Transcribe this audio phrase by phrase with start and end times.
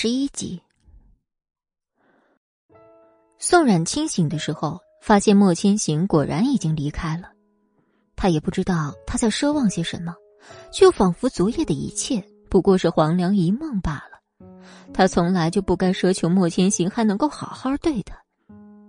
[0.00, 0.62] 十一集，
[3.36, 7.32] 宋冉清醒的时候，发现莫千行果然已经离开了。
[8.14, 10.14] 他也不知道他在奢望些什么，
[10.72, 14.46] 就仿佛昨夜的一切不过是黄粱一梦罢了。
[14.94, 18.16] 他从来就不该奢求莫千行还能够好好对他。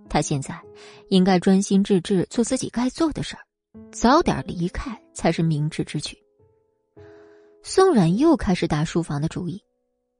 [0.08, 0.62] 他现在
[1.08, 3.42] 应该专心致志做自己该做的事儿，
[3.90, 6.16] 早点离开才是明智之举。
[7.64, 9.60] 宋冉又开始打书房的主意。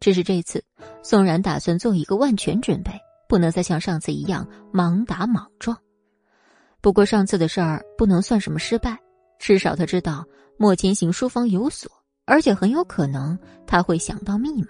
[0.01, 0.65] 只是这次，
[1.03, 2.91] 宋冉打算做一个万全准备，
[3.29, 5.77] 不能再像上次一样莽打莽撞。
[6.81, 8.99] 不过上次的事儿不能算什么失败，
[9.39, 10.25] 至少他知道
[10.57, 11.91] 莫千行书房有锁，
[12.25, 14.69] 而且很有可能他会想到密码。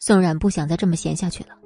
[0.00, 1.56] 宋冉不想再这么闲下去了，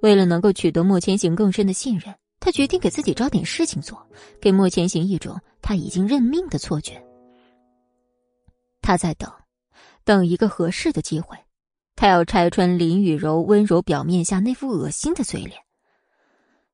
[0.00, 4.02] 为了能够取得莫千行更深的信任，他决定给自己找点事情做，
[4.40, 7.04] 给莫千行一种他已经认命的错觉。
[8.80, 9.30] 他在等，
[10.04, 11.36] 等一个合适的机会。
[11.94, 15.60] 他要拆穿林雨柔温柔表面下那副恶心的嘴脸。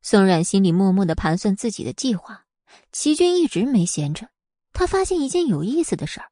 [0.01, 2.45] 宋冉心里默默的盘算自己的计划。
[2.93, 4.29] 齐军一直没闲着，
[4.73, 6.27] 他发现一件有意思的事儿：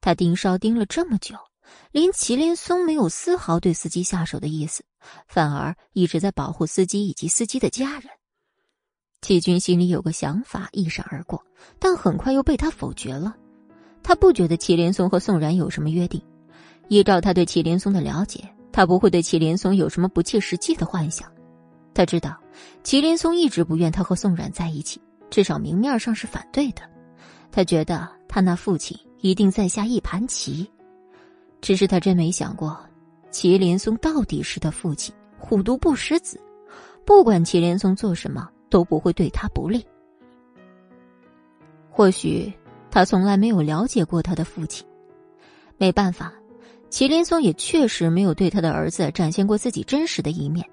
[0.00, 1.34] 他盯梢盯了这么久，
[1.92, 4.84] 连祁连松没有丝毫对司机下手的意思，
[5.26, 8.10] 反而一直在保护司机以及司机的家人。
[9.22, 11.44] 齐军心里有个想法一闪而过，
[11.78, 13.36] 但很快又被他否决了。
[14.02, 16.22] 他不觉得祁连松和宋冉有什么约定。
[16.88, 18.42] 依照他对祁连松的了解，
[18.72, 21.30] 他不会对祁连松有什么不切实际的幻想。
[21.94, 22.36] 他知道，
[22.82, 26.82] 祁连松一直不愿他和宋冉在一起，至少明面上是反对的。
[27.50, 30.70] 他觉得他那父亲一定在下一盘棋，
[31.60, 32.78] 只是他真没想过，
[33.30, 36.38] 祁连松到底是他父亲，虎毒不食子，
[37.04, 39.84] 不管祁连松做什么都不会对他不利。
[41.90, 42.52] 或许
[42.90, 44.86] 他从来没有了解过他的父亲，
[45.78, 46.32] 没办法。
[46.96, 50.66] 祁连松也确实没有对他的儿子展现过自己真实的一面，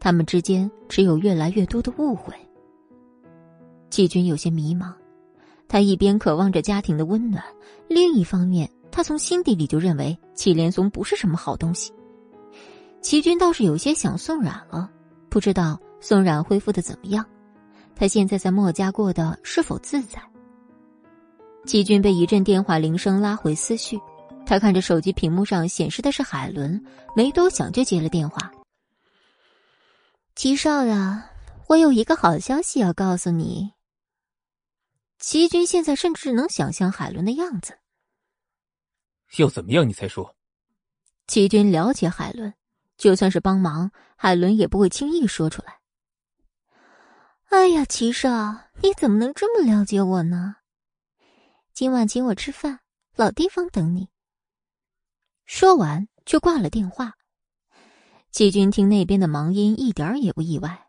[0.00, 2.34] 他们之间只有越来越多的误会。
[3.88, 4.92] 季军有些迷茫，
[5.68, 7.40] 他一边渴望着家庭的温暖，
[7.86, 11.92] 另一方面，他从心底里就认为祁连松不是什么好东西。
[13.00, 14.90] 齐军倒是有些想宋冉了，
[15.28, 17.24] 不知道宋冉恢复的怎么样，
[17.94, 20.20] 他现在在墨家过得是否自在？
[21.64, 23.96] 季军被一阵电话铃声拉回思绪。
[24.50, 26.84] 他看着手机屏幕上显示的是海伦，
[27.14, 28.50] 没多想就接了电话。
[30.34, 31.30] 齐少呀，
[31.68, 33.74] 我有一个好消息要告诉你。
[35.20, 37.78] 齐军现在甚至能想象海伦的样子。
[39.36, 39.88] 要怎么样？
[39.88, 40.34] 你才说。
[41.28, 42.52] 齐军了解海伦，
[42.96, 45.78] 就算是帮忙，海伦也不会轻易说出来。
[47.50, 50.56] 哎呀，齐少，你怎么能这么了解我呢？
[51.72, 52.80] 今晚请我吃饭，
[53.14, 54.09] 老地方等你。
[55.52, 57.14] 说完就挂了电话。
[58.30, 60.86] 季军听那边的忙音一点也不意外。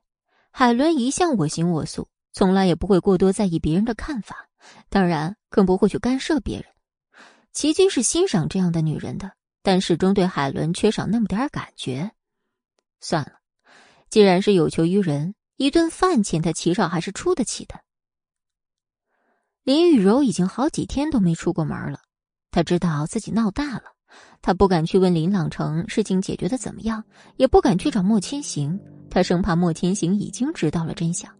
[0.51, 4.47] 海伦一向我行我素，从来也不会过多在意别人的看法，
[4.87, 6.65] 当然更不会去干涉别人。
[7.51, 9.31] 齐军是欣赏这样的女人的，
[9.63, 12.11] 但始终对海伦缺少那么点感觉。
[12.99, 13.39] 算了，
[14.11, 17.81] 既然是有求于人，一顿饭钱他齐少还是出得起的。
[19.63, 22.01] 林雨柔已经好几天都没出过门了，
[22.51, 23.95] 她知道自己闹大了。
[24.41, 27.03] 他不敢去问林朗成事情解决的怎么样，
[27.37, 28.79] 也不敢去找莫千行，
[29.09, 31.31] 他生怕莫千行已经知道了真相。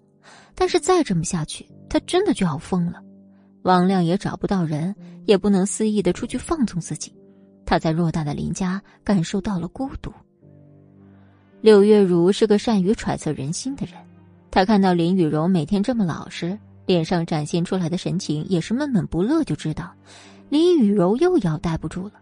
[0.54, 3.02] 但是再这么下去，他真的就要疯了。
[3.64, 4.96] 王亮也找不到人，
[5.26, 7.14] 也不能肆意的出去放纵自己。
[7.66, 10.12] 他在偌大的林家感受到了孤独。
[11.62, 13.96] 柳月如是个善于揣测人心的人，
[14.50, 19.94] 他看到林雨柔每天这么老实，脸上展现出来的神情也是闷闷不乐，就知道
[20.50, 22.14] 林雨柔又要待不住了。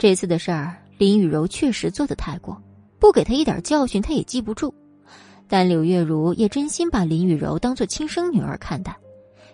[0.00, 2.58] 这次的事儿，林雨柔确实做的太过，
[2.98, 4.74] 不给他一点教训，他也记不住。
[5.46, 8.96] 但柳月如也真心把林雨柔当做亲生女儿看待。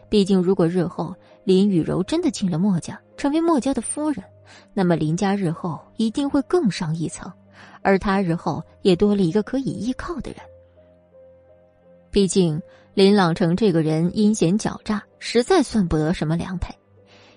[0.09, 1.13] 毕竟，如果日后
[1.43, 4.23] 林雨柔真的进了墨家，成为墨家的夫人，
[4.73, 7.29] 那么林家日后一定会更上一层，
[7.83, 10.39] 而他日后也多了一个可以依靠的人。
[12.13, 12.63] 毕竟，
[12.95, 16.73] 林朗成这个人阴险狡诈，实在算不得什么良配。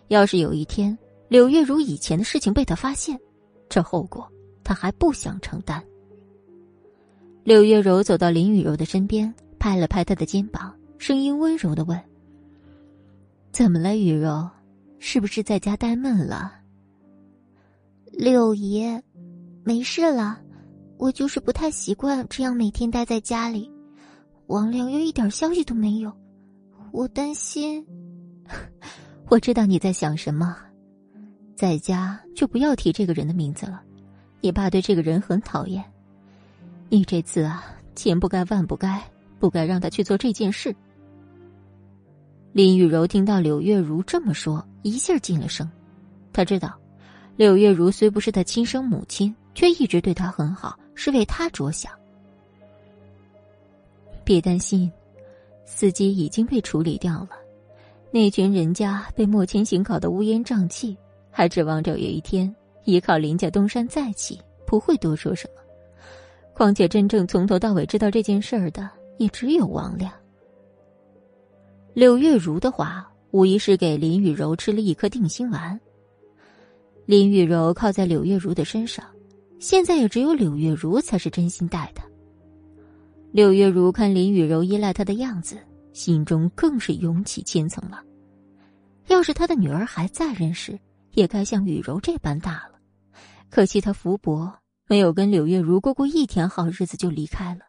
[0.09, 0.95] 要是有一天，
[1.29, 3.17] 柳月如以前的事情被他发现，
[3.69, 4.27] 这后果
[4.63, 5.81] 他还不想承担。
[7.43, 11.99] 柳月柔走到林雨柔的身边，拍了拍她的肩膀，声音温柔的问
[13.53, 14.49] ：“怎么了，雨柔？
[14.97, 16.51] 是不是在家呆闷了？”
[18.11, 19.01] 柳爷，
[19.63, 20.39] 没事了，
[20.97, 23.71] 我就是不太习惯这样每天待在家里。
[24.47, 26.11] 王亮又一点消息都没有，
[26.91, 27.85] 我担心。
[29.29, 30.57] 我知道你在想什么。
[31.59, 33.81] 在家就不要提这个人的名字了，
[34.39, 35.83] 你爸对这个人很讨厌。
[36.87, 39.03] 你这次啊，千不该万不该，
[39.39, 40.73] 不该让他去做这件事。
[42.53, 45.69] 林雨柔听到柳月如这么说，一下噤了声。
[46.31, 46.79] 他知道，
[47.35, 51.91] 柳月如虽不是他亲生母亲，却一直对他很好，是为他着想。
[54.23, 54.89] 别担心，
[55.65, 57.31] 司机已经被处理掉了。
[58.11, 60.97] 那群人家被莫千行搞得乌烟瘴气，
[61.39, 62.53] 还指望着有一天
[62.83, 64.37] 依靠林家东山再起，
[64.67, 65.61] 不会多说什么。
[66.53, 68.89] 况且真正从头到尾知道这件事儿的，
[69.19, 70.11] 也只有王亮。
[71.93, 75.79] 柳月如的话，无疑是给林雨柔吃了一颗定心丸。
[77.05, 79.05] 林雨柔靠在柳月如的身上，
[79.59, 82.03] 现在也只有柳月如才是真心待她。
[83.31, 85.57] 柳月如看林雨柔依赖他的样子。
[85.93, 88.05] 心中更是涌起千层浪。
[89.07, 90.77] 要是他的女儿还在人世，
[91.11, 92.79] 也该像雨柔这般大了。
[93.49, 97.65] 可惜他福薄，没有跟柳月如过过一天好日子就离开了。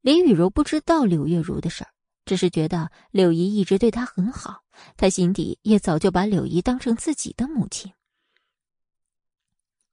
[0.00, 1.90] 林雨柔不知道柳月如的事儿，
[2.24, 4.62] 只是觉得柳姨一直对她很好，
[4.96, 7.92] 她心底也早就把柳姨当成自己的母亲。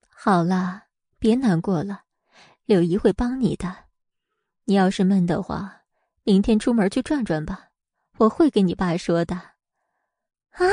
[0.09, 0.83] 好了，
[1.19, 2.03] 别难过了，
[2.65, 3.75] 柳姨会帮你的。
[4.65, 5.79] 你要是闷的话。
[6.25, 7.67] 明天出门去转转吧，
[8.15, 9.35] 我会跟你爸说的。
[9.35, 10.63] 啊，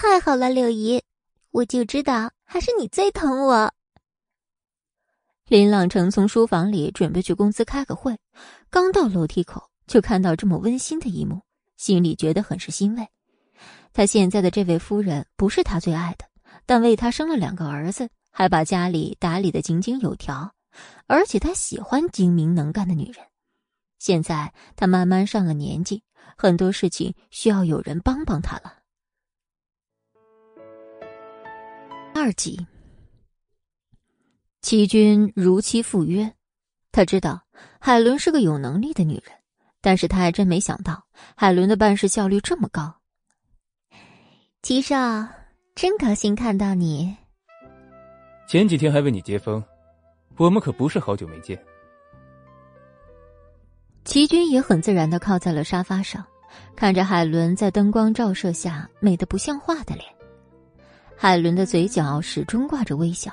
[0.00, 1.02] 太好了，柳姨，
[1.50, 3.74] 我就知道还是你最疼我。
[5.48, 8.16] 林朗成从书房里准备去公司开个会，
[8.70, 11.40] 刚到楼梯口就看到这么温馨的一幕，
[11.76, 13.08] 心里觉得很是欣慰。
[13.92, 16.24] 他现在的这位夫人不是他最爱的，
[16.64, 20.54] 但为他生了两个儿子，还把家里打理的井井有条，
[21.08, 23.26] 而且他喜欢精明能干的女人。
[23.98, 26.04] 现在他慢慢上了年纪，
[26.36, 28.77] 很多事情需要有人帮帮他了。
[32.20, 32.66] 二集，
[34.60, 36.34] 齐军如期赴约。
[36.90, 37.44] 他知道
[37.78, 39.32] 海伦是个有能力的女人，
[39.80, 41.04] 但是他还真没想到
[41.36, 42.92] 海伦的办事效率这么高。
[44.62, 45.28] 齐少，
[45.76, 47.16] 真高兴看到你。
[48.48, 49.62] 前几天还为你接风，
[50.36, 51.56] 我们可不是好久没见。
[54.04, 56.26] 齐军也很自然的靠在了沙发上，
[56.74, 60.17] 看着海伦在灯光照射下美得不像话的脸。
[61.20, 63.32] 海伦的嘴角始终挂着微笑，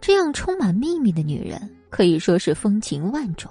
[0.00, 3.48] 这样充满秘密的女人可以说是风情万种。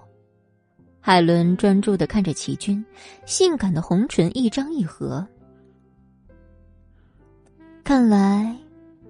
[1.00, 2.83] 海伦专注的看着齐军，
[3.25, 5.25] 性感的红唇一张一合。
[7.86, 8.54] 看来，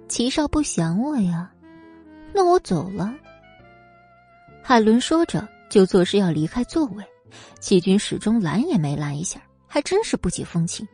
[0.07, 1.51] 齐少不想我呀，
[2.31, 3.11] 那我走了。
[4.61, 7.03] 海伦说着，就作势要离开座位。
[7.59, 10.87] 齐军始终拦也没拦一下，还真是不解风情。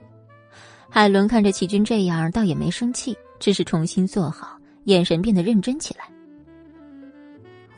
[0.89, 6.06] 海伦看着齐军这样，倒也没生气，只是重新坐好，眼神变得认真起来。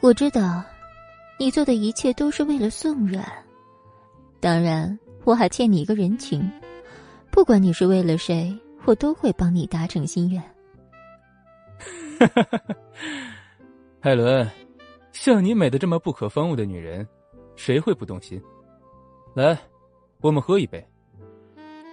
[0.01, 0.63] 我知道，
[1.39, 3.23] 你做的一切都是为了宋冉，
[4.39, 6.51] 当然我还欠你一个人情。
[7.29, 8.53] 不管你是为了谁，
[8.85, 10.41] 我都会帮你达成心愿。
[12.19, 12.75] 哈哈哈哈
[13.99, 14.49] 海伦，
[15.13, 17.07] 像你美的这么不可方物的女人。
[17.55, 18.41] 谁会不动心？
[19.35, 19.57] 来，
[20.19, 20.83] 我们喝一杯。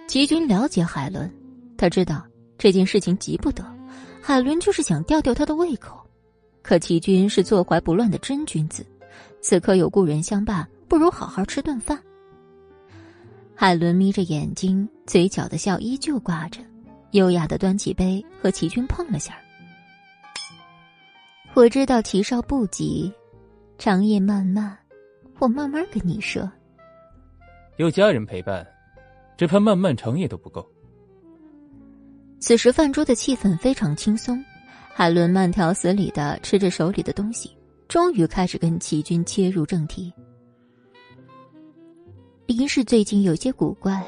[0.07, 1.31] 齐军了解海伦，
[1.77, 2.25] 他知道
[2.59, 3.65] 这件事情急不得，
[4.21, 5.97] 海伦就是想吊吊他的胃口。
[6.61, 8.85] 可齐军是坐怀不乱的真君子，
[9.39, 11.97] 此刻有故人相伴，不如好好吃顿饭。
[13.55, 16.59] 海伦眯着眼睛，嘴角的笑依旧挂着，
[17.11, 19.35] 优雅的端起杯和齐军碰了下。
[21.53, 23.11] 我知道齐少不急，
[23.77, 24.77] 长夜漫漫。
[25.39, 26.49] 我慢慢跟你说。
[27.77, 28.67] 有家人陪伴，
[29.37, 30.69] 只怕漫漫长夜都不够。
[32.39, 34.43] 此时饭桌的气氛非常轻松，
[34.93, 37.55] 海伦慢条斯理的吃着手里的东西，
[37.87, 40.11] 终于开始跟齐军切入正题。
[42.47, 44.03] 林氏最近有些古怪，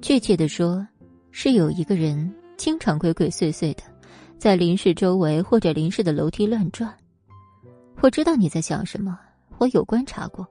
[0.00, 0.86] 确切的说，
[1.32, 3.82] 是有一个人经常鬼鬼祟祟的，
[4.38, 6.90] 在林氏周围或者林氏的楼梯乱转。
[8.00, 9.18] 我知道你在想什么。
[9.58, 10.46] 我有观察过，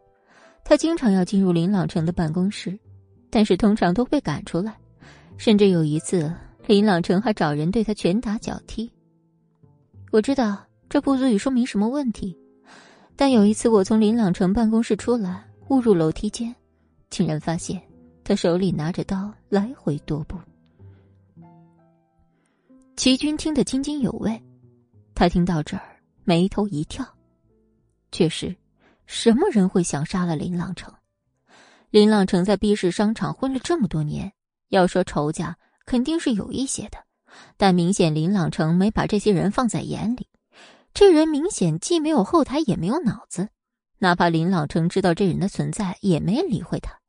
[0.63, 2.77] 他经常要进入林朗成的办公室，
[3.31, 4.77] 但是通常都被赶出来，
[5.37, 6.31] 甚至有一次
[6.69, 8.87] 林朗成还找人对他拳打脚踢。
[10.11, 12.37] 我知道这不足以说明什么问题，
[13.15, 16.55] 但有一次我从林朗成办公室出来，误入楼梯间，
[17.09, 17.81] 竟然发现
[18.23, 20.37] 他手里拿着刀来回踱步。
[22.95, 24.39] 齐军听得津津有味，
[25.15, 27.03] 他听到这儿眉头一跳，
[28.11, 28.55] 确实。
[29.07, 30.93] 什么人会想杀了林朗成？
[31.89, 34.31] 林朗成在 B 市商场混了这么多年，
[34.67, 35.57] 要说仇家，
[35.89, 37.03] 肯定是有一些的，
[37.57, 40.27] 但明显林朗成没把这些人放在眼里。
[40.93, 43.49] 这人明显既没有后台，也没有脑子。
[43.97, 46.99] 哪怕林朗成知道这人的存在，也没理会他。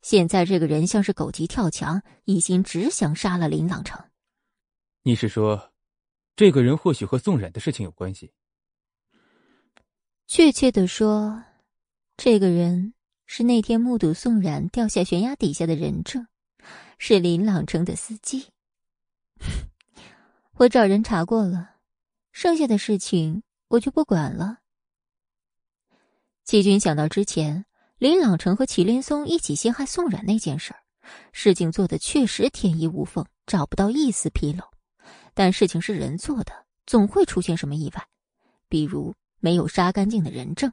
[0.00, 4.02] 现在这个人像是狗急跳墙，一心只想杀了林朗成。
[5.02, 5.72] 你是说，
[6.34, 8.32] 这个人或许和宋冉的事情有关系？
[10.26, 11.42] 确切的说，
[12.16, 12.94] 这个人
[13.26, 16.26] 是那天目睹宋冉掉下悬崖底下的人证，
[16.98, 18.48] 是林朗城的司机。
[20.54, 21.76] 我找人查过了，
[22.32, 24.58] 剩下的事情我就不管了。
[26.44, 27.66] 齐军想到之前
[27.98, 30.80] 林朗城和祁连松一起陷害宋冉那件事儿，
[31.32, 34.64] 事情做的确实天衣无缝，找不到一丝纰漏。
[35.34, 38.06] 但事情是人做的，总会出现什么意外，
[38.68, 40.72] 比如没有杀干净的人证。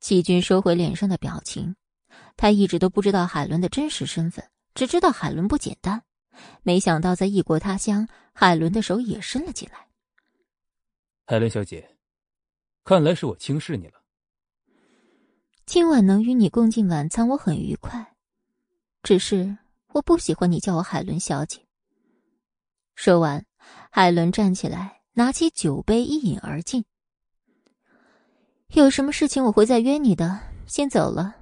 [0.00, 1.76] 齐军收回脸上的表情，
[2.36, 6.02] 他一直都不知道海伦的真实身份，只知道海伦不简单。
[6.62, 9.86] 没想到在异国他乡，海伦的手也伸了进来。
[11.26, 11.96] 海伦小姐，
[12.84, 14.02] 看来是我轻视你了。
[15.66, 18.14] 今晚能与你共进晚餐，我很愉快。
[19.02, 19.56] 只是
[19.88, 21.64] 我不喜欢你叫我海伦小姐。
[22.94, 23.44] 说完，
[23.90, 26.84] 海伦站起来，拿起酒杯一饮而尽。
[28.68, 31.36] 有什么事情我会再约你的，先走了。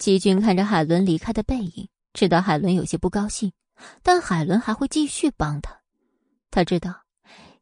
[0.00, 3.52] 季军看着海伦离开的背影，知道海伦有些不高兴，
[4.02, 5.78] 但海伦还会继续帮他。
[6.50, 7.02] 他知道，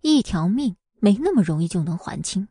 [0.02, 2.46] 一条命没那么容易就能还清。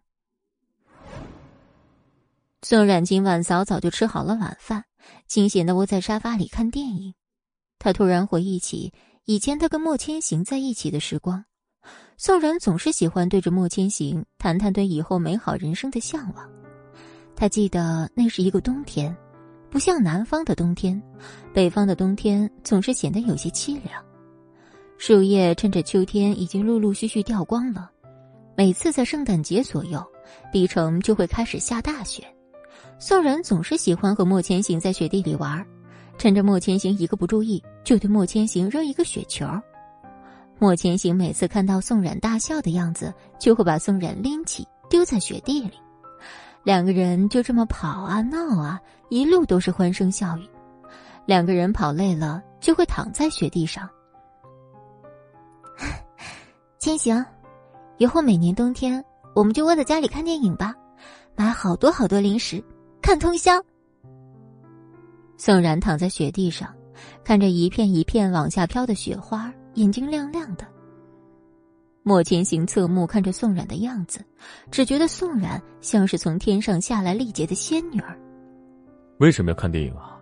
[2.62, 4.84] 宋冉今晚早早就吃好了晚饭，
[5.26, 7.14] 清闲的窝在沙发里看电影。
[7.80, 8.92] 他突然回忆起
[9.24, 11.46] 以前他跟莫千行在一起的时光。
[12.18, 16.52] 宋冉总是喜欢对着莫千行谈谈对以后美好人生的向往。
[17.38, 19.16] 他记得那是一个冬天，
[19.70, 21.02] 不像南方的冬天，
[21.54, 24.04] 北方的冬天总是显得有些凄凉。
[24.98, 27.92] 树叶趁着秋天已经陆陆续续掉光了。
[28.56, 30.04] 每次在圣诞节左右，
[30.52, 32.24] 碧城就会开始下大雪。
[32.98, 35.64] 宋冉总是喜欢和莫千行在雪地里玩，
[36.18, 39.46] 趁着莫千行一个不注意，就对莫千行扔一个雪球。
[40.58, 45.74] 莫千行每次看到宋冉大笑的样子，就会把宋冉拎起丢在雪地里，
[46.64, 50.50] 两个人就这么跑啊闹啊，一路都是欢声笑语。
[51.26, 53.90] 两个人跑累了，就会躺在雪地上。
[56.80, 57.26] 千行，
[57.98, 59.04] 以后每年冬天
[59.36, 60.74] 我们就窝在家里看电影吧，
[61.36, 62.64] 买好多好多零食。
[63.02, 63.54] 看通宵。
[65.38, 66.74] 宋冉躺在雪地上，
[67.24, 70.66] 看着一片一片往下飘的雪花，眼睛亮亮的。
[72.04, 74.20] 莫千行侧目看着宋冉的样子，
[74.72, 78.18] 只觉得宋冉像是从天上下来历劫的仙女儿。
[79.20, 80.18] 为什么要看电影啊？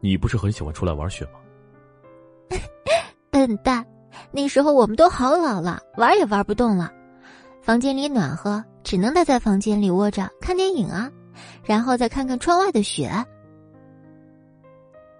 [0.00, 1.40] 你不是很喜欢出来玩雪吗？
[3.30, 3.84] 笨蛋，
[4.30, 6.92] 那时候我们都好老了，玩也玩不动了。
[7.62, 11.10] 房间里暖和，只能待在房间里窝着看电影啊。
[11.64, 13.10] 然后再看看窗外的雪。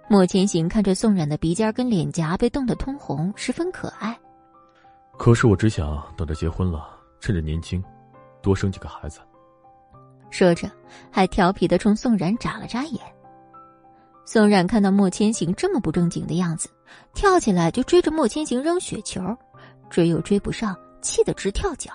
[0.09, 4.17] 莫千行看着宋冉的鼻尖跟脸颊被冻得通红，十分可爱。
[5.17, 6.89] 可是我只想等着结婚了，
[7.21, 7.83] 趁着年轻，
[8.43, 9.21] 多生几个孩子。
[10.31, 10.71] 说着，
[11.11, 13.01] 还调皮的冲宋冉眨了眨眼。
[14.25, 16.69] 宋冉看到莫千行这么不正经的样子，
[17.13, 19.21] 跳起来就追着莫千行扔雪球，
[19.91, 21.91] 追又追不上，气得直跳脚。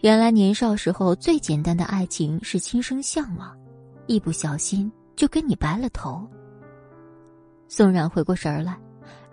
[0.00, 3.56] 原来年少时候最简单的爱情是心生向往，
[4.06, 6.24] 一不小心就跟你白了头。
[7.66, 8.78] 宋冉回过神来，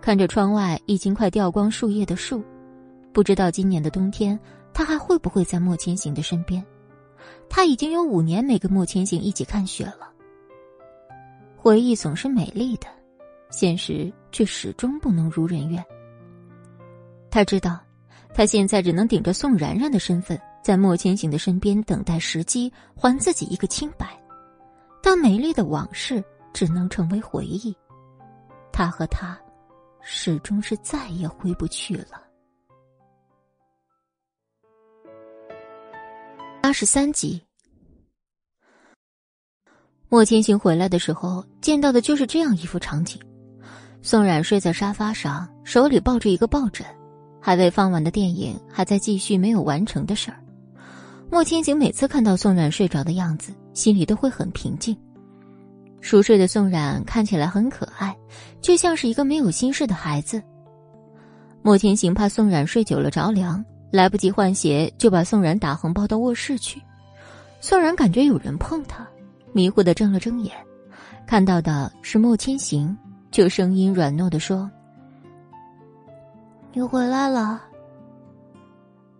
[0.00, 2.42] 看着窗外已经快掉光树叶的树，
[3.12, 4.38] 不知道今年的冬天
[4.72, 6.64] 他还会不会在莫千行的身边。
[7.48, 10.10] 他已经有五年没跟莫千行一起看雪了。
[11.64, 12.86] 回忆总是美丽的，
[13.48, 15.82] 现实却始终不能如人愿。
[17.30, 17.80] 他知道，
[18.34, 20.38] 他现在只能顶着宋冉冉的身份。
[20.62, 24.14] 在莫千行的身边等待时机，还自己一个清白。
[25.02, 27.74] 但美丽的往事只能成为回忆，
[28.70, 29.34] 他和他，
[30.02, 32.22] 始终是再也回不去了。
[36.62, 37.42] 八十三集，
[40.14, 43.20] 莫千行回来的时候，见到的就是这样一幅场景：
[44.00, 46.86] 宋冉睡在沙发上，手里抱着一个抱枕，
[47.42, 50.38] 还未放完的电影还在继续没有完成的事儿。
[51.32, 54.96] 莫千行每次看到宋冉睡着的样子，心里都会很平静。
[56.00, 58.16] 熟睡的宋冉看起来很可爱，
[58.60, 60.40] 就像是一个没有心事的孩子。
[61.60, 66.80] 莫千行怕宋冉睡久了着凉，来不及换鞋，就把宋冉打横抱到卧室去。
[67.60, 69.04] 宋冉感觉有人碰他，
[69.54, 70.52] 迷糊的睁了睁眼，
[71.28, 72.94] 看到的是莫千行，
[73.30, 74.68] 就声音软糯的说
[76.74, 77.62] ：“你回来了。”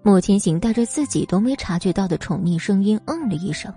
[0.02, 3.72] 莫千行带着自己都没察觉到的宠溺声音嗯了一声。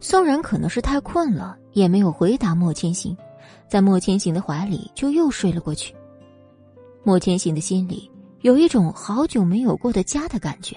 [0.00, 3.16] 宋然可能是太困了，也没有回答莫千行，
[3.66, 5.94] 在莫千行的怀里就又睡了过去。
[7.02, 8.10] 莫千行的心里
[8.42, 10.76] 有一种好久没有过的家的感觉。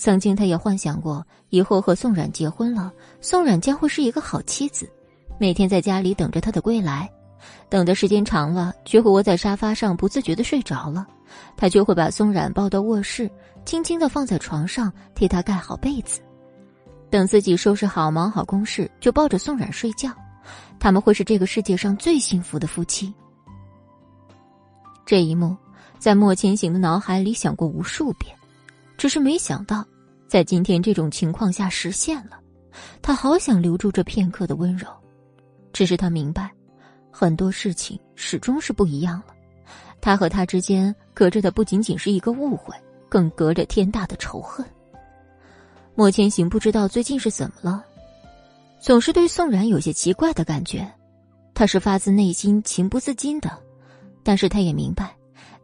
[0.00, 2.90] 曾经，他也幻想过以后和宋冉结婚了，
[3.20, 4.90] 宋冉将会是一个好妻子，
[5.38, 7.06] 每天在家里等着他的归来。
[7.68, 11.06] 等的时间长了，就会窝在沙发上不自觉的睡着了，
[11.54, 13.30] 他就会把宋冉抱到卧室，
[13.66, 16.22] 轻轻的放在床上，替他盖好被子。
[17.10, 20.10] 等自己收拾好、忙好公事，就抱着宋冉睡觉。
[20.78, 23.12] 他们会是这个世界上最幸福的夫妻。
[25.04, 25.54] 这一幕，
[25.98, 28.34] 在莫千行的脑海里想过无数遍。
[28.96, 29.82] 只是没想到，
[30.30, 32.38] 在今天这种情况下实现了。
[33.02, 34.86] 他好想留住这片刻的温柔，
[35.72, 36.48] 只是他明白，
[37.10, 39.34] 很多事情始终是不一样了。
[40.00, 42.72] 他和他之间隔着的不仅仅是一个误会，
[43.08, 44.64] 更隔着天大的仇恨。
[45.96, 47.84] 莫千行不知道最近是怎么了，
[48.80, 50.88] 总是对宋冉有些奇怪的感觉。
[51.54, 53.50] 他是发自内心情不自禁的，
[54.22, 55.12] 但是他也明白，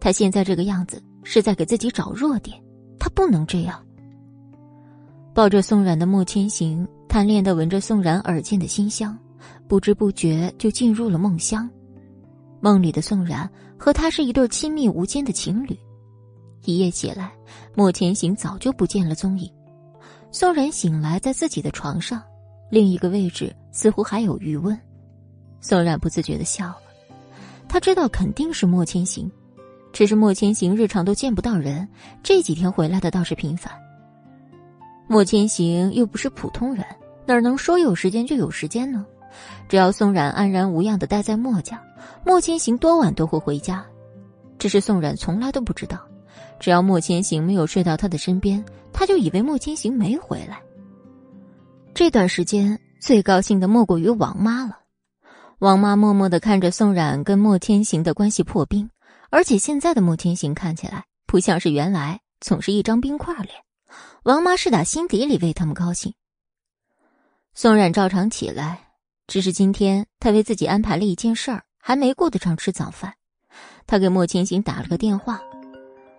[0.00, 2.60] 他现在这个样子是在给自己找弱点。
[2.98, 3.80] 他不能这样。
[5.36, 9.14] 抱着宋冉的莫千行，贪恋的闻着宋冉耳间的馨香，
[9.68, 11.68] 不知不觉就进入了梦乡。
[12.58, 15.78] 梦里的宋冉和他是一对亲密无间的情侣。
[16.64, 17.32] 一夜起来，
[17.74, 19.52] 莫千行早就不见了踪影。
[20.32, 22.22] 宋冉醒来，在自己的床上，
[22.70, 24.74] 另一个位置似乎还有余温。
[25.60, 26.78] 宋冉不自觉的笑了，
[27.68, 29.30] 他知道肯定是莫千行。
[29.92, 31.86] 只是莫千行日常都见不到人，
[32.22, 33.70] 这几天回来的倒是频繁。
[35.06, 36.84] 莫千行又不是普通人，
[37.24, 39.04] 哪能说有时间就有时间呢？
[39.68, 41.82] 只要宋冉安然无恙的待在莫家，
[42.24, 43.84] 莫千行多晚都会回家。
[44.58, 46.00] 只是宋冉从来都不知道，
[46.58, 50.60] 只要莫千行没有睡到他的身边，他就以为莫千行没回来。
[51.94, 54.78] 这段时间最高兴的莫过于王妈了。
[55.58, 58.88] 王妈默默的看着宋冉跟莫千行的关系破冰。
[59.28, 63.50] 而且现在的莫千行看起来不像是原来总是一张冰块脸，
[64.26, 66.12] 王妈是打心底里为他们高兴。
[67.54, 68.90] 宋冉照常起来，
[69.28, 73.14] 只是今天她为自己安排了一件事儿，还没顾得上吃早饭。
[73.86, 75.40] 她给莫千行打了个电话，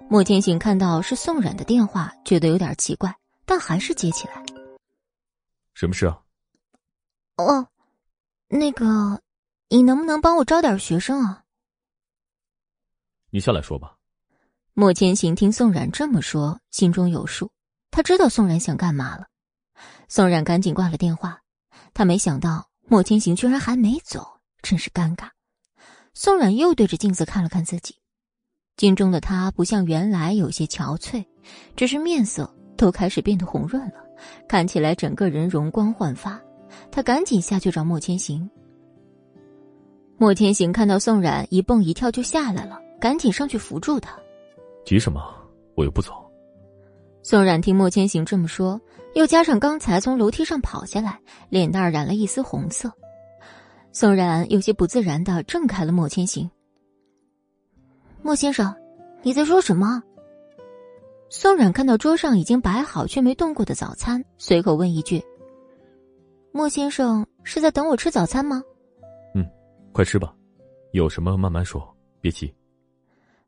[0.10, 3.14] 莫千行看到是宋冉的电话，觉得有点奇怪，
[3.46, 4.42] 但还是接起来。
[5.74, 6.22] 什么事啊？
[7.36, 7.68] 哦，
[8.48, 9.22] 那个，
[9.68, 11.44] 你能不能帮我招点学生啊？
[13.32, 13.98] 你下来说吧。
[14.72, 17.52] 莫千行听宋冉这么说，心中有数，
[17.92, 19.28] 他知道宋冉想干嘛了。
[20.08, 21.40] 宋冉赶紧挂了电话，
[21.94, 24.26] 他没想到莫千行居然还没走，
[24.62, 25.30] 真是尴尬。
[26.14, 27.96] 宋冉又对着镜子看了看自己，
[28.76, 31.26] 镜中的他不像原来有些憔悴，
[31.76, 34.04] 只是面色都开始变得红润了，
[34.48, 36.40] 看起来整个人容光焕发。
[36.92, 38.50] 他赶紧下去找莫千行。
[40.18, 42.82] 莫千行看到宋冉一蹦一跳就下来了。
[43.00, 44.18] 赶紧上去扶住他，
[44.84, 45.22] 急什么？
[45.76, 46.27] 我又不走。
[47.30, 48.80] 宋冉听莫千行这么说，
[49.14, 52.90] 又加上刚才从楼梯上跑下来，脸蛋染了一丝红色。
[53.92, 56.50] 宋冉有些不自然的挣开了莫千行。
[58.22, 58.74] 莫先生，
[59.24, 60.02] 你在说什么？
[61.28, 65.22] 宋冉看到桌上已经摆好却没动过的早餐，随口问一句
[66.54, 68.64] ：“莫先生是在等我吃早餐吗
[69.36, 69.46] ？”“嗯，
[69.92, 70.34] 快吃吧，
[70.94, 72.50] 有什么慢慢说，别急。”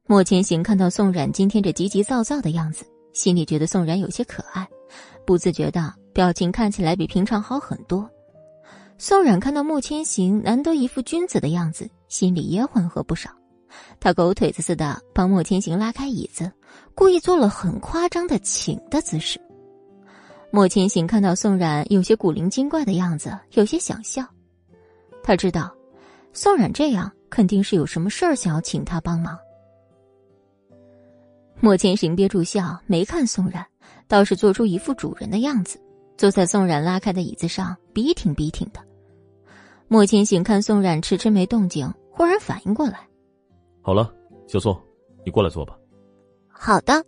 [0.05, 2.83] 莫千行看到宋冉今天这急急躁躁的样子，
[3.13, 4.67] 心里觉得宋冉有些可爱，
[5.25, 8.09] 不自觉的表情看起来比平常好很多。
[8.97, 13.29] 宋冉看到莫千行难得一副君子的样子，心里也缓和不少。
[13.99, 16.51] 他狗腿子似的帮莫千行拉开椅子，
[16.95, 19.39] 故意做了很夸张的请的姿势。
[20.51, 24.25] 莫千行看到宋冉有些古灵精怪的样子，有些想笑。
[25.23, 25.71] 他知道，
[26.33, 29.37] 宋冉这样肯定是有什么事儿想要请他帮忙。
[31.61, 33.65] 莫千行憋住笑，没看宋冉，
[34.07, 35.79] 倒是做出一副主人的样子，
[36.17, 38.79] 坐在宋冉拉开的椅子上，笔挺笔挺的。
[39.87, 42.99] 莫千行看宋冉迟迟没动静，忽然反应过来
[43.81, 44.13] ：“好了，
[44.47, 44.79] 小宋，
[45.25, 45.77] 你过来坐吧。
[46.47, 47.03] ”“好的。”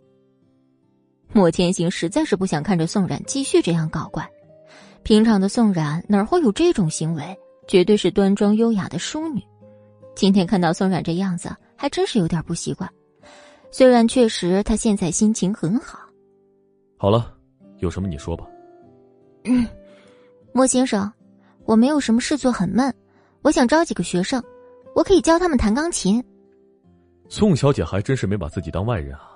[1.32, 4.28] 莫千行实在是不想看着宋冉继续这样搞怪。
[5.02, 7.36] 平常的宋冉哪会有这种行为？
[7.66, 9.42] 绝对是端庄优雅的淑女。
[10.14, 12.90] 今天看到宋冉这样子，还真是有点不习惯。
[13.72, 15.98] 虽然确实他现在心情很好。
[16.98, 17.34] 好了，
[17.78, 18.46] 有什么你说吧。
[19.44, 19.66] 嗯，
[20.52, 21.10] 莫先生，
[21.64, 22.94] 我没有什么事做，很闷，
[23.40, 24.40] 我想招几个学生，
[24.94, 26.22] 我可以教他们弹钢琴。
[27.28, 29.30] 宋小姐还真是没把自己当外人啊，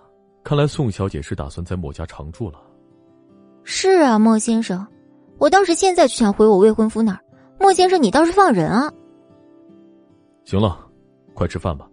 [0.45, 2.61] 看来宋小姐是打算在莫家常住了。
[3.65, 4.87] 是啊，莫先生，
[5.39, 7.21] 我倒是现在就想回我未婚夫那儿。
[7.59, 8.93] 莫先生，你倒是放人啊！
[10.45, 10.87] 行了，
[11.33, 11.89] 快吃饭吧。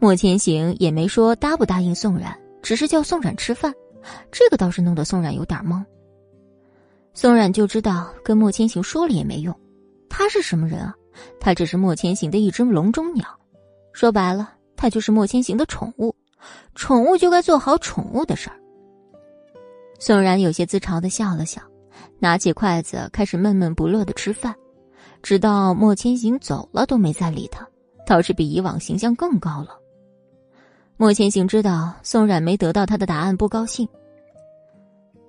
[0.00, 3.72] 莫千行也没说答不答应宋冉，只是叫宋冉吃饭，
[4.32, 5.84] 这个倒是弄得宋冉有点懵。
[7.12, 9.54] 宋冉就知道跟莫千行说了也没用，
[10.08, 10.94] 他是什么人啊？
[11.38, 13.26] 他只是莫千行的一只笼中鸟，
[13.92, 16.16] 说白了，他就是莫千行的宠物。
[16.74, 18.56] 宠物就该做好宠物的事儿。
[19.98, 21.60] 宋冉有些自嘲的笑了笑，
[22.18, 24.54] 拿起筷子开始闷闷不乐的吃饭，
[25.22, 27.68] 直到莫千行走了都没再理他，
[28.06, 29.76] 倒是比以往形象更高了。
[31.00, 33.88] 莫千行知道宋冉没得到他的答案，不高兴。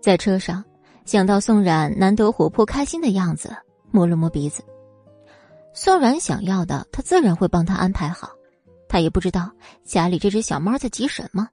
[0.02, 0.62] 在车上
[1.06, 3.56] 想到宋冉难得活泼开心的样子，
[3.90, 4.62] 摸了摸鼻子。
[5.74, 8.32] 宋冉想要的，他自然会帮他安排好。
[8.90, 9.50] 他也不知道
[9.86, 11.48] 家里这只小猫在急什么。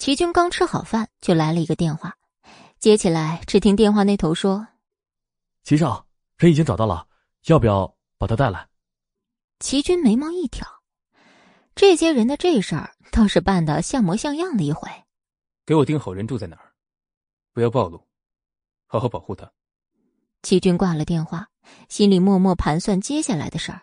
[0.00, 2.12] 齐军刚吃好饭，就来了一个电话，
[2.80, 4.66] 接起来，只听电话那头说
[5.62, 6.04] ：“齐少，
[6.38, 7.06] 人已经找到了，
[7.46, 8.66] 要不要把他带来？”
[9.60, 10.66] 齐军眉毛一挑。
[11.74, 14.88] 这些人的这事儿倒是办的像模像样的一回。
[15.64, 16.72] 给我盯好人住在哪儿，
[17.52, 18.06] 不要暴露，
[18.86, 19.50] 好好保护他。
[20.42, 21.46] 齐军挂了电话，
[21.88, 23.82] 心里默默盘算接下来的事儿。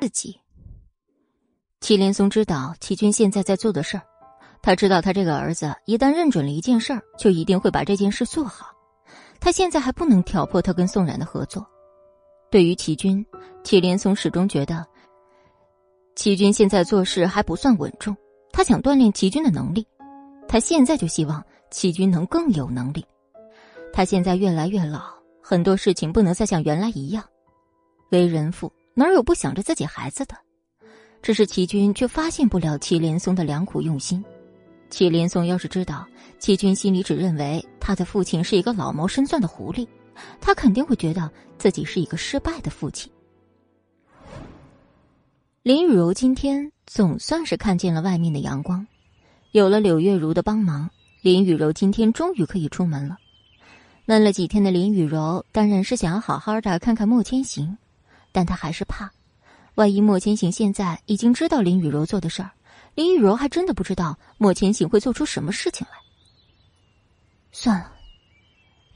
[0.00, 0.40] 自己，
[1.80, 4.02] 祁连松知道齐军现在在做的事儿，
[4.62, 8.74] 他知道他这个儿子一旦认准了一件事儿，就一定会把这件事做好。
[9.38, 11.66] 他现在还不能挑破他跟宋冉的合作。
[12.56, 13.22] 对于齐军，
[13.62, 14.82] 祁连松始终觉得，
[16.14, 18.16] 齐军现在做事还不算稳重。
[18.50, 19.86] 他想锻炼齐军的能力，
[20.48, 23.04] 他现在就希望齐军能更有能力。
[23.92, 25.02] 他现在越来越老，
[25.42, 27.22] 很多事情不能再像原来一样。
[28.10, 30.34] 为人父，哪有不想着自己孩子的？
[31.20, 34.24] 只是齐军却发现不了祁连松的良苦用心。
[34.88, 36.06] 祁连松要是知道
[36.38, 39.86] 齐军心里只认为他的父亲是一个老谋深算的狐狸。
[40.40, 43.10] 他肯定会觉得自己是一个失败的父亲。
[45.62, 48.86] 林雨柔今天总算是看见了外面的阳光，
[49.50, 50.88] 有了柳月如的帮忙，
[51.22, 53.16] 林雨柔今天终于可以出门了。
[54.04, 57.76] 闷了几天的林雨柔当然是想要好好的看看莫千行，
[58.30, 59.10] 但她还是怕，
[59.74, 62.52] 万一莫千行现在已经知道林雨柔做的事儿，
[62.94, 65.98] 林雨柔还真的不知道莫千行会做出什么事情来。
[67.50, 67.95] 算了。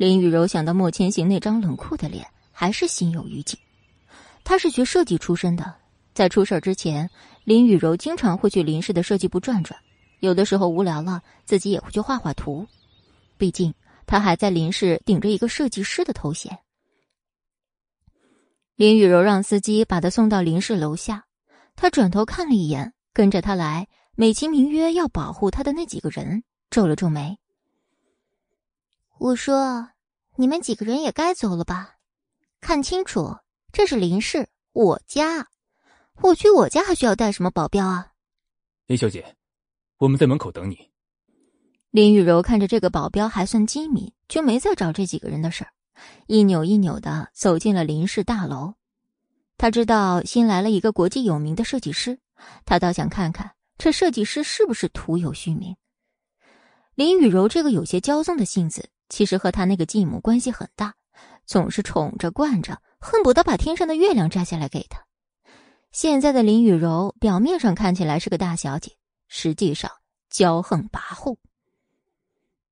[0.00, 3.58] 林雨柔想到莫千行那张冷酷的脸，还是心有余悸。
[4.42, 5.74] 他是学设计出身的，
[6.14, 7.10] 在出事之前，
[7.44, 9.78] 林雨柔经常会去林氏的设计部转转，
[10.20, 12.66] 有的时候无聊了，自己也会去画画图。
[13.36, 13.74] 毕竟
[14.06, 16.58] 他还在林氏顶着一个设计师的头衔。
[18.76, 21.26] 林雨柔让司机把他送到林氏楼下，
[21.76, 23.86] 他转头看了一眼跟着他来，
[24.16, 27.36] 美其名曰要保护他的那几个人，皱了皱眉。
[29.20, 29.90] 我说
[30.37, 31.96] ：“你们几个人也该走了吧？
[32.59, 33.37] 看清楚，
[33.70, 35.48] 这是林氏，我家。
[36.22, 38.12] 我去我家还需要带什么保镖啊？”
[38.88, 39.37] 林小姐，
[39.98, 40.90] 我们在门口等你。
[41.90, 45.70] 林雨柔看着这个保镖还算机敏，就没再找这几个人的事儿，
[46.26, 48.72] 一扭一扭的走进了林氏大楼。
[49.59, 52.18] 他知道新来了一个国际有名的设计师，
[52.64, 55.76] 他倒想看看这设计师是不是徒有虚名。
[56.94, 58.88] 林雨柔这个有些骄纵的性子。
[59.11, 60.94] 其实和他那个继母关系很大，
[61.44, 65.05] 总是宠着惯着，恨不得把天上的月亮摘下来给他。
[65.92, 68.92] 现在的林雨柔表面上看起来是个大小姐，
[69.29, 69.90] 实际上
[70.33, 71.37] 骄横跋扈。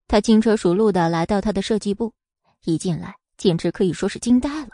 [0.06, 2.14] 他轻车熟路的来到他的设计部，
[2.64, 4.70] 一进来简直可以说是惊呆了。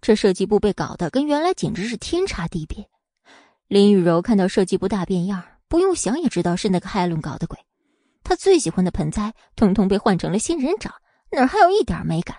[0.00, 2.88] 这设计部被搞得跟原来简直是天差地别。
[3.66, 7.58] 林雨柔看到设计部大变样，不用想也知道是那个海伦搞的鬼。
[8.24, 10.94] 他最喜欢的盆栽，通通被换成了仙人掌，
[11.30, 12.36] 哪还有一点美感？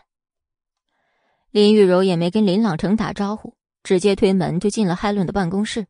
[1.52, 5.88] 林雨柔也没跟林朗成打招呼，直接推门就进了海伦的办公室。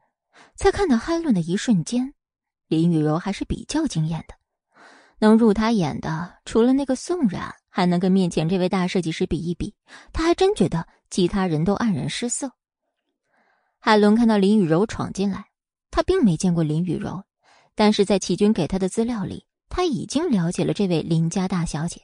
[0.55, 2.13] 在看到海伦的一瞬间，
[2.67, 4.35] 林雨柔还是比较惊艳的。
[5.19, 9.73] 能入他眼的，除了那个宋冉，还能跟面前这位大设计师比一比，
[10.11, 12.51] 他还真觉得其他人都黯然失色。
[13.79, 15.45] 海伦看到林雨柔闯进来，
[15.91, 17.23] 他并没见过林雨柔，
[17.73, 19.45] 但是在齐军给他的资料里。
[19.75, 21.99] 他已经了解了这位林家大小姐。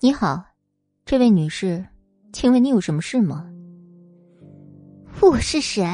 [0.00, 0.44] 你好，
[1.04, 1.86] 这位女士，
[2.32, 3.48] 请问你有什么事吗？
[5.20, 5.86] 我是谁？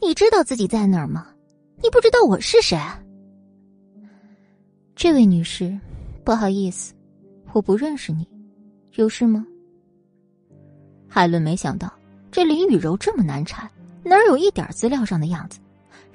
[0.00, 1.26] 你知道自己在哪儿吗？
[1.82, 2.78] 你不知道我是谁？
[4.94, 5.76] 这位女士，
[6.24, 6.94] 不好意思，
[7.52, 8.28] 我不认识你，
[8.94, 9.44] 有事吗？
[11.08, 11.92] 海伦没想到
[12.30, 13.68] 这林雨柔这么难缠，
[14.04, 15.58] 哪有一点资料上的样子？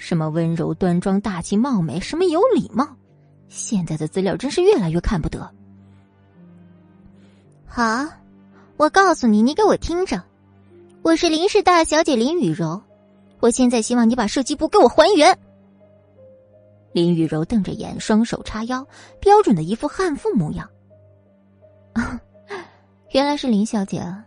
[0.03, 2.85] 什么温柔端庄、大气貌美，什么有礼貌，
[3.47, 5.49] 现在的资料真是越来越看不得。
[7.65, 8.05] 好，
[8.75, 10.21] 我告诉你，你给我听着，
[11.03, 12.81] 我是林氏大小姐林雨柔，
[13.39, 15.39] 我现在希望你把设计部给我还原。
[16.91, 18.85] 林雨柔瞪着眼，双手叉腰，
[19.21, 20.69] 标准的一副悍妇模样。
[23.11, 24.25] 原来是林小姐啊，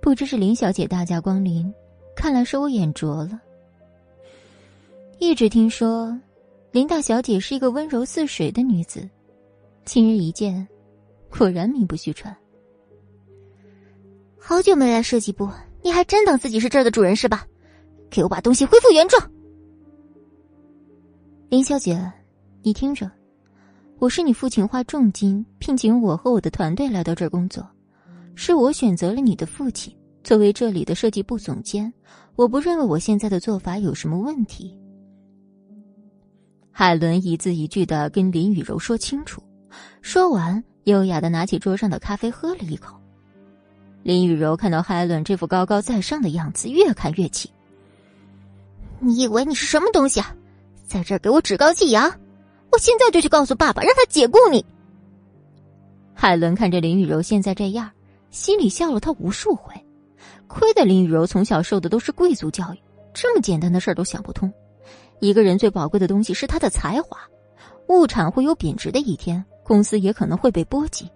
[0.00, 1.70] 不知是林小姐大驾光临，
[2.16, 3.42] 看来是我眼拙了。
[5.18, 6.14] 一直听说，
[6.72, 9.08] 林大小姐是一个温柔似水的女子，
[9.86, 10.66] 今日一见，
[11.30, 12.36] 果然名不虚传。
[14.38, 15.48] 好久没来设计部，
[15.82, 17.46] 你还真当自己是这儿的主人是吧？
[18.10, 19.30] 给我把东西恢复原状。
[21.48, 21.98] 林小姐，
[22.62, 23.10] 你听着，
[23.98, 27.66] 我是你父亲花重金聘请我和我的团队来到这儿工作，
[28.34, 31.90] 是我选择了你的父亲作为这里的设计部总监。
[32.34, 34.76] 我不认为我现在的做法有什么问题。
[36.78, 39.42] 海伦一字一句的跟林雨柔说清楚，
[40.02, 42.94] 说完，优雅的拿起桌上的咖啡喝了一口。
[44.02, 47.50] 林雨柔看到海伦这副高高在上的样子，越看越气。
[49.00, 50.36] 你以为你是什么东西啊，
[50.86, 52.12] 在这儿给我趾高气扬？
[52.70, 54.62] 我现在就去告诉爸爸，让他解雇你。
[56.12, 57.90] 海伦看着林雨柔现在这样，
[58.30, 59.72] 心里笑了他无数回。
[60.46, 62.78] 亏得林雨柔从小受的都是贵族教育，
[63.14, 64.52] 这么简单的事儿都想不通。
[65.18, 67.18] 一个人最宝贵的东西是他的才华，
[67.88, 71.10] 物产会有贬值的一天，公司也可能会被波及。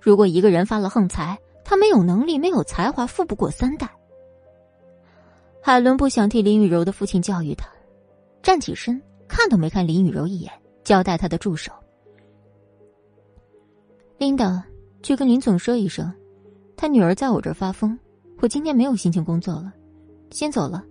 [0.00, 3.90] 如果一个人发了横财，他没有能力，没有才华，富不过三代。
[5.62, 7.68] 海伦不想替林雨柔的父亲教育他，
[8.42, 10.52] 站起身，看都没看林雨柔一眼，
[10.84, 11.72] 交代他的助手
[14.18, 14.64] ：“琳达，
[15.02, 16.12] 去跟林总说一声，
[16.76, 17.98] 他女儿在我这儿发疯，
[18.40, 19.72] 我今天没有心情工作了，
[20.30, 20.84] 先走了。”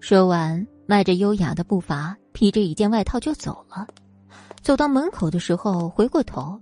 [0.00, 0.66] 说完。
[0.86, 3.86] 迈着优雅的步伐，披着一件外套就走了。
[4.62, 6.60] 走到门口的时候，回过头，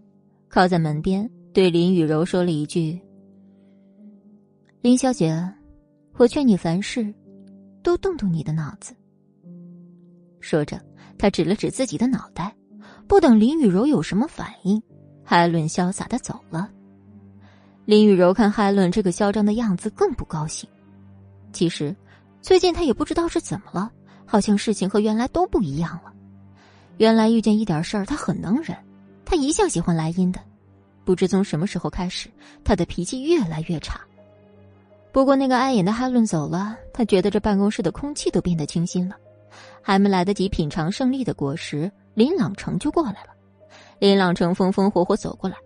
[0.49, 3.01] 靠在门边，对林雨柔说了一句
[4.81, 5.37] ：“林小姐，
[6.17, 7.13] 我劝你凡事
[7.83, 8.95] 都动动你的脑子。”
[10.41, 10.81] 说着，
[11.19, 12.55] 他指了指自己的脑袋。
[13.09, 14.83] 不等林雨柔有什么反应，
[15.23, 16.71] 海伦潇洒的走了。
[17.85, 20.69] 林雨柔看海伦这个嚣张的样子，更不高兴。
[21.53, 21.95] 其实，
[22.41, 23.93] 最近他也不知道是怎么了。
[24.27, 26.13] 好像事情和原来都不一样了。
[26.99, 28.77] 原来遇见一点事儿，他很能忍。
[29.25, 30.41] 他一向喜欢莱茵的，
[31.05, 32.29] 不知从什么时候开始，
[32.63, 34.01] 他的脾气越来越差。
[35.11, 39.17] 不过那个碍眼的哈伦走了，他觉得这办公室的空气都变得清新了。
[39.83, 43.31] 还没来得及品尝胜利的果实，林朗成就过来了。
[43.99, 45.57] 林朗成风风火火走过来，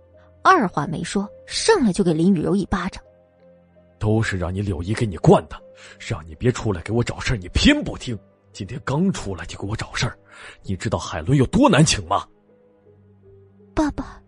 [0.42, 3.02] 二话没说，上来就给林雨柔一巴掌。
[3.98, 5.56] 都是让你柳姨给你惯的，
[5.98, 8.18] 让你别出来给我找事，你偏不听。
[8.56, 10.18] 今天刚出来就给我找事儿，
[10.62, 12.26] 你知道海伦有多难请吗？
[13.74, 14.18] 爸爸，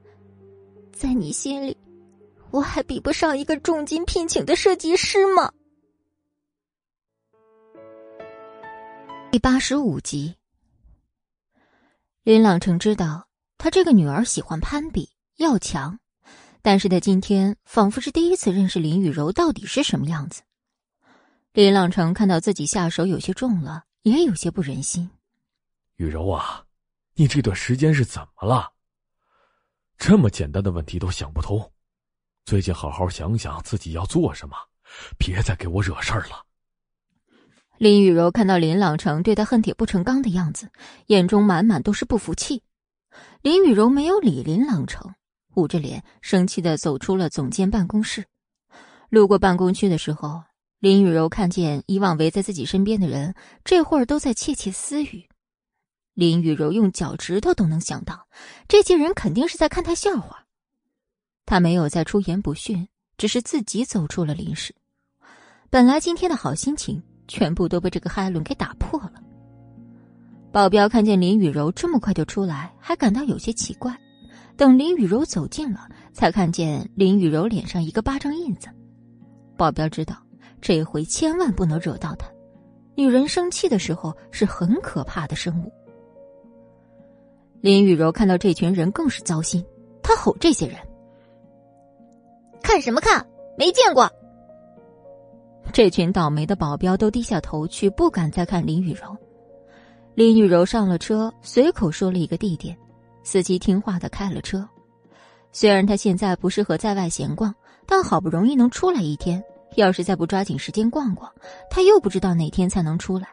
[0.92, 1.74] 在你心里，
[2.50, 5.50] 我还比不上一个重金聘请的设计师吗？
[9.32, 10.36] 第八十五集，
[12.22, 15.98] 林朗成知道他这个女儿喜欢攀比要强，
[16.60, 20.42] 但是他今天仿佛是第一次认识林雨柔到底是什么样子。
[21.54, 23.84] 林朗成看到自己下手有些重了。
[24.08, 25.08] 也有些不忍心，
[25.96, 26.64] 雨柔啊，
[27.14, 28.72] 你这段时间是怎么了？
[29.96, 31.72] 这么简单的问题都想不通，
[32.44, 34.56] 最近好好想想自己要做什么，
[35.18, 36.44] 别再给我惹事儿了。
[37.76, 40.70] 林雨柔看到林朗成对他恨铁不成钢的样子，
[41.06, 42.62] 眼中满满都是不服气。
[43.42, 45.14] 林雨柔没有理林朗成，
[45.54, 48.26] 捂着脸生气的走出了总监办公室。
[49.10, 50.42] 路过办公区的时候。
[50.80, 55.28] 林雨柔看见以往围在自己身边的人，这会儿都在窃窃私语。
[56.14, 58.28] 林雨柔用脚趾头都能想到，
[58.68, 60.44] 这些人肯定是在看她笑话。
[61.46, 62.86] 他没有再出言不逊，
[63.16, 64.72] 只是自己走出了林氏。
[65.68, 69.14] 本来今天的好心情，全部都被这个海伦给打破了。
[70.52, 73.96] 保镖看见林雨柔这么快就出来，还感到有些奇怪。
[74.56, 78.68] 等林雨柔走近了，才看见林雨柔脸上一个巴掌印子。
[79.56, 80.16] 保镖知道。
[80.60, 82.28] 这回千万不能惹到他。
[82.94, 85.72] 女人生气的时候是很可怕的生物。
[87.60, 89.64] 林雨柔看到这群人更是糟心，
[90.02, 90.76] 她吼这些人
[92.62, 93.26] ：“看什么看？
[93.56, 94.10] 没见过！”
[95.72, 99.16] 这群倒霉的保镖都低下头去，不敢再看林雨柔。
[100.14, 102.76] 林雨柔上了车，随口说了一个地点，
[103.22, 104.68] 司机听话的开了车。
[105.52, 107.54] 虽然他现在不适合在外闲逛，
[107.86, 109.42] 但好不容易能出来一天。
[109.76, 111.32] 要是再不抓紧时间逛逛，
[111.70, 113.28] 他又不知道哪天才能出来。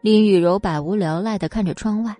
[0.00, 2.14] 林雨柔百无聊赖的看着窗外，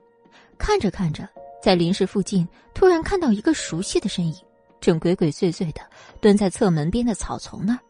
[0.56, 1.28] 看着看着，
[1.62, 4.34] 在林氏附近突然看到一个熟悉的身影，
[4.80, 5.80] 正鬼鬼祟祟的
[6.20, 7.80] 蹲在侧门边的草丛那儿。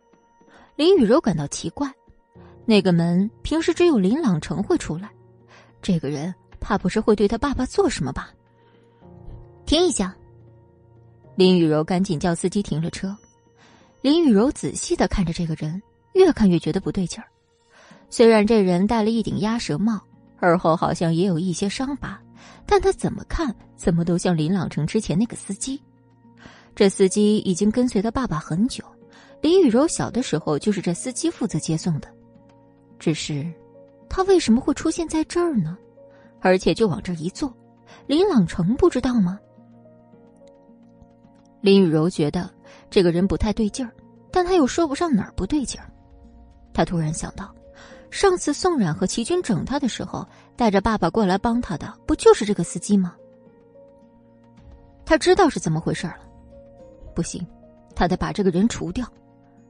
[0.75, 1.89] 林雨柔感到奇怪，
[2.65, 5.09] 那个门平时只有林朗成会出来，
[5.81, 8.31] 这个人怕不是会对他爸爸做什么吧？
[9.65, 10.15] 停一下！
[11.37, 13.17] 林雨柔赶紧叫司机停了车。
[14.05, 17.27] 林雨柔仔细的看着这个人，越看越觉得不对劲儿。
[18.11, 19.99] 虽然这人戴了一顶鸭舌帽，
[20.43, 22.21] 耳后好像也有一些伤疤，
[22.67, 25.83] 但他怎么看怎么都像林朗成之前那个司机。
[26.75, 28.85] 这司机已经跟随他爸爸很久。
[29.41, 32.09] 林雨柔小的时候就是这司机负责接送的，
[32.99, 33.51] 只是
[34.07, 35.79] 他为什么会出现在这儿呢？
[36.41, 37.51] 而且就往这一坐，
[38.07, 39.41] 林朗成不知道吗？
[41.63, 42.51] 林雨柔觉得
[42.91, 43.93] 这个人不太对劲儿，
[44.31, 45.91] 但他又说不上哪儿不对劲儿。
[46.73, 47.55] 他突然想到，
[48.11, 53.15] 上次宋冉和齐军整他的时候，带着爸爸过来帮他的，不就是这个司机吗？
[55.05, 56.19] 他知道是怎么回事了，
[57.15, 57.47] 不行，
[57.95, 59.07] 他得把这个人除掉。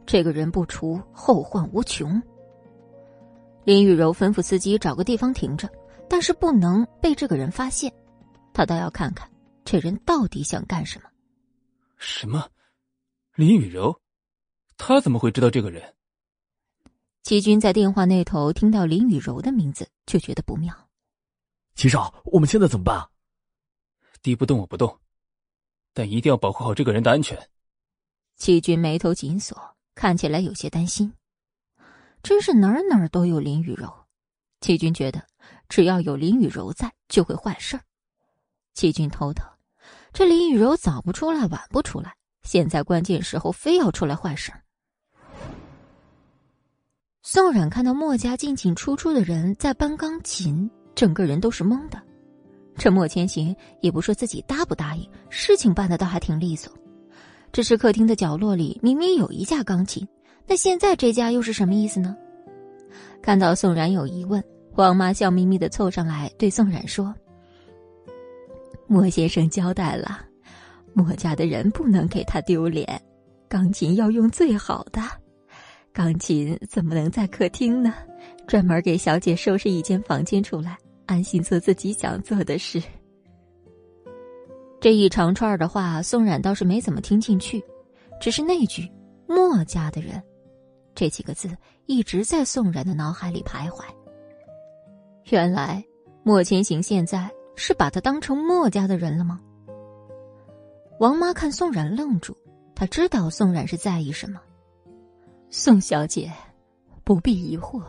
[0.06, 2.22] 这个人不除，后患无穷。
[3.64, 5.68] 林雨柔吩咐司机找个地方停着，
[6.08, 7.90] 但是不能被这个人发现。
[8.52, 9.28] 他倒要看看
[9.64, 11.08] 这人到底想干什么。
[11.96, 12.46] 什么？
[13.34, 14.00] 林雨柔？
[14.76, 15.94] 他怎么会知道这个人？
[17.22, 20.88] 齐军在电话那头听到林雨柔的名字，就觉得不妙。
[21.74, 23.08] 齐少，我们现在怎么办？
[24.22, 25.00] 敌不动我不动，
[25.92, 27.50] 但一定要保护好这个人的安全。
[28.36, 29.74] 齐军眉头紧锁。
[29.96, 31.14] 看起来有些担心，
[32.20, 33.88] 真是哪儿哪儿都有林雨柔。
[34.60, 35.24] 齐军觉得，
[35.68, 37.84] 只要有林雨柔在，就会坏事儿。
[38.74, 39.48] 齐军头疼，
[40.12, 44.52] 这林雨柔早不出来，晚不出来，现在关键时候非要出来坏事。
[47.22, 52.00] 宋冉看到墨家进进出出的人在搬钢琴，整个人都是懵的。
[52.76, 56.72] 这莫千行也不说自己答不答应，事情办的倒还挺利索。
[57.50, 60.07] 这是客厅的角落里明明有一架钢琴，
[60.46, 62.16] 那现在这架又是什么意思呢？
[63.22, 64.42] 看到宋冉有疑问，
[64.74, 67.14] 王妈笑眯眯的凑上来对宋冉说
[68.87, 70.22] ：“莫先生交代了，
[70.94, 73.00] 墨家的人不能给他丢脸，
[73.48, 75.02] 钢琴要用最好的。
[75.92, 77.94] 钢琴怎么能在客厅呢？
[78.46, 82.83] 专门给小姐收拾一间房间出来，安心做自己想做的事。”
[84.80, 87.62] 这一长串的话，宋冉倒是没怎么听进去，
[88.20, 88.90] 只是那句
[89.26, 90.22] “墨家的人”
[90.94, 91.48] 这几个字
[91.87, 93.83] 一直在宋冉的脑海里徘徊。
[95.30, 95.83] 原来
[96.22, 99.40] 莫千行现在是把他当成墨家的人了吗？
[100.98, 102.37] 王妈看宋冉愣住，
[102.74, 104.40] 她知道宋冉是在意什么。
[105.50, 106.33] 宋小姐，
[107.04, 107.83] 不必疑惑，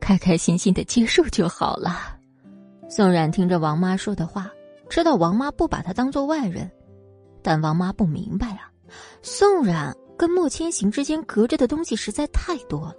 [0.00, 2.18] 开开心心的接受就好了。
[2.88, 4.50] 宋冉听着王妈说的话。
[4.90, 6.70] 知道王妈不把他当做外人，
[7.40, 8.70] 但王妈不明白啊，
[9.22, 12.96] 宋冉跟莫千行之间隔着的东西实在太多了。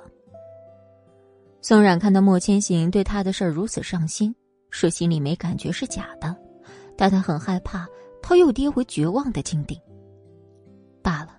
[1.62, 4.36] 宋冉看到莫千行对他的事儿如此上心，
[4.72, 6.36] 说心里没感觉是假的，
[6.98, 7.88] 但他很害怕
[8.24, 9.80] 他又跌回绝望的境地。
[11.04, 11.38] 罢了，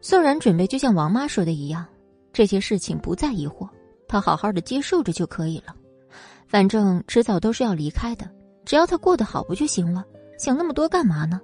[0.00, 1.86] 宋冉准备就像王妈说的一样，
[2.32, 3.68] 这些事情不再疑惑，
[4.08, 5.76] 他好好的接受着就可以了，
[6.46, 8.28] 反正迟早都是要离开的。
[8.64, 10.04] 只要他过得好不就行了？
[10.38, 11.40] 想那么多干嘛呢？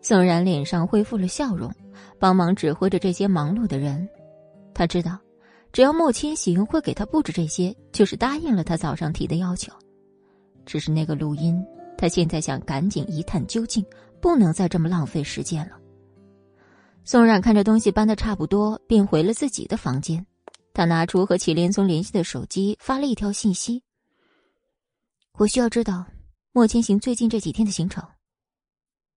[0.00, 1.72] 宋然脸上恢复了笑容，
[2.18, 4.08] 帮忙指挥着这些忙碌的人。
[4.74, 5.18] 他知道，
[5.72, 9.72] 只要莫千行会给他布置这些，就是答应了他早上提的要求。
[10.66, 11.64] 只是那个录音，
[11.96, 13.84] 他现在想赶紧一探究竟，
[14.20, 15.80] 不能再这么浪费时间了。
[17.04, 20.24] 宋冉看着东西搬的差不多，便回了自己的房间。
[20.72, 23.82] 他拿出和祁连松联系的手机，发了一条信息。
[25.34, 26.04] 我需要知道
[26.52, 28.02] 莫千行最近这几天的行程。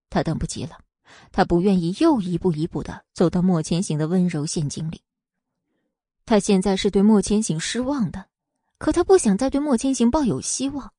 [0.10, 0.78] 他等不及了，
[1.32, 5.02] 他不愿意又一步一步的走到莫千行的温柔陷阱里。
[6.26, 8.26] 他现在是对莫千行失望的，
[8.78, 10.92] 可他不想再对莫千行抱有希望。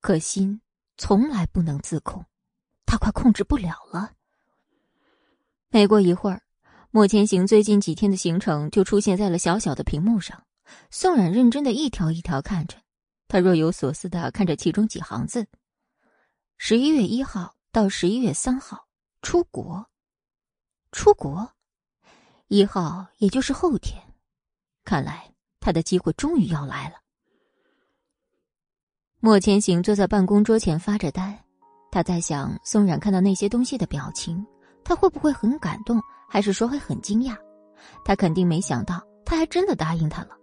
[0.00, 0.60] 可心
[0.96, 2.24] 从来不能自控，
[2.86, 4.12] 他快控制不了了。
[5.68, 6.42] 没过一会儿，
[6.90, 10.44] 莫千行最近几天的行程就出现在了小小的屏幕上。
[10.90, 12.78] 宋冉认真的一条一条看着。
[13.26, 15.46] 他若有所思的看着其中几行字
[16.56, 18.86] ：“十一月一号到十一月三号
[19.20, 19.90] 出国，
[20.92, 21.52] 出国，
[22.46, 24.00] 一号也就是后天，
[24.84, 26.96] 看来他的机会终于要来了。”
[29.24, 31.42] 莫千行坐在办公桌前发着呆，
[31.90, 34.44] 他在想宋冉看到那些东西的表情，
[34.84, 35.98] 他会不会很感动，
[36.28, 37.34] 还是说会很惊讶？
[38.04, 40.36] 他肯定没想到，他还真的答应他了。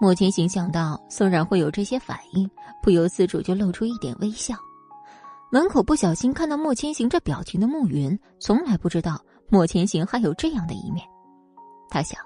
[0.00, 2.50] 莫千行想到宋冉会有这些反应，
[2.82, 4.56] 不由自主就露出一点微笑。
[5.52, 11.06] 门口不小心看到莫千行这表情的暮云，从来不知道莫千行还有这样的一面。
[11.88, 12.20] 他想，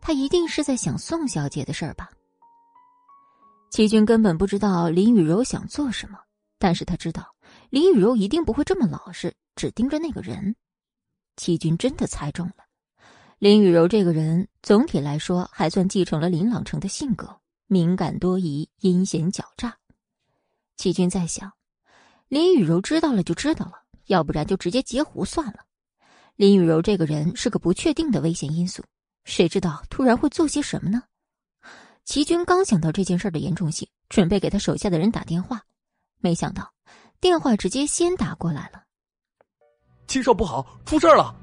[0.00, 2.08] 他一定是在想宋小姐的事儿吧。
[3.74, 6.16] 齐军根本不知道林雨柔想做什么，
[6.60, 7.34] 但是他知道
[7.70, 10.54] 林雨柔一定不会这么老实，只盯着那个人。
[11.34, 12.54] 齐军真的猜中了。
[13.40, 19.76] 林雨柔这个人总体来说还算继承了林朗成的性格，敏感多疑、阴险狡诈。
[20.76, 21.52] 齐军在想，
[22.28, 23.72] 林雨柔知道了就知道了，
[24.06, 25.64] 要不然就直接截胡算了。
[26.36, 28.84] 林雨柔这个人是个不确定的危险因素，
[29.24, 31.02] 谁知道突然会做些什么呢？
[32.04, 35.62] 齐军刚想到这件事的严重性，准备给他手下的人打电话，
[36.20, 36.70] 没想到
[37.18, 38.82] 电话直接先打过来了。
[40.06, 41.34] 七少不好，出事了！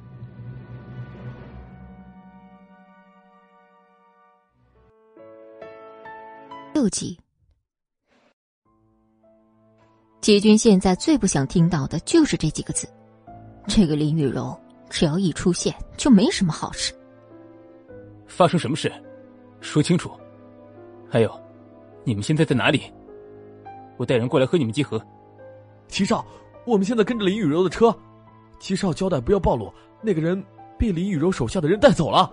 [6.75, 7.19] 六级，
[10.21, 12.87] 齐军现在最不想听到的就是这几个字。
[13.67, 14.57] 这个林雨柔，
[14.91, 16.93] 只要一出现，就没什么好事。
[18.27, 18.91] 发生什么事？
[19.59, 20.20] 说清楚。
[21.11, 21.29] 还有，
[22.05, 22.83] 你们现在在哪里？
[23.97, 24.99] 我带人过来和你们集合。
[25.89, 26.25] 齐少，
[26.65, 27.93] 我们现在跟着林雨柔的车。
[28.61, 30.41] 齐少交代不要暴露，那个人
[30.77, 32.31] 被林雨柔手下的人带走了。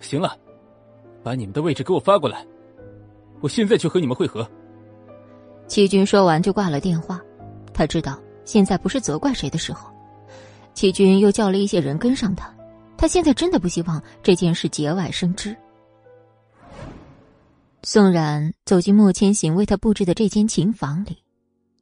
[0.00, 0.36] 行了，
[1.22, 2.44] 把你们的位置给我发过来。
[3.40, 4.44] 我现在去和你们会合。
[5.68, 7.20] 齐军说完就挂了电话，
[7.72, 9.88] 他知道现在不是责怪谁的时候。
[10.72, 12.52] 齐军又叫了一些人跟上他，
[12.96, 15.56] 他现在真的不希望这件事节外生枝。
[17.86, 21.18] 宋冉走进莫千行为他布置的这间琴房里，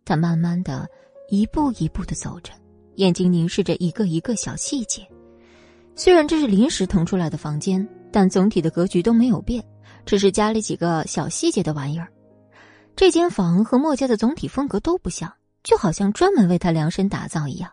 [0.05, 0.89] 他慢慢的
[1.31, 2.53] 一步一步的走着，
[2.97, 5.07] 眼睛凝视着一个一个小细节。
[5.95, 9.65] 虽然这是临时腾出来的房间，但总体的格局都没有变。
[10.05, 12.09] 只是加了几个小细节的玩意儿，
[12.97, 15.33] 这间房和莫家的总体风格都不像，
[15.63, 17.71] 就好像专门为他量身打造一样。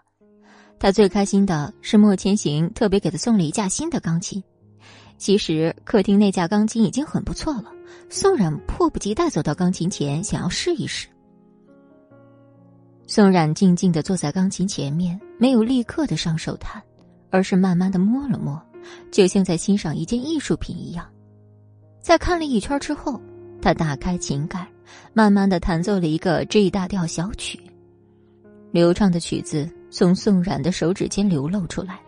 [0.77, 4.43] 他最开心的是莫千行特别给他送了一架新的钢琴。
[5.19, 7.65] 其实客厅那架钢琴已经很不错了，
[8.09, 11.09] 宋冉迫不及待走到钢琴前，想要试一试。
[13.05, 16.81] 宋冉静静的坐在钢琴前面，没有立刻的上手弹，
[17.31, 18.59] 而是慢慢的摸了摸，
[19.11, 21.05] 就像在欣赏一件艺术品一样。
[22.01, 23.19] 在看了一圈之后，
[23.61, 24.65] 他打开琴盖，
[25.11, 27.59] 慢慢的弹奏了一个 G 大调小曲。
[28.71, 31.99] 流畅的曲子从宋冉的手指间流露出来，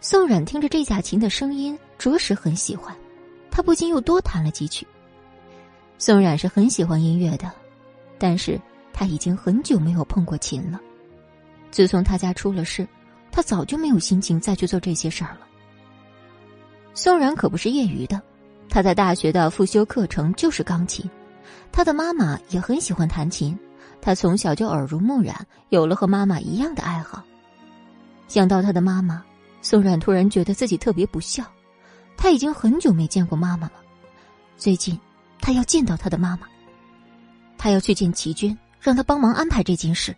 [0.00, 2.92] 宋冉听着这架琴的声音，着实很喜欢，
[3.48, 4.84] 他不禁又多弹了几曲。
[5.98, 7.48] 宋冉是很喜欢音乐的，
[8.18, 8.60] 但是
[8.92, 10.80] 他已经很久没有碰过琴了。
[11.70, 12.84] 自从他家出了事，
[13.30, 15.46] 他早就没有心情再去做这些事儿了。
[16.92, 18.20] 宋冉可不是业余的。
[18.68, 21.08] 他在大学的复修课程就是钢琴，
[21.70, 23.56] 他的妈妈也很喜欢弹琴，
[24.00, 27.22] 他从小就耳濡目染，有了和妈妈一样的爱好。
[28.26, 29.22] 想到他的妈妈，
[29.60, 31.44] 宋冉突然觉得自己特别不孝。
[32.22, 33.72] 他已经很久没见过妈妈了，
[34.56, 34.96] 最近
[35.40, 36.46] 他要见到他的妈妈，
[37.58, 40.14] 他要去见齐军，让他帮忙安排这件事。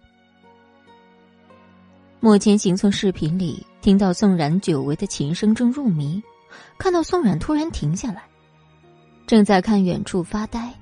[2.21, 6.23] 莫千行从视频里听到宋冉久违的琴声，正入迷，
[6.77, 8.23] 看到宋冉突然停下来。
[9.27, 10.75] 正在看远处发呆，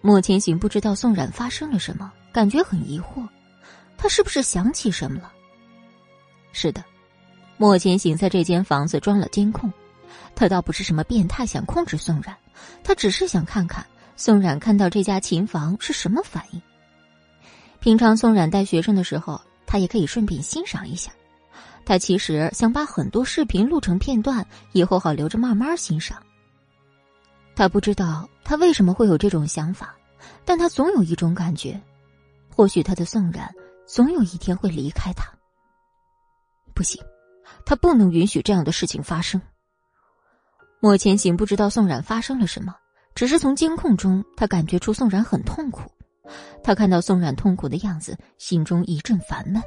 [0.00, 3.28] 莫千行不知道宋冉发生了什么，感觉很疑惑，
[3.98, 5.30] 他是不是想起什么了？
[6.52, 6.82] 是的，
[7.58, 9.70] 莫千行在这间房子装了监控，
[10.34, 12.36] 他倒不是什么变态想控制宋冉，
[12.82, 13.84] 他只是想看看
[14.16, 16.62] 宋冉看到这家琴房是什么反应。
[17.80, 21.10] 平常宋冉带学生的时候，他也可以顺便欣赏一下。
[21.84, 26.22] 他其实想把很多视频录成片段，以后好留着慢慢欣赏。
[27.56, 29.96] 他不知道他为什么会有这种想法，
[30.44, 31.80] 但他总有一种感觉，
[32.54, 33.52] 或许他的宋冉
[33.86, 35.32] 总有一天会离开他。
[36.74, 37.02] 不行，
[37.64, 39.40] 他不能允许这样的事情发生。
[40.80, 42.74] 莫千行不知道宋冉发生了什么，
[43.14, 45.82] 只是从监控中他感觉出宋冉很痛苦。
[46.62, 49.62] 他看到宋冉痛苦的样子，心中一阵烦闷。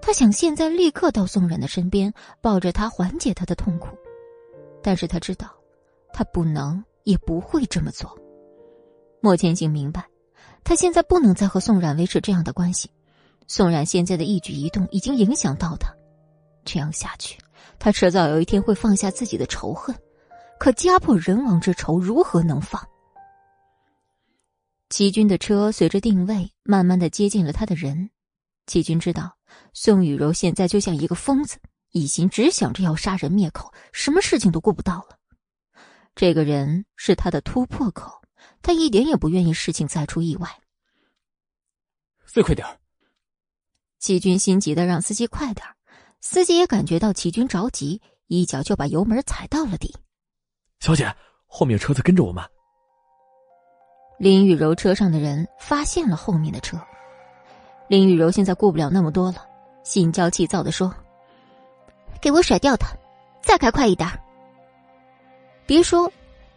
[0.00, 3.88] 他想现在立刻到宋冉的身边，抱着他缓解他的痛苦，
[4.82, 5.50] 但是他知道，
[6.12, 6.82] 他不能。
[7.04, 8.16] 也不会这么做。
[9.20, 10.06] 莫千行明白，
[10.62, 12.88] 他现在不能再和宋冉维持这样的关系。
[13.48, 15.92] 宋冉现在的一举一动已经影响到他，
[16.64, 17.40] 这样下去，
[17.80, 19.92] 他迟早有一天会放下自己的仇恨。
[20.62, 22.80] 可家破人亡之仇如何能放？
[24.90, 28.10] 齐军的车随着定位慢慢的接近了他的人。
[28.68, 29.36] 齐军知道，
[29.72, 31.58] 宋雨柔现在就像一个疯子，
[31.90, 35.18] 一心只想着要杀人灭口，什么事情都顾不到了。
[36.14, 38.22] 这个人是他的突破口，
[38.62, 40.48] 他一点也不愿意事情再出意外。
[42.24, 42.64] 飞快点
[43.98, 45.66] 齐军心急的让司机快点
[46.20, 49.92] 司机也感觉到齐军着急，一脚就把油门踩到了底。
[50.82, 51.08] 小姐，
[51.46, 52.42] 后面有车子跟着我们。
[54.18, 56.76] 林雨柔车上的人发现了后面的车，
[57.86, 59.46] 林雨柔现在顾不了那么多了，
[59.84, 60.92] 心焦气躁的说
[62.20, 62.88] ：“给我甩掉他，
[63.40, 64.10] 再开快一点。”
[65.66, 66.12] 别说，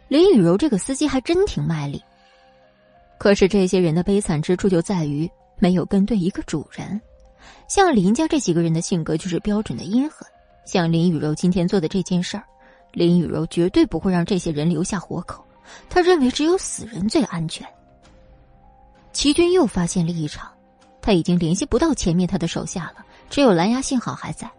[0.08, 2.02] 林雨柔这个司机还真挺卖力。
[3.20, 7.00] 可是这些人的悲惨之处就在于没有跟对一个主人。
[7.68, 10.26] 像林家这几个人的性格就是标准的阴狠。
[10.64, 12.42] 像林雨柔今天做的这件事儿，
[12.96, 15.44] 林雨柔绝对不会让这些人留下活口。
[15.86, 17.66] 他认为只有死人最安全。
[19.12, 20.50] 齐军又发现了异常，
[21.02, 24.50] 他已经联系不到前面他的手下了，只有蓝牙信号还在。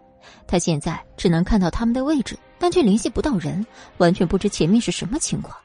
[0.46, 3.66] 他现在只能看到他们的位置，但却联系不到人，
[3.96, 5.56] 完全不知前面是什么情况。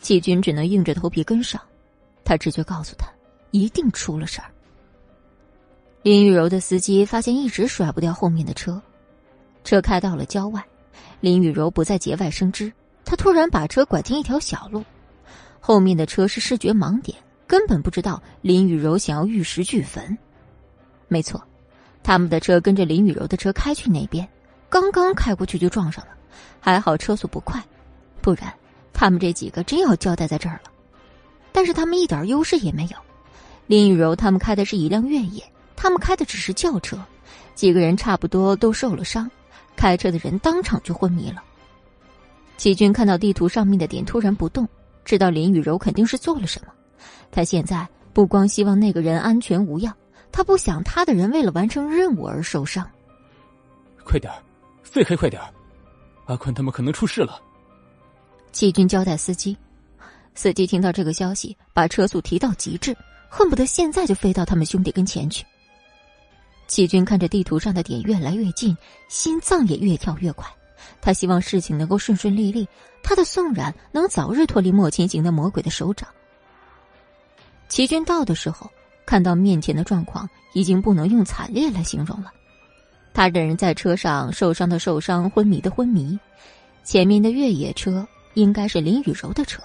[0.00, 1.62] 齐军只能硬着头皮跟上，
[2.24, 3.06] 他直觉告诉他，
[3.52, 4.50] 一定出了事儿。
[6.02, 8.82] 林雨柔的司机发现一直甩不掉后面的车，
[9.62, 10.60] 车开到了郊外，
[11.22, 12.70] 林雨柔不再节外生枝。
[13.04, 14.84] 他突然把车拐进一条小路，
[15.60, 17.16] 后面的车是视觉盲点，
[17.46, 20.18] 根本不知道林雨柔想要玉石俱焚。
[21.06, 21.40] 没错，
[22.02, 24.28] 他们的车跟着林雨柔的车开去那边，
[24.68, 26.10] 刚刚开过去就撞上了，
[26.58, 27.62] 还好车速不快，
[28.20, 28.52] 不然
[28.92, 30.70] 他们这几个真要交代在这儿了。
[31.52, 32.96] 但是他们一点优势也没有，
[33.68, 35.44] 林雨柔他们开的是一辆越野，
[35.76, 36.98] 他们开的只是轿车，
[37.54, 39.30] 几个人差不多都受了伤，
[39.76, 41.42] 开车的人当场就昏迷了。
[42.56, 44.68] 齐军看到地图上面的点突然不动，
[45.04, 46.72] 知道林雨柔肯定是做了什么。
[47.30, 49.92] 他现在不光希望那个人安全无恙，
[50.30, 52.88] 他不想他的人为了完成任务而受伤。
[54.04, 54.32] 快点
[54.82, 55.42] 飞开快点
[56.26, 57.40] 阿宽他们可能出事了。
[58.52, 59.56] 齐军交代司机，
[60.34, 62.96] 司机听到这个消息，把车速提到极致，
[63.28, 65.44] 恨不得现在就飞到他们兄弟跟前去。
[66.66, 68.76] 齐军看着地图上的点越来越近，
[69.08, 70.48] 心脏也越跳越快。
[71.00, 72.66] 他希望事情能够顺顺利利，
[73.02, 76.08] 他的宋冉能早日脱离莫千行的魔鬼的手掌。
[77.68, 78.70] 齐军到的时候，
[79.04, 82.32] 看到面前的状况，已经不能用惨烈来形容了。
[83.14, 86.18] 他的人在车上受伤的受伤，昏迷的昏迷。
[86.84, 89.62] 前面的越野车应该是林雨柔的车，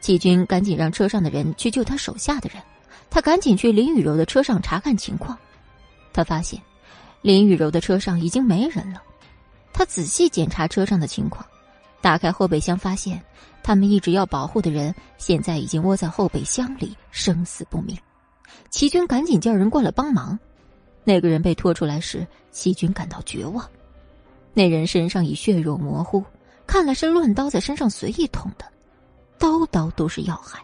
[0.00, 2.62] 齐军赶紧让车上的人去救他手下的人。
[3.10, 5.36] 他赶紧去林雨柔的车上查看情况，
[6.12, 6.60] 他发现
[7.22, 9.02] 林雨柔的车上已经没人了。
[9.72, 11.44] 他仔细检查车上的情况，
[12.00, 13.22] 打开后备箱，发现
[13.62, 17.96] 他们一直要保护的人现在已经窝在后备箱里，生死不明。
[18.70, 20.38] 齐军赶紧叫人过来帮忙。
[21.02, 23.68] 那个人被拖出来时，齐军感到绝望。
[24.52, 26.22] 那人身上已血肉模糊，
[26.66, 28.64] 看来是乱刀在身上随意捅的，
[29.38, 30.60] 刀刀都是要害，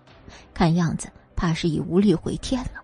[0.53, 2.83] 看样子怕是已无力回天了。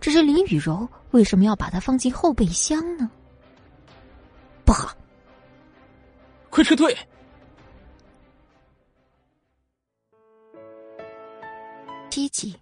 [0.00, 3.10] 只是林雨柔为什么要把他放进后备箱呢？
[4.64, 4.96] 不好！
[6.50, 6.96] 快撤退！
[12.10, 12.54] 七级。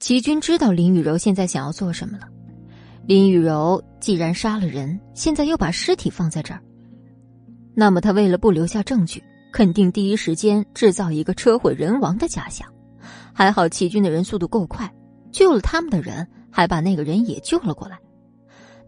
[0.00, 2.28] 齐军知道林雨柔现在想要做什么了。
[3.06, 6.62] 林雨柔既然杀了人，现在又把尸体放在这儿，
[7.74, 12.71] 那么他为了不留下证据，肯定第一时间制造一个车毁人亡的假象。
[13.32, 14.92] 还好齐军的人速度够快，
[15.30, 17.98] 救了他们的人，还把那个人也救了过来。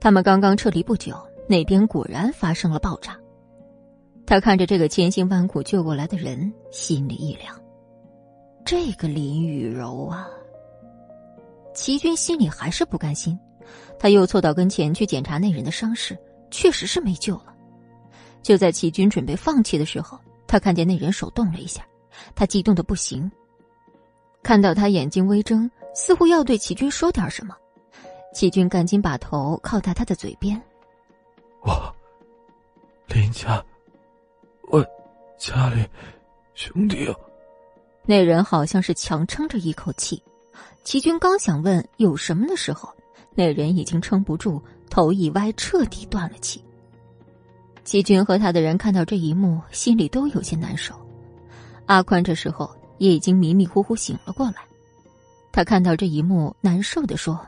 [0.01, 1.17] 他们刚刚撤离不久。
[1.47, 3.19] 那边果然发生了爆炸，
[4.25, 7.55] 他看着这个千辛万苦救过来的人，心里一凉。
[8.65, 10.27] 这个林雨柔啊，
[11.75, 13.39] 齐军心里还是不甘心。
[13.99, 16.17] 他又凑到跟前去检查那人的伤势，
[16.51, 17.55] 确实是没救了。
[18.43, 21.87] 就在齐军准备放弃的时候，他看见那人手动了一下，
[22.35, 23.31] 他激动的不行。
[24.45, 27.57] 看到他眼睛微睁，似乎要对齐军说点什么，
[28.35, 30.61] 齐军赶紧把头靠在他的嘴边。
[31.63, 31.93] 我，
[33.09, 33.65] 林家，
[34.71, 34.85] 我
[35.39, 35.83] 家里
[36.53, 37.09] 兄弟。
[38.05, 40.23] 那人好像是强撑着一口气。
[40.85, 42.93] 齐军刚想问有什么的时候，
[43.35, 46.63] 那人已经撑不住，头一歪，彻底断了气。
[47.83, 50.95] 齐军和他的人看到这一幕，心里都有些难受。
[51.87, 54.57] 阿宽这时候也已经迷迷糊糊醒了过来，
[55.53, 57.39] 他看到这一幕，难受的说：“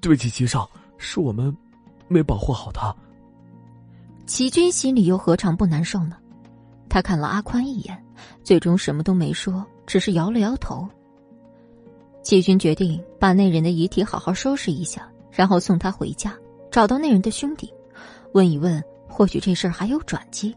[0.00, 1.54] 对不起，齐少，是我们
[2.08, 2.94] 没保护好他。”
[4.26, 6.16] 齐军心里又何尝不难受呢？
[6.88, 8.02] 他看了阿宽一眼，
[8.42, 10.88] 最终什么都没说，只是摇了摇头。
[12.22, 16.34] 齐军决定把那人的遗体好好收拾一下，然后送他回家，
[16.70, 17.70] 找到那人的兄弟，
[18.32, 20.56] 问一问，或许这事儿还有转机。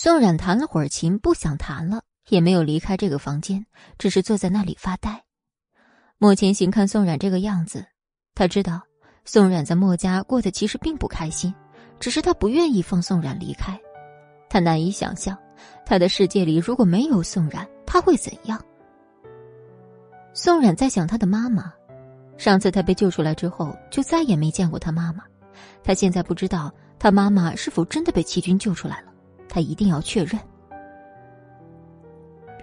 [0.00, 3.66] 宋冉弹了会儿琴，不想弹了，也没有离开这个房间，
[3.98, 5.24] 只是坐在那里发呆。
[6.18, 7.84] 莫千行看宋冉这个样子，
[8.32, 8.80] 他知道
[9.24, 11.52] 宋冉在莫家过得其实并不开心，
[11.98, 13.76] 只是他不愿意放宋冉离开。
[14.48, 15.36] 他难以想象，
[15.84, 18.64] 他的世界里如果没有宋冉，他会怎样？
[20.32, 21.72] 宋冉在想他的妈妈。
[22.36, 25.24] 上次他被救出来之后，就再也没见过他妈妈。
[25.82, 29.07] 他现在不知道他妈妈是否真的被齐军救出来了，
[29.48, 30.40] 他一定要确认。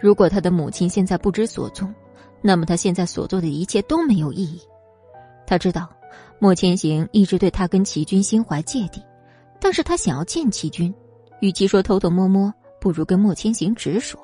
[0.02, 1.94] 如果他的母亲现在不知所踪，
[2.42, 4.62] 那么他现在所做的一切都没有意义。
[5.48, 5.90] 他知道
[6.40, 9.02] 莫千行一直对他跟齐军心怀芥蒂，
[9.60, 10.94] 但是他想要见齐军，
[11.40, 14.20] 与其说偷偷摸摸，不如跟莫千行直说。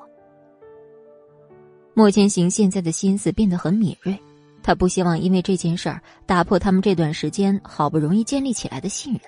[1.94, 4.18] 莫千行现在的心思变得很敏锐。
[4.62, 9.22] 他不希望因为这件事儿打破他们这段时间好不容易建立起来的信任。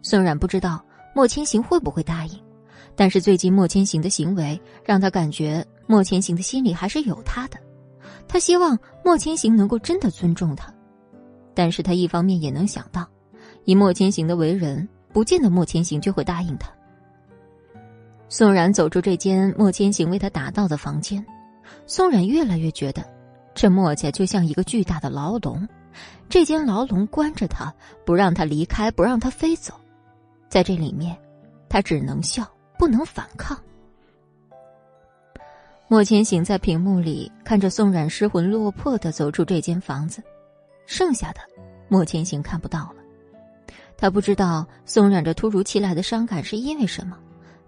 [0.00, 0.82] 宋冉不知道
[1.20, 2.42] 莫千行会不会答应，
[2.96, 7.58] 但是最近莫千行的行为让他感觉莫千行的心里还是有他的。
[8.26, 10.72] 他希望莫千行能够真的尊重他，
[11.52, 13.06] 但是他一方面也能想到，
[13.66, 16.72] 以莫千行的为人，不见得莫千行就会答应他。
[18.30, 21.22] 宋然走出这间莫千行为他打造的房间，
[21.84, 23.04] 宋然越来越觉得。
[23.54, 25.68] 这墨家就像一个巨大的牢笼，
[26.30, 27.70] 这间牢笼关着他，
[28.06, 29.74] 不让他离开，不让他飞走。
[30.50, 31.16] 在这里面，
[31.68, 32.44] 他只能笑，
[32.76, 33.56] 不能反抗。
[35.86, 40.20] 莫千行在屏幕里看着宋冉失魂落魄的走出这间房子，
[40.86, 41.40] 剩下的
[41.88, 42.96] 莫千行看不到了。
[43.96, 47.16] 他不知道宋冉这突如其来的伤感是因为什么？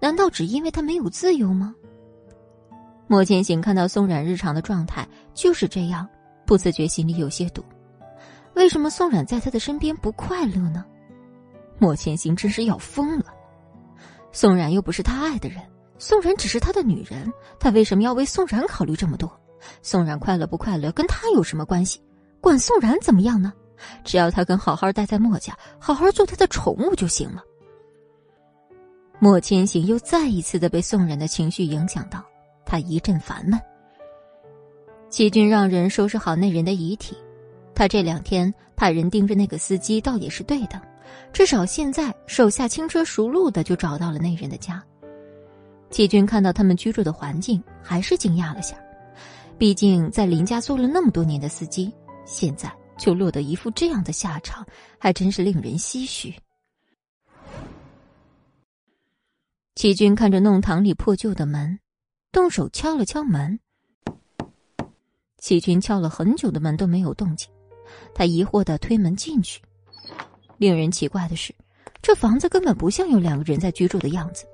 [0.00, 1.72] 难道只因为他没有自由吗？
[3.06, 6.08] 莫千行看到宋冉日常的状态就是这样，
[6.44, 7.64] 不自觉心里有些堵。
[8.54, 10.84] 为什么宋冉在他的身边不快乐呢？
[11.82, 13.24] 莫千行真是要疯了。
[14.30, 15.60] 宋冉又不是他爱的人，
[15.98, 19.28] 宋冉只是他的女人，他为什么要为宋冉考虑这么多？
[19.82, 22.00] 宋冉快乐不快乐跟他有什么关系？
[22.40, 23.52] 管宋冉怎么样呢？
[24.04, 27.42] 只要他肯好好待在莫家，好好做他的宠物就行了。
[29.18, 32.24] 莫千行又再一次的被宋冉的情绪影响到。
[32.64, 33.60] 他一阵烦闷。
[35.10, 37.16] 齐军让人收拾好那人的遗体，
[37.74, 40.80] 他这两天派人盯着那个司机，倒也是对的。
[41.32, 44.82] 至少现在手下轻车熟路的就找到了那人的家。
[45.90, 48.76] 齐军看到他们居住的环境，还是惊讶了下。
[49.58, 51.92] 毕竟在林家做了那么多年的司机，
[52.24, 54.66] 现在就落得一副这样的下场，
[54.98, 56.34] 还真是令人唏嘘。
[59.74, 61.78] 齐军看着弄堂里破旧的门。
[62.32, 63.60] 动手敲了敲门，
[65.36, 67.46] 齐军敲了很久的门都没有动静，
[68.14, 69.60] 他疑惑的推门进去。
[70.62, 71.52] 令人奇怪的是，
[72.00, 74.44] 这房子根本不像有两个人在居住的样子，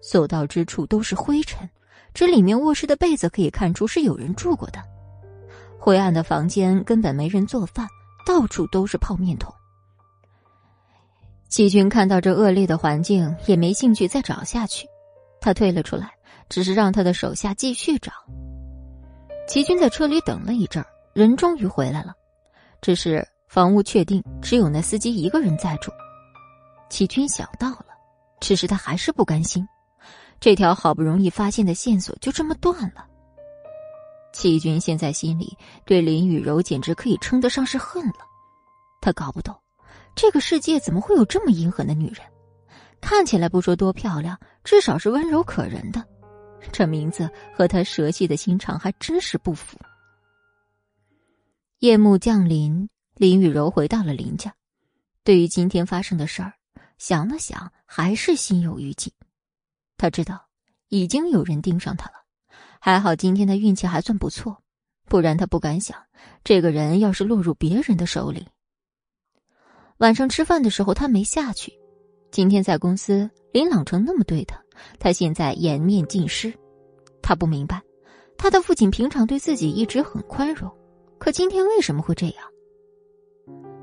[0.00, 1.68] 所到之处都是灰尘，
[2.14, 4.80] 这里面卧室的被子可以看出是有人住过的。
[5.76, 7.88] 灰暗的房间根本没人做饭，
[8.24, 9.52] 到处都是泡面桶。
[11.48, 14.86] 齐军看到这恶劣的环境，也没兴趣再找下去，
[15.40, 16.12] 他退了出来。
[16.48, 18.12] 只是让他的手下继续找。
[19.48, 22.14] 齐军在车里等了一阵儿，人终于回来了。
[22.80, 25.90] 只是房屋确定只有那司机一个人在住。
[26.90, 27.86] 齐军想到了，
[28.40, 29.66] 只是他还是不甘心。
[30.38, 33.06] 这条好不容易发现的线索就这么断了。
[34.32, 38.20] 齐军现在心里对林雨柔简直可以称得上是恨了。
[39.00, 39.58] 他搞不懂，
[40.14, 42.18] 这个世界怎么会有这么阴狠的女人？
[43.00, 46.04] 看起来不说多漂亮，至少是温柔可人的。
[46.72, 49.78] 这名字和他蛇系的心肠还真是不符。
[51.78, 52.88] 夜幕降临，
[53.18, 54.54] 林雨柔回到了林家。
[55.24, 56.52] 对于今天发生的事儿，
[56.98, 59.12] 想了想，还是心有余悸。
[59.96, 60.46] 他知道
[60.88, 62.12] 已经有人盯上他了，
[62.78, 64.62] 还好今天的运气还算不错，
[65.06, 66.00] 不然他不敢想，
[66.44, 68.46] 这个人要是落入别人的手里。
[69.96, 71.72] 晚上吃饭的时候，他没下去。
[72.30, 74.62] 今天在公司，林朗成那么对他。
[75.00, 76.56] 他现在颜面尽失，
[77.20, 77.82] 他不明白，
[78.36, 80.72] 他的父亲平常对自己一直很宽容，
[81.18, 82.44] 可今天为什么会这样？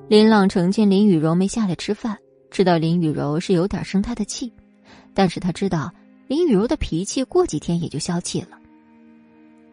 [0.07, 2.15] 林朗成见林雨柔没下来吃饭，
[2.51, 4.53] 知道林雨柔是有点生他的气，
[5.15, 5.91] 但是他知道
[6.27, 8.49] 林雨柔的脾气过几天也就消气了。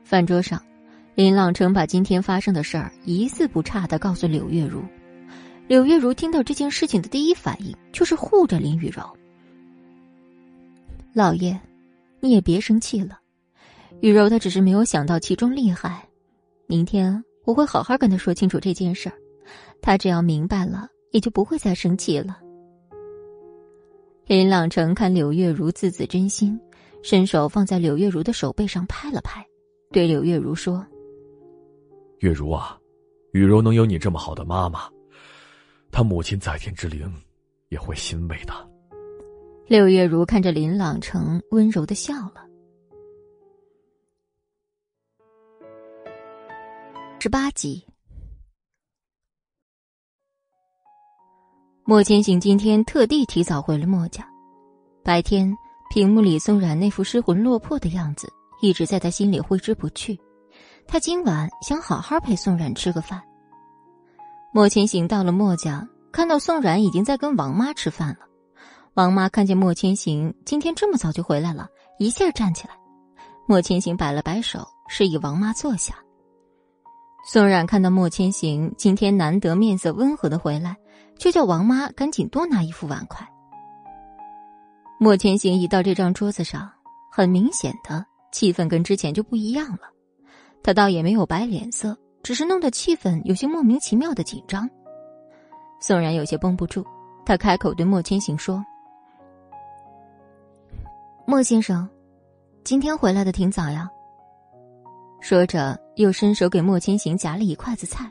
[0.02, 0.62] 饭桌上，
[1.14, 4.82] 林朗成把今天发生的事儿一字不差的告诉柳月如，
[5.68, 9.02] 柳月如听到这件事情的第一反应就是护着林雨柔。
[11.12, 11.60] 老爷，
[12.20, 13.18] 你也别生气了。
[14.00, 16.08] 雨柔她只是没有想到其中厉害。
[16.66, 19.14] 明天我会好好跟她说清楚这件事儿，
[19.82, 22.38] 他只要明白了，也就不会再生气了。
[24.26, 26.58] 林朗成看柳月如字字真心，
[27.02, 29.44] 伸手放在柳月如的手背上拍了拍，
[29.90, 30.86] 对柳月如说
[32.20, 32.78] ：“月如啊，
[33.32, 34.88] 雨柔能有你这么好的妈妈，
[35.90, 37.12] 她母亲在天之灵
[37.68, 38.54] 也会欣慰的。”
[39.66, 42.46] 柳月如看着林朗成，温柔的笑了。
[47.18, 47.84] 十八集。
[51.84, 54.24] 莫千行今天特地提早回了莫家。
[55.02, 55.52] 白天，
[55.90, 60.16] 屏幕里宋冉那副失魂落魄的样子一直在他心里挥之不去。
[60.86, 63.20] 他今晚想好好陪宋冉吃个饭。
[64.54, 68.20] 莫千行到了莫家，看到宋冉已经在跟王妈吃饭了。
[68.94, 71.66] 王妈看见莫千行今天这么早就回来了，
[71.98, 72.74] 一下站起来。
[73.48, 75.96] 莫千行摆了摆手，示意王妈坐下。
[77.28, 80.76] 宋冉看到莫千行今天难得面色温和的回来。
[81.18, 83.26] 就叫王妈赶紧多拿一副碗筷。
[84.98, 86.70] 莫千行一到这张桌子上，
[87.10, 89.80] 很明显的气氛跟之前就不一样了。
[90.62, 94.68] 他倒也没有摆脸色，只是弄得气氛有些莫名其妙的紧张。
[95.80, 96.86] 宋然有些绷不住，
[97.26, 98.64] 他开口对莫千行说
[101.26, 101.88] ：“莫先生，
[102.62, 103.90] 今天回来的挺早呀。”
[105.20, 108.08] 说着，又伸手给莫千行夹了一筷子菜。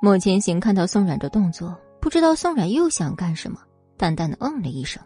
[0.00, 1.76] 莫千行看到宋冉的动作。
[2.00, 3.60] 不知道宋冉又想干什么，
[3.98, 5.02] 淡淡的嗯了一声。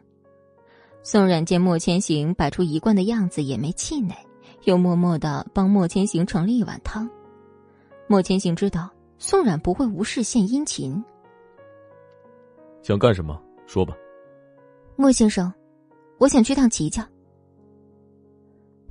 [1.03, 4.15] 宋冉见莫千行摆出一贯的样子，也没气馁，
[4.63, 7.11] 又默默的帮莫千行盛了一碗汤。
[8.07, 8.89] 莫千行知道
[9.19, 11.05] 宋冉不会无事献殷勤。
[12.81, 13.43] 想干什么？
[13.67, 13.93] 说吧。
[14.95, 15.53] 莫先生，
[16.19, 17.07] 我想去趟齐家。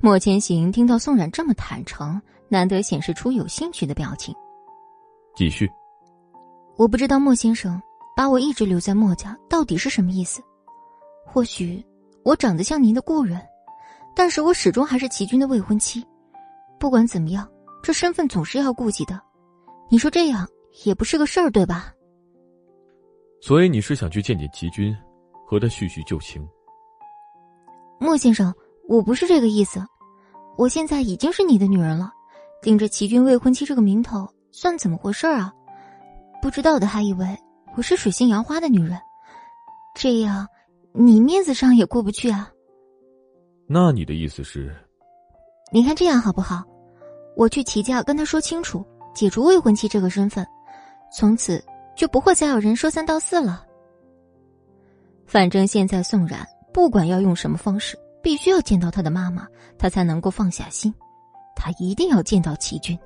[0.02, 4.34] 莫千行听到宋冉这么坦诚，难得显示出有兴趣的表情。
[5.34, 5.66] 继续。
[6.76, 7.80] 我不知道莫先生。
[8.16, 10.40] 把我一直留在莫家，到底是什么意思？
[11.26, 11.84] 或许
[12.22, 13.44] 我长得像您的故人，
[14.14, 16.06] 但是我始终还是齐军的未婚妻。
[16.78, 17.50] 不管怎么样，
[17.82, 19.20] 这身份总是要顾及的。
[19.90, 20.46] 你说这样
[20.84, 21.92] 也不是个事儿，对吧？
[23.40, 24.96] 所以你是想去见见齐军，
[25.44, 26.48] 和他叙叙旧情？
[27.98, 28.54] 莫先生，
[28.88, 29.84] 我不是这个意思。
[30.56, 32.12] 我现在已经是你的女人了，
[32.62, 35.52] 顶着齐军未婚妻这个名头，算怎么回事啊？
[36.44, 37.26] 不知道的还以为。
[37.74, 39.00] 我是水性杨花的女人，
[39.94, 40.46] 这样
[40.92, 42.52] 你面子上也过不去啊。
[43.66, 44.70] 那你的意思是？
[45.72, 46.62] 你看这样好不好？
[47.34, 50.46] 我去齐家跟他说清楚，解除未婚妻这个身份，
[51.10, 51.64] 从此
[51.96, 53.64] 就不会再有人说三道四了。
[55.24, 60.94] 反正现在宋冉不管要用什么方式，必须要见到他的妈妈，他才能够放下心。
[61.56, 62.98] 他一定要见到齐军。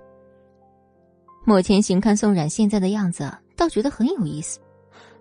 [1.49, 3.33] 莫千行看宋冉现在的样子。
[3.57, 4.61] 倒觉得很有意思，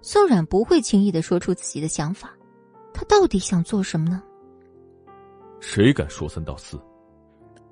[0.02, 2.36] 宋冉不会轻易的说出自己的想法，
[2.94, 4.22] 他到底想做什么呢？
[5.62, 6.78] 谁敢说三道四？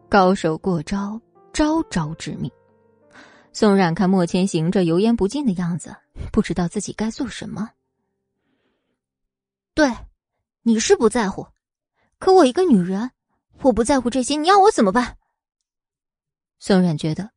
[0.07, 1.19] 高手过招，
[1.51, 2.49] 招招致命。
[3.51, 5.93] 宋冉看莫千行这油盐不进的样子，
[6.31, 7.69] 不知道自己该做什么。
[9.73, 9.91] 对，
[10.61, 11.45] 你是不在乎，
[12.19, 13.11] 可我一个女人，
[13.63, 15.17] 我不在乎这些，你要我怎么办？
[16.57, 17.31] 宋冉觉得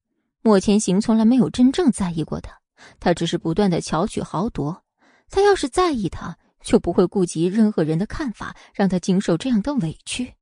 [0.49, 2.59] 莫千行从来没有真正在意过他。
[2.99, 4.83] 他只是不断的巧取豪夺，
[5.29, 10.33] 他要是在意他，就不会顾及任何人的看法，让他经受这样的委屈。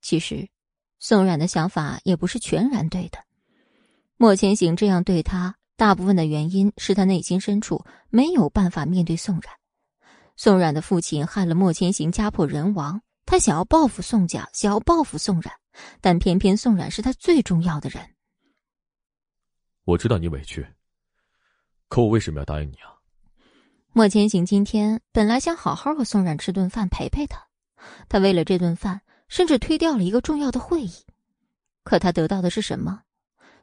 [0.00, 0.48] 其实，
[1.00, 3.18] 宋冉的想法也不是全然对的。
[4.16, 9.52] 莫千行这样对他，大部分的原因是他内心深处没有办法面对宋冉。
[10.36, 15.52] 宋冉的父亲害了莫千行，家破人亡，他想要报复宋家，想要报复宋冉，
[16.00, 18.08] 但偏偏宋冉是他最重要的人。
[19.84, 20.66] 我知道你委屈。
[21.88, 22.94] 可我为什么要答应你啊？
[23.92, 27.44] 莫千行今天本来想好好和宋冉吃顿饭陪陪他，
[28.08, 30.92] 他为了这顿饭甚至推掉了一个重要的会议。
[31.82, 33.02] 可他得到的是什么？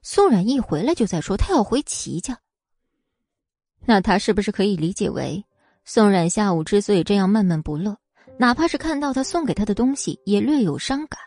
[0.01, 2.38] 宋冉一回来就在说他要回齐家。
[3.86, 5.45] 那他是不是可以理解为，
[5.86, 7.97] 宋冉下午之所以这样闷闷不乐，
[8.38, 11.18] 哪怕是看到他送给他的东西也略有伤感，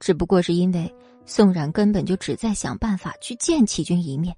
[0.00, 0.92] 只不过是因为
[1.30, 4.34] 宋冉根本就只在想办法去见齐军一面。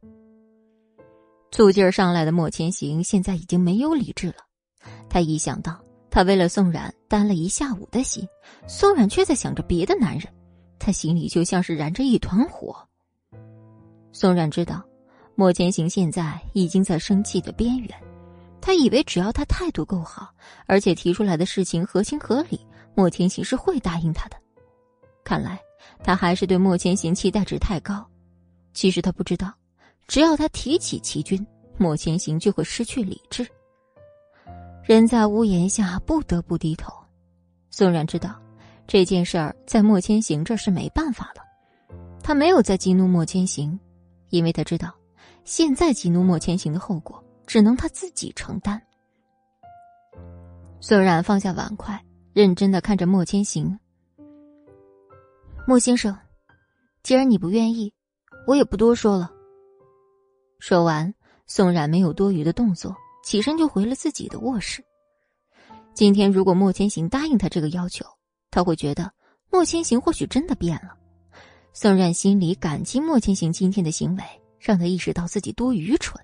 [1.50, 4.34] 醋劲儿上来的莫千行现在已经没有理智了。
[5.08, 8.28] 他一想到他为了宋冉担了一下午的心，
[8.68, 10.30] 宋冉却在想着别的男人，
[10.78, 12.76] 他心里就像是燃着一团火。
[14.12, 14.84] 宋冉知道，
[15.34, 17.88] 莫千行现在已经在生气的边缘。
[18.60, 20.28] 他以为只要他态度够好，
[20.66, 22.60] 而且提出来的事情合情合理，
[22.94, 24.36] 莫千行是会答应他的。
[25.24, 25.58] 看来
[26.02, 28.04] 他还是对莫千行期待值太高。
[28.74, 29.52] 其实他不知道。
[30.08, 31.46] 只要他提起齐军，
[31.78, 33.46] 莫千行就会失去理智。
[34.84, 36.92] 人在屋檐下，不得不低头。
[37.70, 38.38] 宋冉知道
[38.86, 41.42] 这件事儿在莫千行这是没办法了，
[42.22, 43.78] 他没有再激怒莫千行，
[44.28, 44.92] 因为他知道
[45.44, 48.82] 现在激怒莫千行的后果只能他自己承担。
[50.80, 51.98] 宋冉放下碗筷，
[52.34, 53.78] 认真的看着莫千行。
[55.64, 56.16] 莫先生，
[57.04, 57.92] 既然你不愿意，
[58.48, 59.30] 我也不多说了。
[60.58, 61.14] 说完，
[61.46, 64.84] 宋冉没有多余的动作，起身就回了自己的卧室。
[65.94, 68.04] 今天如果莫千行答应他这个要求，
[68.50, 69.12] 他会觉得
[69.50, 70.94] 莫千行或许真的变了。
[71.72, 74.24] 宋冉心里感激莫千行今天的行为，
[74.58, 76.20] 让他意识到自己多愚蠢。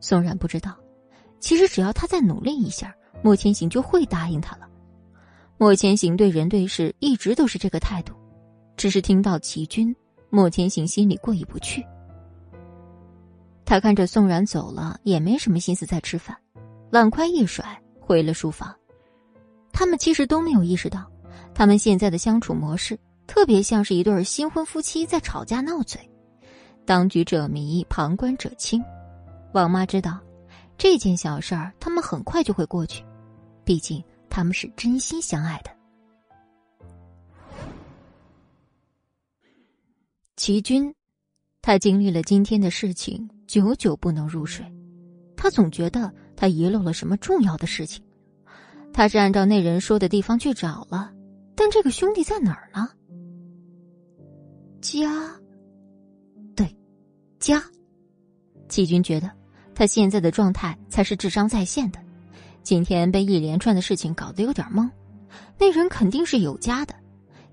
[0.00, 0.76] 宋冉不知道，
[1.40, 2.94] 其实只要他再努力一下。
[3.20, 4.68] 莫千行就会答应他了。
[5.56, 8.14] 莫千行对人对事一直都是这个态度，
[8.78, 9.94] 只是听到齐军，
[10.30, 11.84] 莫千行心里过意不去。
[13.66, 16.34] 他看着宋然走了，也没什么心思再吃饭，
[16.92, 18.74] 碗筷一甩，回了书房。
[19.72, 21.04] 他们其实都没有意识到，
[21.52, 26.00] 他们现在的相处模式特别像是一对新婚夫妻在吵架闹嘴，
[26.86, 28.82] 当局者迷，旁观者清。
[29.52, 30.18] 王妈知道。
[30.78, 33.04] 这件小事儿，他们很快就会过去，
[33.64, 34.00] 毕竟
[34.30, 35.77] 他们是真心相爱的。
[40.38, 40.94] 齐军，
[41.60, 44.64] 他经历了今天的事情，久久不能入睡。
[45.36, 48.00] 他总觉得他遗漏了什么重要的事情。
[48.92, 51.12] 他是按照那人说的地方去找了，
[51.56, 52.88] 但这个兄弟在哪儿呢？
[54.80, 55.28] 家，
[56.54, 56.72] 对，
[57.40, 57.60] 家。
[58.68, 59.28] 齐军觉得。
[59.74, 61.98] 他现在的状态才是智商在线的，
[62.62, 64.88] 今天被一连串的事情搞得有点懵。
[65.58, 66.94] 那人肯定是有家的，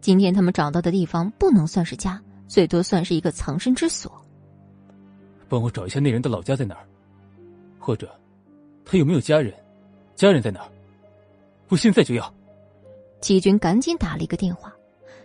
[0.01, 4.11] 今天他们找到的地方不能算是家，最多算是一个藏身之所。
[5.47, 6.85] 帮我找一下那人的老家在哪儿，
[7.79, 8.13] 或者
[8.83, 9.53] 他有没有家人，
[10.15, 10.69] 家人在哪儿？
[11.69, 12.33] 我现在就要。
[13.21, 14.73] 齐军赶紧打了一个电话，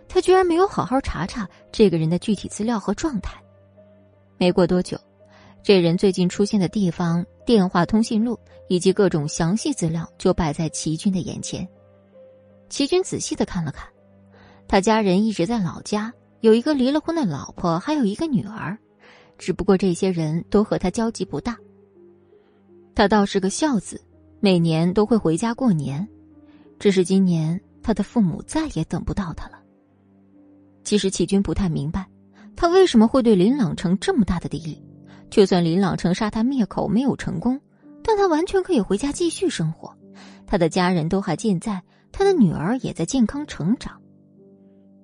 [0.07, 3.41] 他居然没有好好查查这个人的具体资料和状态。
[4.37, 4.99] 没过多久。
[5.63, 8.35] 这人最近出现的地方、电话通讯录
[8.67, 11.67] 以及各种详细资料就摆在齐军的眼前。
[12.67, 13.87] 齐军仔细的看了看，
[14.67, 16.11] 他家人一直在老家，
[16.41, 18.77] 有一个离了婚的老婆，还有一个女儿，
[19.37, 21.55] 只不过这些人都和他交集不大。
[22.95, 24.01] 他倒是个孝子，
[24.39, 26.07] 每年都会回家过年，
[26.79, 29.59] 只是今年他的父母再也等不到他了。
[30.83, 32.07] 其实齐军不太明白，
[32.55, 34.83] 他为什么会对林朗成这么大的敌意。
[35.29, 37.61] 就算林朗成杀他灭口没有成功，
[38.03, 39.95] 但他完全可以回家继续生活，
[40.47, 41.81] 他的家人都还健在，
[42.11, 44.01] 他的女儿也在健康成长。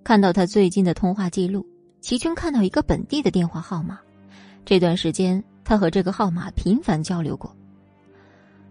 [0.07, 1.67] 看到他最近的通话记录，
[1.99, 3.99] 齐军看到一个本地的电话号码，
[4.63, 7.53] 这段时间他和这个号码频繁交流过。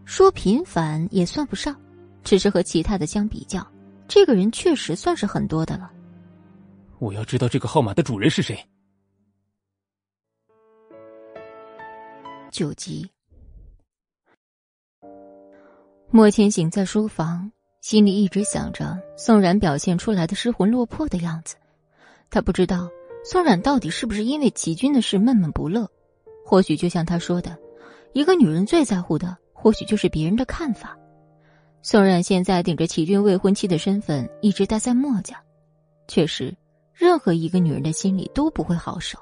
[0.06, 1.78] 说频繁也算不上，
[2.24, 3.70] 只是和其他的相比较，
[4.08, 5.92] 这个人确实算是很多的了。
[7.00, 8.58] 我要知道这个号码的主人是谁。
[12.50, 13.06] 九级，
[16.08, 17.52] 莫千行在书房，
[17.88, 21.54] 心里一直想着宋冉表现出来的失魂落魄的样子。
[22.30, 22.90] 他不知道
[23.22, 25.88] 宋冉到底是不是因为齐军的事闷闷不乐。
[26.44, 27.56] 或许就像他说的，
[28.12, 30.98] 一个女人最在乎的，或许就是别人的看法。
[31.80, 35.40] 宋冉现在顶着齐军未婚妻的身份，一直待在墨家，
[36.08, 36.52] 确实，
[36.92, 39.16] 任何一个女人的心里都不会好受。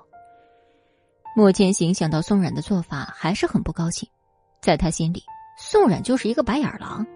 [1.37, 4.09] 莫千行想到宋冉的做法，还是很不高兴。
[4.63, 5.23] 在他心里，
[5.59, 7.07] 宋冉就是一个白眼狼。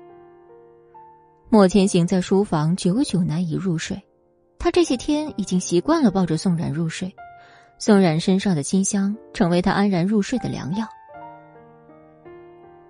[1.50, 3.98] 莫千行在书房久久难以入睡，
[4.58, 7.14] 他这些天已经习惯了抱着宋冉入睡，
[7.78, 10.86] 宋冉身上的清香成为他安然入睡的良药。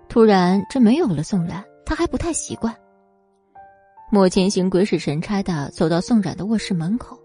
[0.09, 2.75] 突然，这没有了宋冉，他还不太习惯。
[4.11, 7.17] 莫千行鬼使神差的走到宋冉的卧室门口，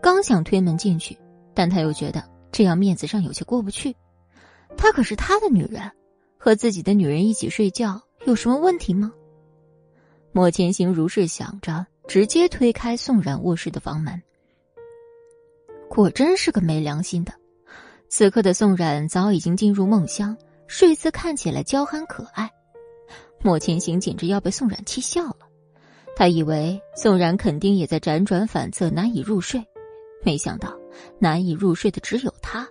[0.00, 1.18] 刚想推门进去，
[1.52, 2.24] 但他又觉得。
[2.50, 3.94] 这样面子上有些过不去，
[4.74, 5.82] 她可是他的女人，
[6.38, 9.12] 和自己的女人一起睡觉有什么问题吗？
[10.38, 14.22] 莫千行如是想着，直接推开宋冉卧室的房门。
[15.90, 17.32] 果真是个没良心的。
[18.08, 20.36] 此刻的宋冉早已经进入梦乡，
[20.68, 22.48] 睡姿看起来娇憨可爱。
[23.42, 25.40] 莫千行简直要被宋冉气笑了，
[26.14, 29.60] 他以为宋冉肯定也在辗转反侧，难以入睡，
[30.22, 30.72] 没想到。
[31.18, 32.64] 难以入睡的只有他。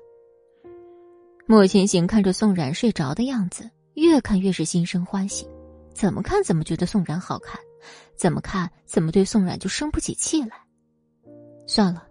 [1.46, 5.46] 莫千行看着宋冉睡着的样子，越看越是心生欢喜。
[5.98, 7.60] 怎么看怎么觉得宋冉好看，
[8.16, 10.52] 怎么看怎么对宋冉就生不起气来。
[11.66, 12.08] 算了，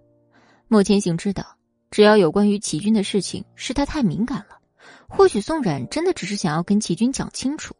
[0.66, 1.56] 莫千行知道，
[1.92, 4.58] 只要有关于齐军的事情，是他太敏感了。
[5.08, 7.76] 或许宋冉真的只是想要跟齐军讲清楚，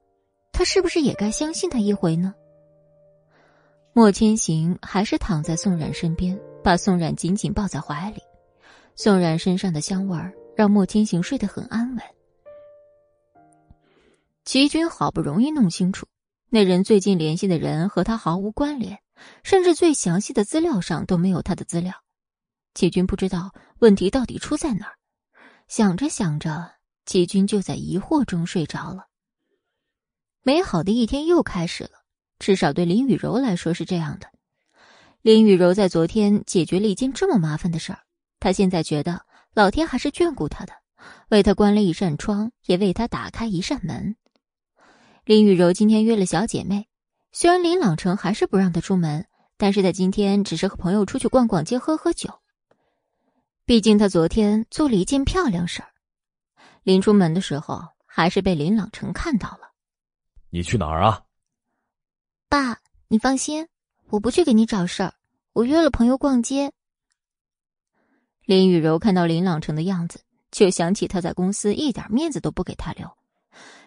[0.52, 2.32] 他是不是也该相信他一回呢？
[3.92, 8.22] 莫千行还是躺在宋冉身边，把宋冉紧紧抱在怀里。
[8.94, 12.15] 宋冉身上的香味儿让莫千行睡得很安稳。
[14.46, 16.06] 齐军好不容易弄清楚，
[16.50, 19.00] 那人最近联系的人和他毫无关联，
[19.42, 21.92] 甚至最详细的资料上都没有他的资料。
[22.72, 24.94] 齐军不知道问题到底出在哪儿，
[25.66, 26.74] 想着想着，
[27.06, 29.08] 齐军就在疑惑中睡着了。
[30.44, 32.04] 美好的一天又开始了，
[32.38, 34.30] 至少对林雨柔来说是这样的。
[35.22, 37.98] 林雨柔在昨天解决了一件这么麻烦的事儿，
[38.38, 40.72] 她现在觉得老天还是眷顾她的，
[41.30, 44.14] 为她关了一扇窗，也为她打开一扇门。
[45.26, 46.86] 林雨柔今天约了小姐妹，
[47.32, 52.32] 虽然林朗成还是不让她出门，但是她今天只是和朋友出去逛逛街、喝喝酒。
[53.64, 55.88] 毕竟她昨天做了一件漂亮事儿，
[56.84, 59.72] 临出门的时候还是被林朗成看到了。
[60.50, 61.24] 你去哪儿啊？
[62.48, 63.66] 爸，你放心，
[64.10, 65.12] 我不去给你找事儿，
[65.54, 66.70] 我约了朋友逛街。
[68.44, 70.20] 林雨柔看到林朗成的样子，
[70.52, 73.10] 就想起他在公司一点面子都不给他留。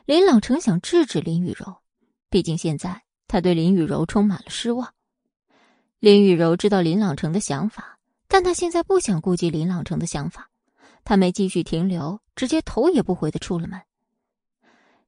[0.10, 1.84] 林朗成想制止林雨柔，
[2.32, 4.96] 毕竟现在他对林雨柔充满了失望。
[6.00, 10.50] 林雨柔知道林朗成的想法，但他现在不想顾及林朗成的想法，
[11.04, 13.80] 他没继续停留，直接头也不回的出了门。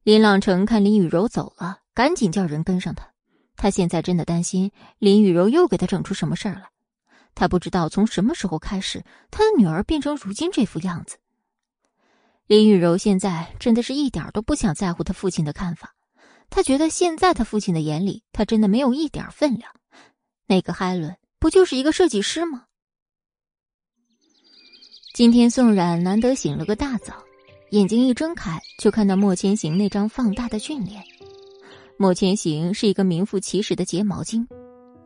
[0.04, 3.04] 林朗成看林雨柔走了，赶紧叫人跟上他。
[3.56, 6.70] 他现在真的担心林雨柔又给他整出什么事儿来。
[7.34, 11.16] 他不知道从什么时候开始，他的女儿变成如今这副样子。
[12.46, 15.94] 林雨柔现在真的是一点都不想在乎他父亲的看法，
[16.50, 19.72] 他觉得现在他父亲的眼里，他真的没有一点分量。
[20.46, 22.64] 那个海伦不就是一个设计师吗？
[25.14, 27.22] 今天宋冉难得醒了个大早，
[27.70, 31.02] 眼睛一睁开就看到莫千行那张放大的俊脸。
[31.96, 34.46] 莫千行是一个名副其实的睫毛精，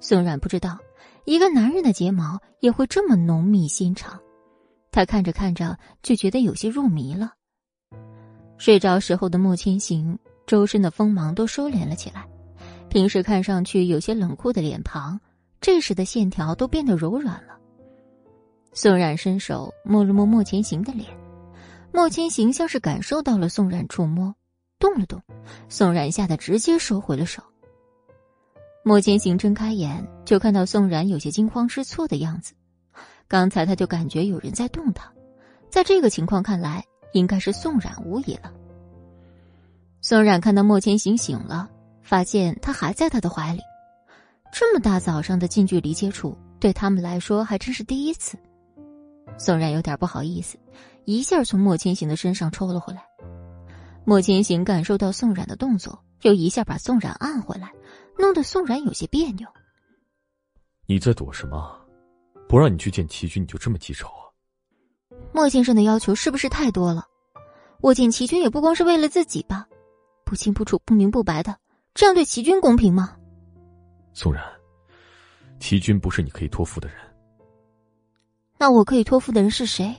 [0.00, 0.78] 宋冉不知道
[1.26, 4.20] 一个男人的睫毛也会这么浓密纤长。
[4.96, 7.34] 他看着看着就觉得有些入迷了。
[8.56, 12.26] 睡着时候的莫千行，周身的锋芒都收敛了起来，
[12.88, 15.20] 平时看上去有些冷酷的脸庞，
[15.60, 17.58] 这时的线条都变得柔软了。
[18.72, 21.06] 宋冉伸手摸了摸莫千行的脸，
[21.92, 24.34] 莫千行像是感受到了宋冉触摸，
[24.78, 25.22] 动了动，
[25.68, 27.42] 宋冉吓得直接收回了手。
[28.82, 32.54] 莫千行睁开眼，就看到宋冉有些惊慌失措的样子。
[33.28, 35.12] 刚才他就感觉有人在动他，
[35.70, 38.52] 在这个情况看来，应该是宋冉无疑了。
[40.00, 41.68] 宋冉看到莫千行醒了，
[42.02, 43.60] 发现他还在他的怀里，
[44.52, 48.38] 这么大早上的近距离接触，对他们来说还真是第一次。
[49.38, 50.56] 宋冉有点不好意思，
[51.04, 53.02] 一下从莫千行的身上抽了回来。
[54.04, 57.72] 莫千行感受到宋冉的动作，又一下把宋冉按回来，
[58.16, 59.48] 弄得宋冉有些别扭。
[60.86, 61.76] 你在躲什么？
[62.48, 64.24] 不让你去见齐军，你就这么记仇啊？
[65.32, 67.04] 莫先生的要求是不是太多了？
[67.80, 69.66] 我见齐军也不光是为了自己吧？
[70.24, 71.56] 不清不楚、不明不白的，
[71.94, 73.16] 这样对齐军公平吗？
[74.12, 74.42] 宋然，
[75.60, 76.96] 齐军不是你可以托付的人。
[78.58, 79.94] 那我可以托付的人是谁？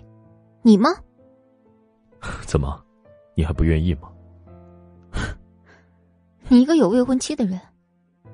[0.63, 0.89] 你吗？
[2.47, 2.83] 怎么，
[3.35, 4.11] 你还不愿意吗？
[6.49, 7.59] 你一个有未婚妻的人，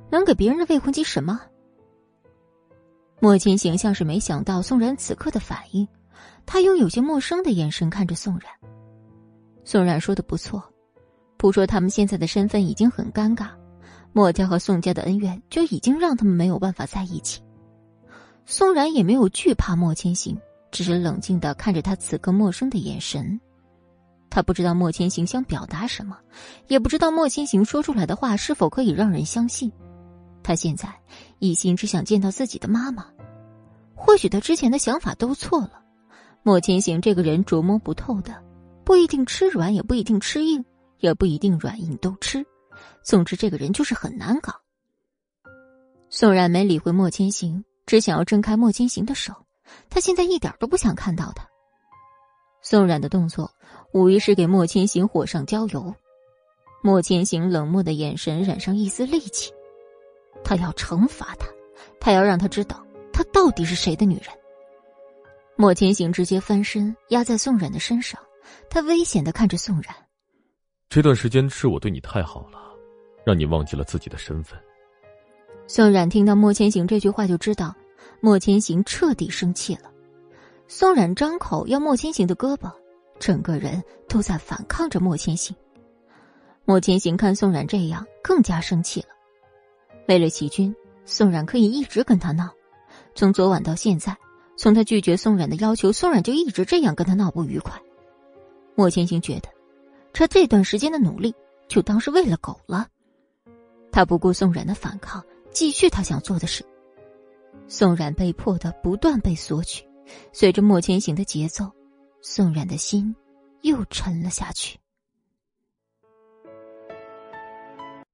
[0.09, 1.41] 能给别人的未婚妻什么？
[3.23, 5.87] 莫千行像是没想到宋冉此刻的反应，
[6.45, 8.51] 他用有些陌生的眼神看着宋冉。
[9.63, 10.61] 宋冉说的不错，
[11.37, 13.51] 不说他们现在的身份已经很尴尬，
[14.11, 17.41] 莫家和宋家的恩怨就已经让他们没有办法在一起。
[18.45, 20.37] 宋冉也没有惧怕莫千行，
[20.69, 23.39] 只是冷静的看着他此刻陌生的眼神。
[24.29, 26.19] 他不知道莫千行想表达什么，
[26.67, 29.71] 也不知道莫千行说出来的话是否可以让人相信。
[30.43, 30.93] 他现在
[31.39, 33.05] 一心只想见到自己的妈妈。
[33.95, 35.81] 或许他之前的想法都错了。
[36.41, 38.43] 莫千行这个人琢磨不透的，
[38.83, 40.63] 不一定吃软，也不一定吃硬，
[40.99, 42.45] 也不一定软硬都吃。
[43.01, 44.53] 总之，这个人就是很难搞。
[46.09, 49.33] 宋冉没理会莫千行，只想要挣开莫千行的手。
[49.89, 51.47] 他现在一点都不想看到他。
[52.61, 53.49] 宋冉的动作
[53.93, 55.93] 无疑是给莫千行火上浇油。
[56.83, 59.53] 莫千行冷漠的眼神染上一丝戾气，
[60.43, 61.47] 他要惩罚他，
[62.01, 62.85] 他要让他知道。
[63.13, 64.27] 她到底是谁的女人？
[65.55, 68.19] 莫千行直接翻身压在宋冉的身上，
[68.71, 69.95] 他危险的看着宋冉。
[70.89, 72.57] 这段时间是我对你太好了，
[73.23, 74.59] 让你忘记了自己的身份。
[75.67, 77.73] 宋冉听到莫千行这句话，就知道
[78.19, 79.91] 莫千行彻底生气了。
[80.67, 82.71] 宋冉张口要莫千行的胳膊，
[83.19, 85.55] 整个人都在反抗着莫千行。
[86.65, 89.07] 莫千行看宋冉这样，更加生气了。
[90.07, 92.49] 为了齐军，宋冉可以一直跟他闹，
[93.15, 94.17] 从昨晚到现在，
[94.57, 97.79] 从他拒绝宋冉的要求，宋冉就一直这样跟他闹不愉快。
[98.75, 99.49] 莫千行觉得，
[100.11, 101.33] 他这段时间的努力，
[101.67, 102.87] 就当是为了狗了。
[103.91, 106.65] 他不顾宋冉的反抗，继续他想做的事。
[107.67, 109.87] 宋冉被迫的不断被索取，
[110.31, 111.71] 随着莫千行的节奏，
[112.21, 113.15] 宋冉的心
[113.61, 114.79] 又沉了下去。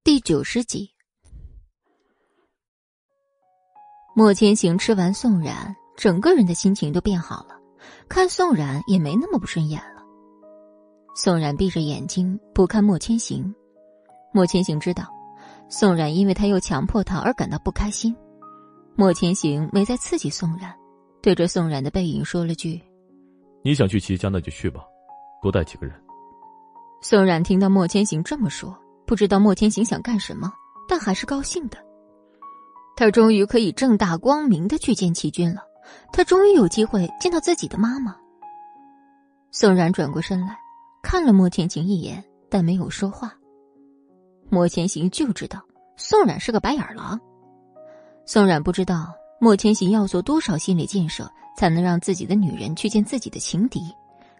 [0.04, 0.92] 第九十集，
[4.20, 7.58] 莫千行吃完宋冉，整个人的心情都变好了，
[8.10, 10.04] 看宋冉也没那么不顺眼了。
[11.16, 13.56] 宋冉闭着眼睛不看莫千行，
[14.34, 15.06] 莫千行知道。
[15.70, 18.14] 宋冉因为他又强迫他而感到不开心，
[18.98, 20.76] 莫千行没再刺激宋冉，
[21.22, 22.78] 对着宋冉的背影说了句
[23.64, 24.82] ：“你想去齐家那就去吧，
[25.42, 25.96] 多带几个人。”
[27.02, 30.52] 宋冉听到莫千行这么说，不知道莫千行想干什么，
[30.90, 31.78] 但还是高兴的。
[33.00, 35.62] 他终于可以正大光明的去见齐军了，
[36.12, 38.14] 他终于有机会见到自己的妈妈。
[39.52, 40.58] 宋冉转过身来，
[41.02, 43.34] 看了莫千行一眼，但没有说话。
[44.50, 45.64] 莫千行就知道
[45.96, 47.18] 宋冉是个白眼狼。
[48.26, 53.80] 宋冉不知道莫千行要做多少心理建设，才能让自己的女人去见自己的情敌。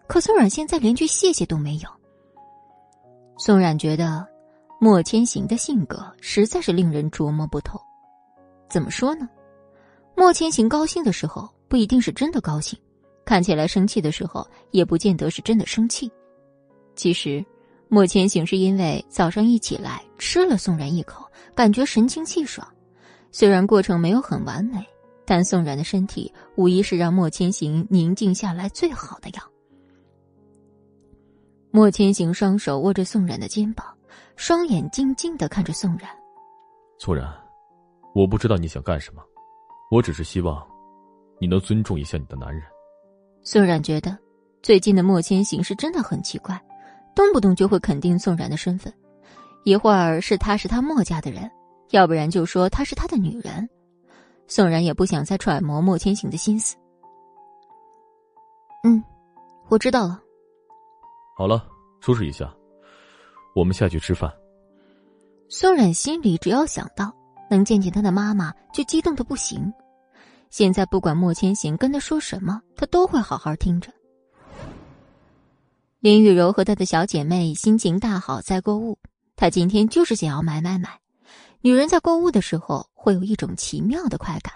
[0.06, 1.88] 可宋冉现在连句谢谢都没有。
[3.38, 4.28] 宋冉觉得
[4.78, 7.80] 莫千行的性格实在是令人琢磨不透。
[8.70, 9.28] 怎么说呢？
[10.16, 12.78] 莫千行高兴的时候不一定是真的高兴，
[13.24, 16.10] 看起来生气的时候也不见得是真的生气。
[16.94, 17.44] 其实。
[17.92, 22.64] 莫千行是因为早上一起来吃了宋然一口，感觉神清气爽。
[23.32, 24.86] 虽然过程没有很完美，
[25.24, 29.42] 但宋冉的身体无疑是让莫千行宁静下来最好的药。
[31.72, 33.84] 莫千行双手握着宋冉的肩膀，
[34.36, 36.08] 双眼静静的看着宋冉。
[36.96, 37.28] 宋冉，
[38.14, 39.22] 我不知道你想干什么，
[39.90, 40.66] 我只是希望
[41.38, 42.62] 你能尊重一下你的男人。
[43.42, 44.16] 宋冉觉得
[44.62, 46.60] 最近的莫千行是真的很奇怪。
[47.12, 48.90] 动不动就会肯定宋冉的身份，
[49.64, 51.50] 一会儿是他是他莫家的人，
[51.90, 53.68] 要不然就说他是他的女人。
[54.46, 56.76] 宋冉也不想再揣摩莫千行的心思。
[58.84, 59.02] 嗯，
[59.68, 60.22] 我知道了。
[61.36, 61.66] 好了，
[62.00, 62.54] 收拾一下，
[63.56, 64.32] 我们下去吃饭。
[65.48, 67.12] 宋冉心里只要想到
[67.50, 69.70] 能见见他的妈妈，就激动的不行。
[70.48, 73.92] 现在不管莫千行跟他说什么，他都会好好听着。
[75.98, 78.98] 林雨柔和她的小姐妹心情大好，在购物。
[79.36, 80.98] 她今天就是想要买买买。
[81.60, 84.54] 女人在购物的时候会有一种奇妙的快感。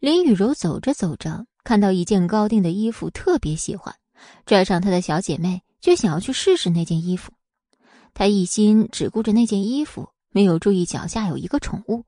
[0.00, 3.94] 林雨柔走着走着，看到一件高定的衣服，特别喜欢，
[4.44, 7.32] 拽上她的小姐妹就想要去试试那件衣服。
[8.12, 12.04] 她一心只顾着那件衣服，没有注意脚下有一个宠物，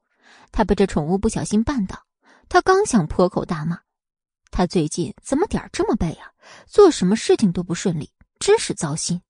[0.52, 2.04] 他被这宠物不小心绊倒，
[2.50, 3.80] 他刚想破口大骂。
[4.50, 6.28] 他最近怎么点儿这么背啊？
[6.66, 9.22] 做什么事情都不顺利，真是糟心。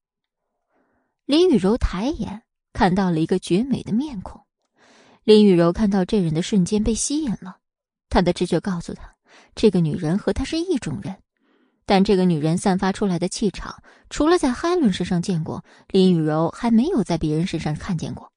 [1.26, 2.42] 林雨柔抬眼
[2.72, 4.42] 看到了一个绝美的面孔，
[5.22, 7.58] 林雨柔看到这人的瞬间被吸引了。
[8.10, 9.14] 她的直觉告诉她，
[9.54, 11.14] 这个女人和她是一种人，
[11.86, 18.32] 但这个女人散发出来的气场，除了在海伦身上见过，林雨柔还没有在别人身上看见过。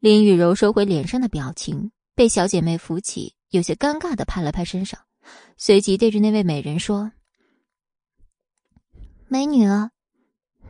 [0.00, 4.98] 林雨柔收回脸上的表情，被小姐妹扶起，有些尴尬的拍了拍身上。
[5.58, 7.12] 随即对着那位美人说
[9.28, 9.68] ：“美女，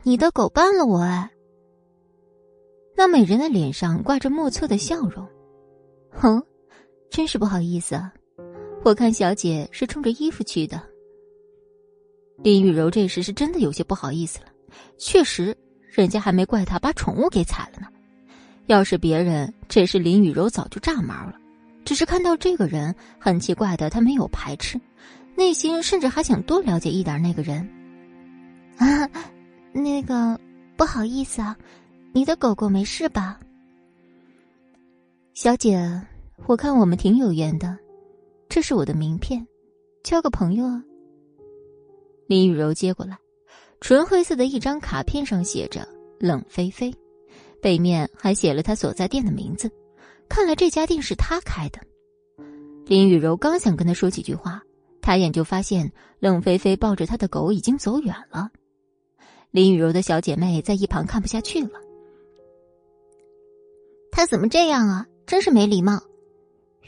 [0.03, 1.31] 你的狗绊了我哎。”
[2.99, 5.25] 那美人的脸上挂着莫测的笑容
[6.11, 6.43] ，“哼，
[7.09, 8.13] 真是不好意思啊，
[8.85, 10.83] 我看小姐是冲着衣服去的。”
[12.43, 14.47] 林雨柔这时是真的有些不好意思了，
[14.99, 15.57] 确实，
[15.89, 17.87] 人家还没怪她把宠物给踩了呢。
[18.71, 21.35] 要是别人，这时林雨柔早就炸毛了。
[21.85, 24.81] 只是看到这个人很奇怪的，他没有排斥，
[25.37, 27.69] 内心甚至还想多了解一点那个人。
[28.77, 29.11] 啊，
[29.73, 30.39] 那个
[30.77, 31.57] 不好意思啊，
[32.13, 33.41] 你的狗狗没事吧？
[35.35, 36.01] 小姐，
[36.47, 37.77] 我看我们挺有缘的，
[38.49, 39.45] 这是我的名片，
[40.05, 40.81] 交个朋友啊。
[42.29, 43.19] 林雨柔接过来，
[43.81, 45.85] 纯黑色的一张卡片上写着
[46.21, 46.95] “冷菲菲”，
[47.61, 49.71] 背面还写了他所在店的名字。
[50.29, 51.81] 看来这家店是他开的。
[52.87, 54.63] 林雨柔刚想跟他说几句话，
[55.01, 58.51] 抬眼就发现冷菲菲抱着他的狗已经走远了。
[59.51, 61.81] 林雨柔的小姐妹在一旁看不下去了
[64.13, 65.07] ：“他怎么这样啊？
[65.27, 66.01] 真是没礼貌！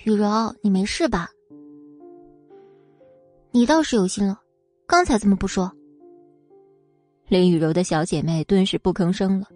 [0.04, 1.30] 雨柔，你没事吧？
[3.50, 4.40] 你倒是有心了，
[4.86, 5.72] 刚才怎么不说？”
[7.28, 9.46] 林雨柔的小姐妹顿时不吭声了，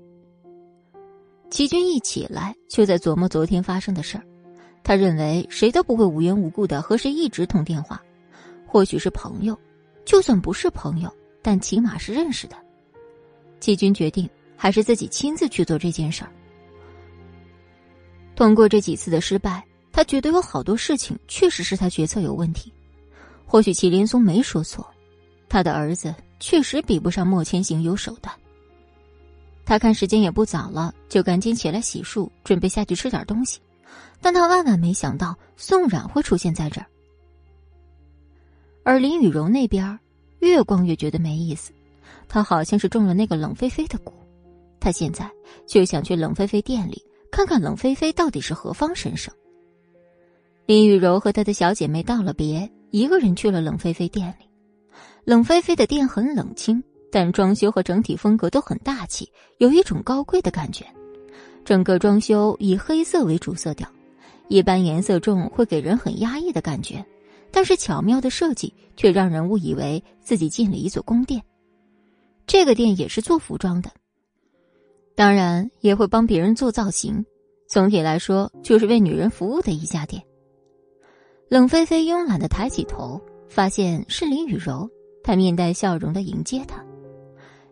[1.50, 4.24] 齐军一起来就在琢磨昨天发生的事儿。
[4.82, 8.00] 他认为谁都不会无缘无故的和谁一直通电话，
[8.66, 9.58] 或许是朋友，
[10.04, 11.12] 就算不是朋友，
[11.42, 12.56] 但起码是认识的。
[13.58, 16.30] 齐军决定还是自己亲自去做这件事儿。
[18.36, 22.72] 通过这几次的失败，他觉得有好多事情确实是他决策有问题。
[23.44, 24.86] 或许祁连松没说错，
[25.48, 28.32] 他的儿子确实比不上莫千行有手段。
[29.66, 33.60] 他看时间也不早了，就赶紧起来洗漱，准备下去吃点东西。
[34.20, 36.86] 但他万万没想到宋冉会出现在这儿。
[38.84, 39.98] 而林雨柔那边
[40.38, 41.72] 越逛越觉得没意思，
[42.28, 44.12] 他好像是中了那个冷菲菲的蛊，
[44.78, 45.28] 他现在
[45.66, 49.34] 就想去冷菲菲店里看看冷菲菲到底是何方神圣。
[50.64, 54.46] 林雨柔和她的小姐妹道了别，一个人去了冷菲菲店里。
[55.24, 56.82] 冷菲菲的店很冷清。
[57.10, 60.84] 但装修和整体风格都很大气，有一种高贵的感觉。
[61.64, 63.88] 整个装修以黑色为主色调，
[64.48, 67.04] 一般颜色重会给人很压抑的感觉，
[67.50, 71.42] 但是巧妙的设计却让人误以为自己进了一座宫殿。
[72.46, 73.90] 这个店也是做服装的，
[75.16, 77.24] 当然也会帮别人做造型。
[77.66, 80.22] 总体来说，就是为女人服务的一家店。
[81.48, 84.88] 冷菲菲慵懒的抬起头，发现是林雨柔，
[85.24, 86.85] 她面带笑容的迎接她。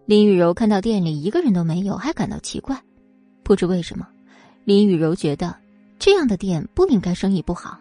[0.06, 2.78] 林雨柔看到店里一个人都没有，还感到奇怪。
[3.42, 4.06] 不知为什么，
[4.64, 5.56] 林雨柔觉得
[5.98, 7.78] 这样的店不应该生意不好。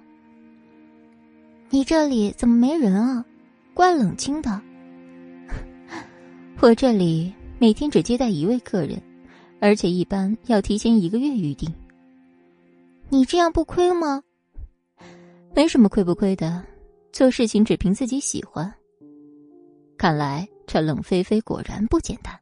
[1.69, 3.25] 你这里怎么没人啊？
[3.73, 4.61] 怪冷清的。
[6.61, 9.01] 我这里每天只接待一位客人，
[9.59, 11.73] 而且一般要提前一个月预定。
[13.09, 14.23] 你这样不亏吗？
[15.53, 16.63] 没什么亏不亏的，
[17.11, 18.73] 做事情只凭自己喜欢。
[20.03, 20.45] 看来。
[20.67, 22.37] 这冷菲菲果然不简单。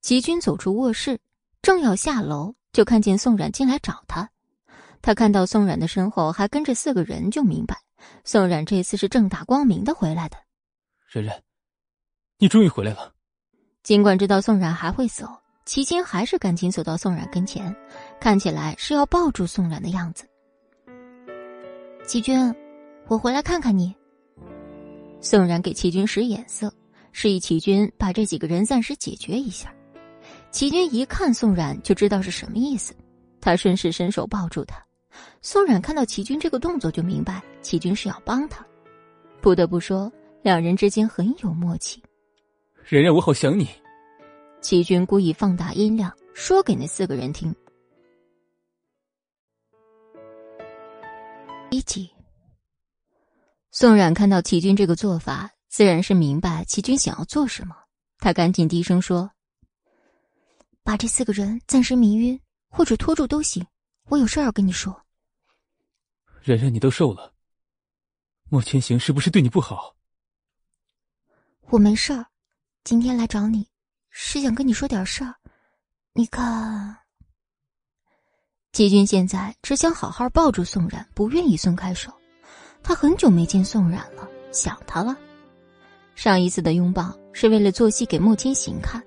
[0.00, 1.20] 齐军走出卧室，
[1.62, 4.28] 正要下楼，就看见宋冉进来找他。
[5.02, 7.80] 他看到宋冉的身后还跟着四个人，就明白
[8.24, 10.36] 宋冉这次是正大光明的回来的。
[11.12, 11.40] 冉冉，
[12.38, 13.12] 你终于回来了。
[13.84, 15.28] 尽管知道宋冉还会走，
[15.64, 17.72] 齐军还是赶紧走到宋冉跟前，
[18.20, 20.24] 看起来是要抱住宋冉的样子。
[22.04, 22.52] 齐军，
[23.06, 23.94] 我回来看看你。
[25.24, 26.70] 宋冉给齐军使眼色，
[27.10, 29.74] 示意齐军把这几个人暂时解决一下。
[30.50, 32.94] 齐军一看宋冉就知道是什么意思，
[33.40, 34.84] 他顺势伸手抱住他。
[35.40, 38.64] 宋冉看到齐军这个动作就明白齐军是要帮他。
[39.40, 42.02] 不得不说，两人之间很有默契。
[42.86, 43.66] 冉冉，我好想你。
[44.60, 47.54] 齐军故意放大音量说给那四个人听。
[51.70, 52.13] 一集。
[53.76, 57.74] 宋冉看到齐军这个做法，自然是明白齐军想要做什么。
[58.18, 59.28] 他赶紧低声说
[60.84, 63.66] ：“把这四个人暂时迷晕，或者拖住都行。
[64.04, 65.04] 我有事要跟你说。”
[66.44, 67.34] 冉冉，你都瘦了，
[68.48, 69.96] 莫千行是不是对你不好？
[71.62, 72.24] 我没事儿，
[72.84, 73.66] 今天来找你，
[74.08, 75.34] 是想跟你说点事儿。
[76.12, 76.96] 你看，
[78.70, 82.12] 齐军现在只想好好抱住宋冉，不愿意松开手。
[82.84, 85.16] 他很久没见宋冉了，想他了。
[86.14, 89.02] 上一次的拥抱是为了做戏给莫千行看，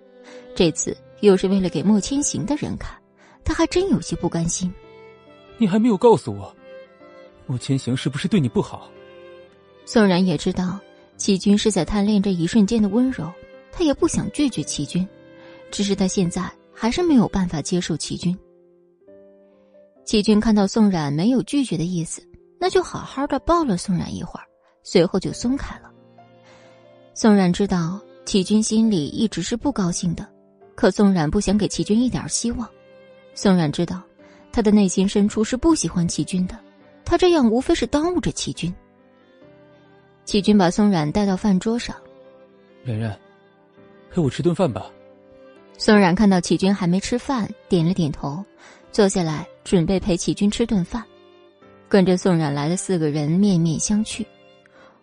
[0.55, 2.99] 这次又是为了给莫千行的人看，
[3.45, 4.73] 他还真有些不甘心。
[5.59, 6.53] 你还没有告诉我，
[7.45, 8.89] 莫千行是不是对你不好？
[9.85, 10.79] 宋冉也知道
[11.15, 13.31] 齐军是在贪恋这一瞬间的温柔，
[13.71, 15.07] 他也不想拒绝齐军，
[15.71, 18.37] 只是他现在还是没有办法接受齐军。
[20.03, 22.26] 齐军看到宋冉没有拒绝的意思。
[22.59, 24.45] 那就好好的抱了宋冉一会儿，
[24.83, 25.91] 随后就松开了。
[27.13, 30.27] 宋冉知道齐军心里一直是不高兴的，
[30.75, 32.67] 可宋冉不想给齐军一点希望。
[33.33, 34.01] 宋冉知道，
[34.51, 36.57] 他的内心深处是不喜欢齐军的，
[37.05, 38.73] 他这样无非是耽误着齐军。
[40.25, 41.95] 齐军把宋冉带到饭桌上，
[42.83, 43.17] 冉冉，
[44.11, 44.91] 陪我吃顿饭吧。
[45.77, 48.43] 宋冉看到齐军还没吃饭，点了点头，
[48.91, 51.03] 坐下来准备陪齐军吃顿饭。
[51.89, 54.25] 跟着宋冉来的四个人面面相觑，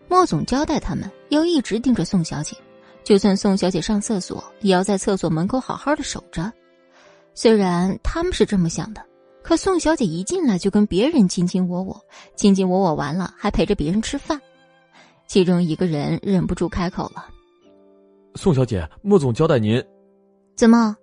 [0.06, 2.54] 莫总交代他们要一直盯着宋小姐，
[3.02, 6.52] 就算宋小姐上厕所，也要在厕所门口好好的守着。
[7.32, 9.02] 虽然他们是这么想的，
[9.42, 11.98] 可宋小姐一进来就跟别人卿卿我我，
[12.36, 14.40] 卿卿我我完了还陪着别人吃饭，
[15.26, 17.26] 其中一个人忍不住开口了
[18.36, 19.82] ：“宋小姐，莫总交代您，
[20.54, 20.94] 怎么，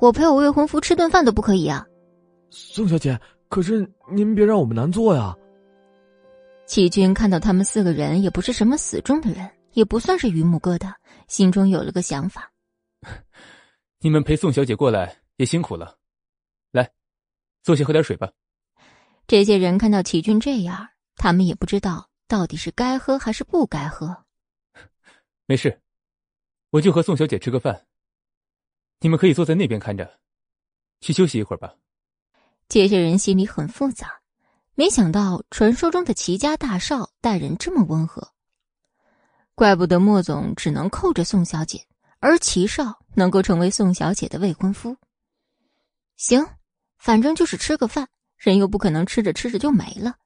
[0.00, 1.86] 我陪我未婚夫吃顿饭都不可以啊？”
[2.50, 3.18] 宋小姐。
[3.52, 5.36] 可是您别让我们难做呀。
[6.66, 10.90] 齐军看到他们四个人也不是什么死忠的人，也不算是榆木疙瘩，
[11.28, 12.50] 心中有了个想法。
[14.00, 15.98] 你们陪宋小姐过来也辛苦了，
[16.70, 16.90] 来
[17.62, 18.32] 坐下喝点水吧。
[19.26, 24.24] 这些人看到齐军这样，他们也不知道到底是该喝还是不该喝。
[25.44, 25.78] 没事，
[26.70, 27.86] 我就和宋小姐吃个饭。
[29.00, 30.20] 你们可以坐在那边看着，
[31.02, 31.74] 去休息一会儿吧。
[32.72, 34.22] 这些人心里很复杂，
[34.74, 38.32] 没想到传说中的齐家大少待人这么温和，
[39.54, 41.84] 怪不得莫总只能扣着宋小姐，
[42.18, 44.96] 而齐少能够成为宋小姐的未婚夫。
[46.16, 46.46] 行，
[46.96, 48.08] 反正就是吃个饭，
[48.38, 50.16] 人又不可能吃着吃着就没了。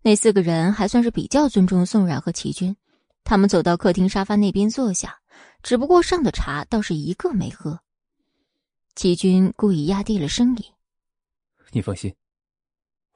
[0.00, 2.74] 那四个人还算是比较尊重宋冉和齐军，
[3.22, 5.18] 他们走到客厅沙发那边坐下，
[5.62, 7.78] 只不过上的茶倒是一个没喝。
[8.94, 10.64] 齐军故意压低了声音
[11.76, 12.10] ：“你放心，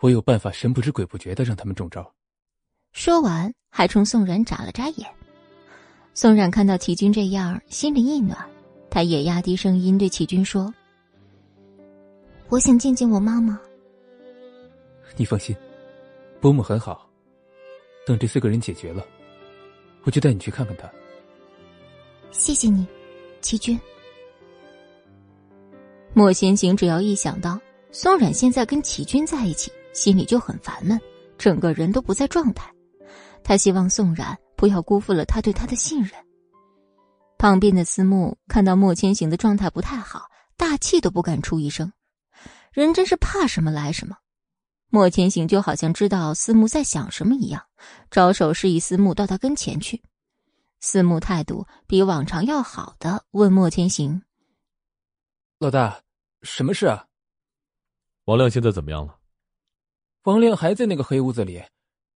[0.01, 2.12] 我有办法，神不知鬼不觉的让他们中招。”
[2.93, 5.11] 说完，还冲宋冉眨了眨眼。
[6.12, 8.39] 宋冉看到齐军这样，心里一暖，
[8.91, 10.70] 他也压低声音对齐军说
[12.51, 13.59] ：“我想见见我妈妈。”
[15.16, 15.57] 你放心，
[16.39, 17.09] 伯母很好。
[18.07, 19.07] 等这四个人解决了，
[20.03, 20.87] 我就带你去看看她。
[22.31, 22.87] 谢谢你，
[23.41, 23.81] 齐军。
[26.12, 27.59] 莫先行只要一想到
[27.93, 30.99] 宋冉现在跟齐军在一起，心里就很烦闷，
[31.37, 32.73] 整个人都不在状态。
[33.43, 36.12] 他希望宋冉不要辜负了他对他的信任。
[37.37, 41.93] 旁边的思慕看到莫千行的状态不太好，大气都不敢出一声。
[42.73, 44.17] 人真是怕什么来什么。
[44.89, 47.62] 莫千行就好像知道思慕在想什么一样，
[48.11, 50.01] 招手示意思慕到他跟前去。
[50.81, 54.23] 思慕态度比往常要好的问莫千行。
[55.59, 56.01] 老大，
[56.43, 57.07] 什么事啊？
[58.31, 59.19] 王亮现在怎么样了？
[60.23, 61.61] 王亮还在那个黑屋子里，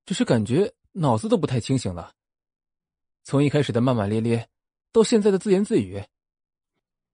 [0.05, 2.13] 只是感觉脑子都不太清醒了。
[3.23, 4.47] 从一开始的骂骂咧咧，
[4.91, 6.03] 到现在的自言自语。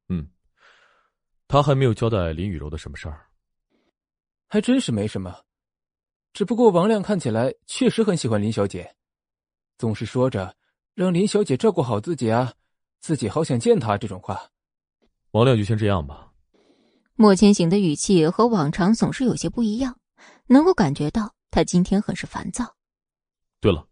[0.10, 0.28] 嗯，
[1.48, 3.26] 他还没有交代林雨柔的什么事儿。
[4.50, 5.46] 还真是没什么，
[6.34, 8.94] 只不过王亮看起来确实很喜欢林小姐，
[9.78, 10.54] 总是说着
[10.94, 12.54] 让林小姐照顾好自己啊，
[13.00, 14.52] 自己好想见她这种话。
[15.32, 16.29] 王亮就先这样吧。
[17.22, 20.00] 莫千行的语气和往常总是有些不一样，
[20.48, 22.78] 能够感觉到他今天很是烦躁。
[23.60, 23.86] 对了，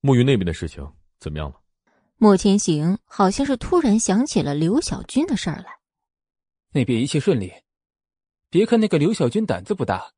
[0.00, 0.82] 木鱼那边的事情
[1.20, 1.60] 怎么样了？
[2.16, 5.66] 莫千行好像是突然想起了刘小军的事儿来。
[6.72, 7.52] 那边一切顺利，
[8.48, 10.10] 别看那个刘小军胆子不大，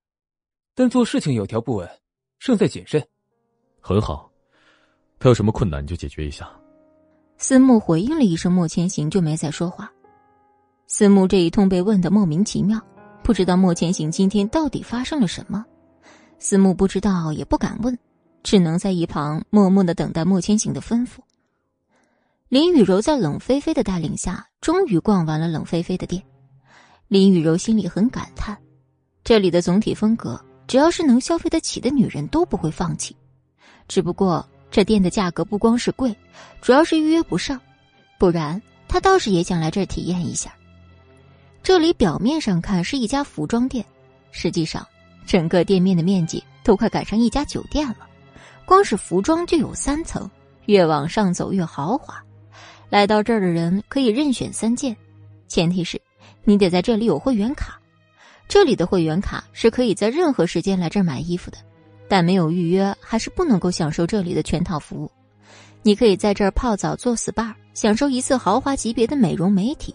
[0.76, 1.90] 但做事情有条不紊，
[2.38, 3.04] 胜在谨慎。
[3.80, 4.30] 很好，
[5.18, 6.48] 他有什么困难你就解决一下。
[7.36, 9.92] 思慕回应了一声，莫千行就没再说话。
[10.86, 12.80] 思慕这一通被问的莫名其妙，
[13.22, 15.64] 不知道莫千行今天到底发生了什么。
[16.38, 17.98] 思慕不知道也不敢问，
[18.42, 21.20] 只能在一旁默默的等待莫千行的吩咐。
[22.48, 26.22] 林雨柔在冷菲菲的带领下，终于逛完了冷菲菲的店。
[27.08, 28.56] 林雨柔心里很感叹，
[29.24, 33.16] 这里的总体风格，只要是能消费得起的女人都不会放弃。
[33.88, 36.14] 只不过这店的价格不光是贵，
[36.60, 37.60] 主要是预约不上，
[38.18, 40.54] 不然她倒是也想来这儿体验一下。
[41.64, 43.82] 这里表面上看是一家服装店，
[44.32, 44.86] 实际上
[45.24, 48.06] 整个店面的面积都快赶上一家酒店了。
[48.66, 50.30] 光是服装就有三层，
[50.66, 52.22] 越往上走越豪华。
[52.90, 54.94] 来到这儿的人可以任选三件，
[55.48, 55.98] 前提是
[56.44, 57.80] 你得在这里有会员卡。
[58.46, 61.56] 这里的会员卡是可以在任何时间来这儿买衣服的，
[62.10, 65.10] 但没有预约还是不能够享受这里的全套服务。
[65.80, 69.94] 你可以在这儿泡澡做 SPA，享受一次豪华级别的美容美体。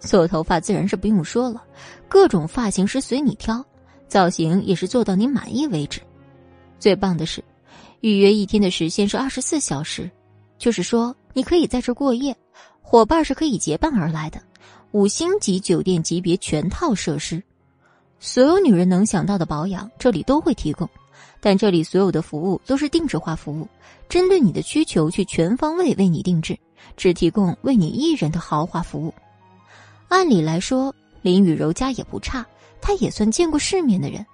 [0.00, 1.62] 做头发自然是不用说了，
[2.08, 3.64] 各种发型师随你挑，
[4.08, 6.00] 造型也是做到你满意为止。
[6.78, 7.44] 最棒的是，
[8.00, 10.10] 预约一天的时限是二十四小时，
[10.58, 12.34] 就是说你可以在这过夜，
[12.80, 14.40] 伙伴是可以结伴而来的。
[14.92, 17.40] 五星级酒店级别全套设施，
[18.18, 20.88] 所有女人能想到的保养这里都会提供，
[21.40, 23.68] 但这里所有的服务都是定制化服务，
[24.08, 26.58] 针对你的需求去全方位为你定制，
[26.96, 29.14] 只提供为你一人的豪华服务。
[30.10, 30.92] 按理来说，
[31.22, 32.44] 林雨柔家也不差，
[32.80, 34.26] 她也算见过世面的人。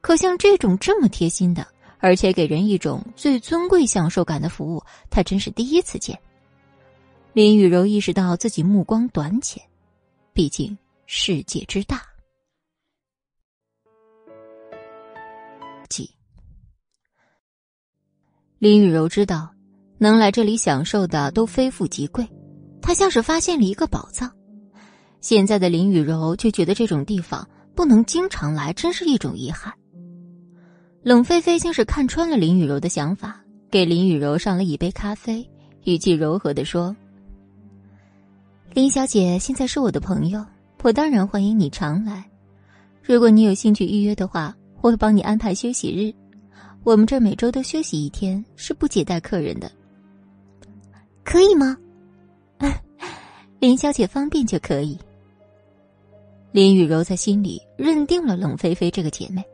[0.00, 1.66] 可像这种这么贴心的，
[1.98, 6.18] 而且给人一种最尊贵享受感的服务，她真是第一次见。
[7.34, 9.62] 林雨柔意识到自己目光短浅，
[10.32, 12.02] 毕竟世界之大。
[15.90, 16.10] 几，
[18.58, 19.52] 林雨柔知道，
[19.98, 22.26] 能来这里享受的都非富即贵，
[22.80, 24.37] 她像是发现了一个宝藏。
[25.20, 29.72] 现在的林雨柔就觉得这种地方不能经常来，真是一种遗憾。
[31.02, 33.40] 冷菲菲像是看穿了林雨柔的想法，
[33.70, 35.48] 给林雨柔上了一杯咖啡，
[35.84, 36.94] 语气柔和的说
[38.74, 40.44] ：“林小姐现在是我的朋友，
[40.82, 42.24] 我当然欢迎你常来。
[43.02, 46.14] 如果你有兴趣预约的话，我会帮你安排休息日。
[46.84, 49.70] 我们这儿每周都休息一天，是不接待客人的。
[51.24, 51.76] 可以吗？
[53.60, 54.98] 林小姐方便就可以。
[56.50, 59.44] 林雨柔在心里认定了冷菲菲这个姐妹，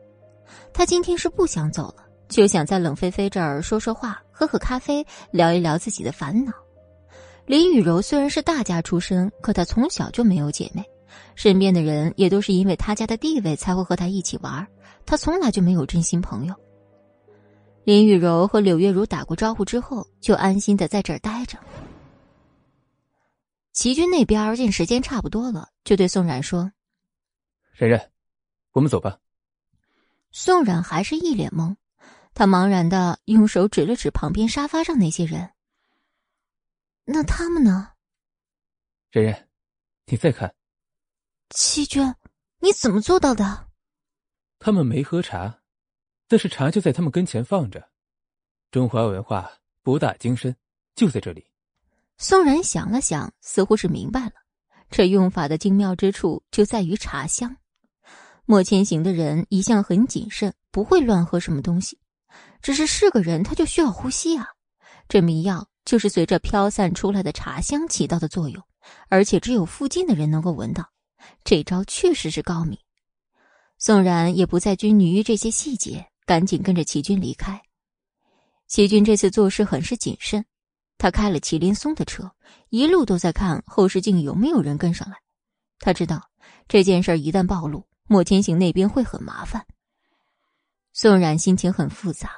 [0.73, 6.53] 她今天是不想走了，就想在冷菲菲这儿说说话，喝喝咖啡，聊一聊自己的烦恼。
[7.45, 10.83] 林雨柔虽然是大家出身，可她从小就没有姐妹，
[11.35, 14.65] 身边的人也都是因为她家的地位才会和她一起玩，
[15.05, 16.55] 她从来就没有真心朋友。
[17.83, 21.57] 林雨柔和柳月如打过招呼之后，就安心的在这儿待着。
[23.73, 26.71] 齐军那边见时间差不多了，就对宋冉说
[27.77, 28.11] ：“冉冉，
[28.71, 29.19] 我们走吧。”
[30.31, 31.75] 宋冉还是一脸懵，
[32.33, 35.51] 他茫然的用手指了指旁边沙发上那些人。
[37.05, 37.91] 那他们呢？
[39.11, 39.47] 冉冉，
[40.05, 40.53] 你再看。
[41.51, 42.15] 七娟，
[42.59, 43.69] 你怎么做到的？
[44.59, 45.61] 他们没喝茶，
[46.27, 47.89] 但是茶就在他们跟前放着。
[48.71, 49.49] 中华文化
[49.83, 50.55] 博大精深，
[50.95, 51.45] 就在这里。
[52.17, 54.33] 宋然想了想，似乎是明白了，
[54.89, 57.55] 这用法的精妙之处就在于茶香。
[58.45, 61.99] 莫千行的人一向很谨慎，不会乱喝什么东西。
[62.61, 64.47] 只是是个人，他就需要呼吸啊。
[65.07, 65.67] 这迷药。
[65.85, 68.63] 就是随着飘散出来的茶香起到的作用，
[69.07, 70.89] 而且只有附近的人能够闻到。
[71.43, 72.75] 这招确实是高明。
[73.77, 77.61] 宋然也不再拘泥于这些细节，赶紧跟着齐军离开。
[78.67, 80.43] 齐军这次做事很是谨慎，
[80.97, 82.31] 他开了麒麟松的车，
[82.69, 85.17] 一路都在看后视镜有没有人跟上来。
[85.77, 86.19] 他知道
[86.67, 89.65] 这件事一旦暴露，莫千行那边会很麻烦。
[90.93, 92.31] 宋冉心情很复杂。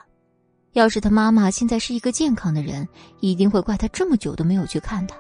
[0.74, 2.88] 要是他妈妈现在是一个健康的人，
[3.20, 5.18] 一定会怪他这么久都没有去看他。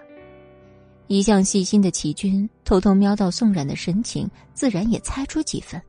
[1.07, 5.81] 一向细心的齐军偷偷瞄到宋冉的神情，自然也猜出几分。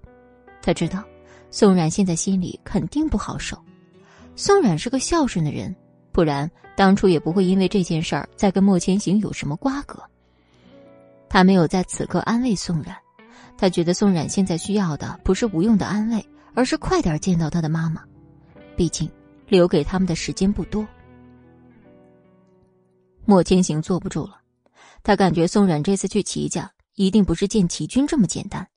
[0.62, 1.04] 他知道，
[1.50, 3.58] 宋冉现在心里肯定不好受。
[4.36, 5.74] 宋冉是个孝顺的人，
[6.12, 10.02] 不然当初也不会因为这件事儿再跟莫千行有什么瓜葛。
[11.28, 12.96] 他没有在此刻安慰宋冉，
[13.58, 18.02] 他觉得宋冉现在需要的不是无用的安慰，而是快点见到他的妈妈。
[18.74, 19.10] 毕竟。
[19.50, 20.86] 留给他们的时间不多，
[23.24, 24.42] 莫千行坐不住了。
[25.02, 28.68] 他感觉宋冉这次去齐家一定不是见齐军这么简单。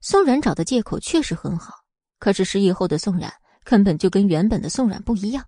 [0.00, 1.74] 宋冉找的借口确实很好，
[2.20, 3.28] 可是失忆后的宋冉
[3.64, 5.44] 根本就跟原本的宋冉不一样。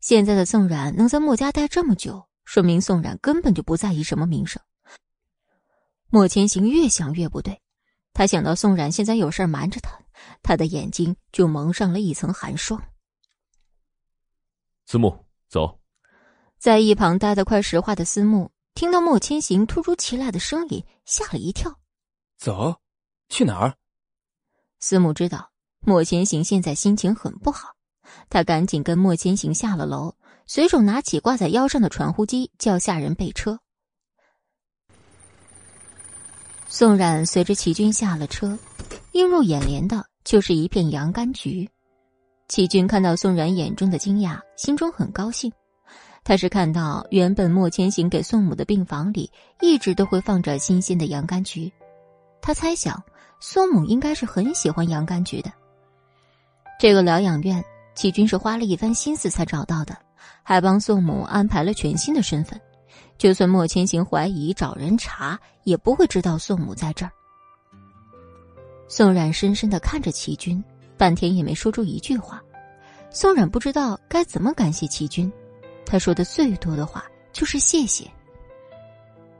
[0.00, 4.60] 现在的宋冉能在莫家待这么久，说明宋冉根本就不在意什么名声。
[6.10, 7.62] 莫千行越想越不对，
[8.18, 9.96] 他想到宋冉现在有事瞒着他，
[10.42, 12.82] 他的眼睛就蒙上了一层寒霜。
[14.86, 15.78] 思慕，走。
[16.58, 21.78] 在一旁待得快石化的思慕，听到莫千行突如其来的声音，吓了一跳。
[22.36, 22.80] 走，
[23.28, 23.76] 去哪儿？
[24.80, 27.76] 思慕知道莫千行现在心情很不好，
[28.28, 33.60] 他赶紧跟莫千行下了楼，随手拿起挂在腰上的传呼机，叫下人备车。
[36.70, 38.56] 宋冉随着齐军下了车，
[39.12, 41.66] 映入眼帘的就是一片洋甘菊。
[42.46, 45.50] 齐军看到宋冉眼中的惊讶，心中很高兴。
[46.22, 49.30] 他是看到原本莫千行给宋母的病房里
[49.62, 51.72] 一直都会放着新鲜的洋甘菊，
[52.42, 53.02] 他猜想
[53.40, 55.50] 宋母应该是很喜欢洋甘菊的。
[56.78, 57.64] 这个疗养院，
[57.94, 59.96] 齐军是花了一番心思才找到的，
[60.42, 62.60] 还帮宋母安排了全新的身份，
[63.18, 67.12] 就算莫千行怀疑找人查，也不会知道宋母在这儿。
[68.88, 70.64] 宋冉深深的看着齐军。
[70.96, 72.42] 半天也没说出一句话，
[73.08, 75.32] 宋冉不知道该怎么感谢齐军，
[75.86, 78.10] 他说的最多的话就是谢谢。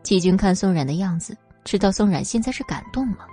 [0.05, 3.27] 齐军看宋冉的样子，知道宋冉现在是感动了，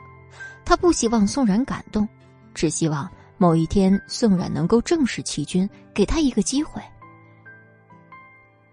[0.65, 2.09] 他不希望宋冉感动，
[2.55, 3.07] 只希望
[3.37, 6.81] 某一天宋冉能够正视齐军，给他一个机会。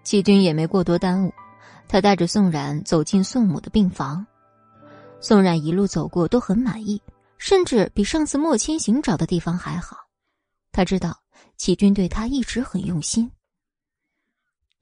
[0.03, 1.35] 齐军也没过多耽误，
[1.89, 4.27] 他带着宋冉走进宋母的病房，
[5.21, 7.01] 宋冉一路走过都很满意。
[7.39, 9.97] 甚至比上次莫千行找的地方还好，
[10.71, 11.21] 他知道
[11.57, 13.29] 齐军对他一直很用心。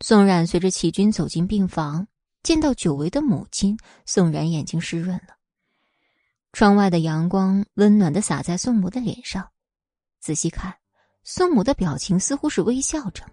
[0.00, 2.06] 宋冉随着齐军走进病房，
[2.42, 5.36] 见到久违的母亲，宋冉眼睛湿润了。
[6.52, 9.48] 窗外的阳光温暖的洒在宋母的脸上，
[10.20, 10.74] 仔细看，
[11.24, 13.24] 宋母的表情似乎是微笑着。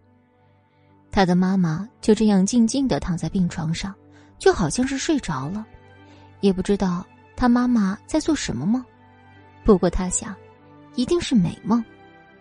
[1.18, 3.92] 他的妈妈就这样静静的躺在病床上，
[4.38, 5.66] 就好像是睡着了，
[6.42, 7.04] 也不知道
[7.36, 8.86] 他妈妈在做什么梦。
[9.64, 10.36] 不过他想，
[10.94, 11.84] 一定是美梦，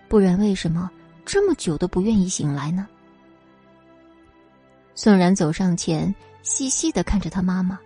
[0.09, 0.91] 不然为什么
[1.25, 2.87] 这么久都不愿意醒来呢？
[4.95, 7.81] 宋然走上前，细细的看着他妈妈。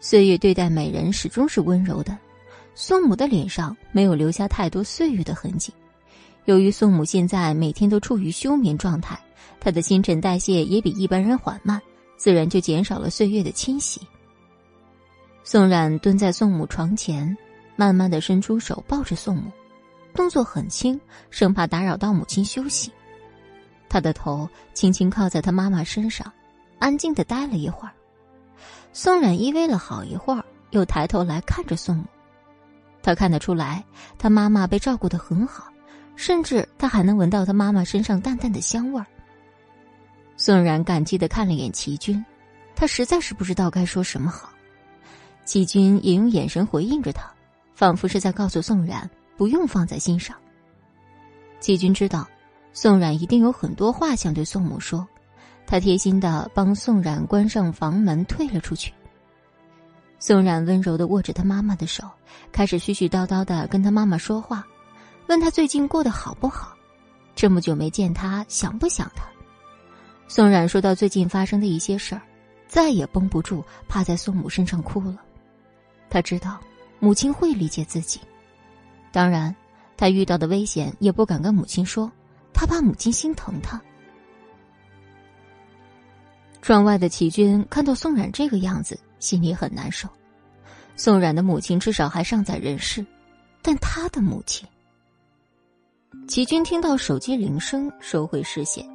[0.00, 2.16] 岁月对待美人始终是温柔的，
[2.74, 5.70] 宋母的脸上没有留下太多岁月的痕迹。
[6.44, 9.18] 由于宋母现在每天都处于休眠状态，
[9.60, 11.80] 她的新陈代谢也比一般人缓慢，
[12.16, 14.00] 自然就减少了岁月的侵袭。
[15.44, 17.36] 宋冉蹲在宋母床前，
[17.76, 19.50] 慢慢的伸出手抱着宋母，
[20.14, 21.00] 动作很轻，
[21.30, 22.92] 生怕打扰到母亲休息。
[23.88, 26.30] 他的头轻轻靠在他妈妈身上，
[26.78, 27.92] 安静的待了一会儿。
[28.92, 32.04] 宋冉依偎了好一会儿，又抬头来看着宋母。
[33.02, 33.84] 他看得出来，
[34.18, 35.69] 他妈妈被照顾的很好，
[36.20, 39.06] 甚至他还能闻到他妈妈身上淡淡的香味儿。
[40.36, 42.22] 宋冉感激的看了眼齐军，
[42.76, 44.50] 他实在是不知道该说什么好。
[45.46, 47.22] 齐军也用眼神回应着他，
[47.74, 50.36] 仿佛是在告诉宋冉不用放在心上。
[51.58, 52.28] 齐军知道，
[52.74, 55.08] 宋冉一定有很多话想对宋母说，
[55.66, 58.92] 他贴心的帮宋冉关上房门，退了出去。
[60.18, 62.04] 宋冉温柔的握着他妈妈的手，
[62.52, 64.66] 开始絮絮叨叨的跟他妈妈说话，
[65.30, 66.76] 问他最近过得好不好，
[67.36, 69.24] 这么久没见他想不想他。
[70.26, 72.22] 宋冉说到最近发生的一些事儿，
[72.66, 75.20] 再也绷不住，趴在宋母身上哭了。
[76.08, 76.58] 他知道
[76.98, 78.18] 母亲会理解自己，
[79.12, 79.54] 当然，
[79.96, 82.10] 他遇到的危险也不敢跟母亲说，
[82.52, 83.80] 他怕母亲心疼他。
[86.60, 88.98] 窗外的齐军看到宋冉这个样子。
[89.20, 90.08] 心里很难受，
[90.96, 93.06] 宋冉的母亲至少还尚在人世，
[93.62, 94.66] 但他的母亲……
[96.30, 98.88] 齐军听到手机铃声，收回视线。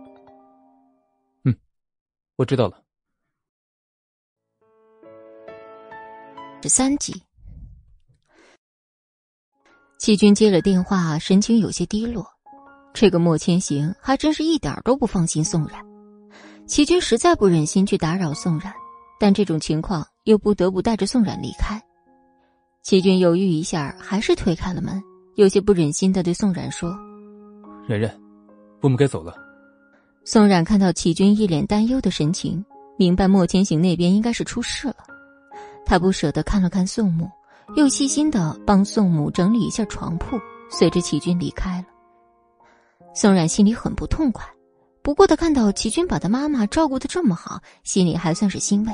[1.43, 1.53] 嗯，
[2.37, 2.81] 我知道了。
[6.63, 7.21] 十三集，
[9.99, 12.25] 齐军接了电话，神情有些低落。
[12.93, 15.85] 这个莫千行还真是一点都不放心宋冉。
[16.65, 18.73] 齐军实在不忍心去打扰宋冉，
[19.19, 20.07] 但这种情况……
[20.23, 21.83] 又不得不带着宋冉离开，
[22.81, 25.03] 齐军犹豫一下，还是推开了门，
[25.35, 26.97] 有些不忍心的对宋冉说
[27.87, 28.11] ：“冉冉，
[28.81, 29.35] 我们该走了。”
[30.25, 32.63] 宋冉看到齐军一脸担忧的神情，
[32.97, 34.95] 明白莫千行那边应该是出事了。
[35.85, 37.29] 他不舍得看了看宋母，
[37.75, 40.35] 又细心的帮宋母整理一下床铺，
[40.69, 41.85] 随着齐军离开了。
[43.13, 44.43] 宋冉心里很不痛快，
[45.03, 48.93] 不过他看到齐军把他妈妈照顾的这么好，心里还算是欣慰。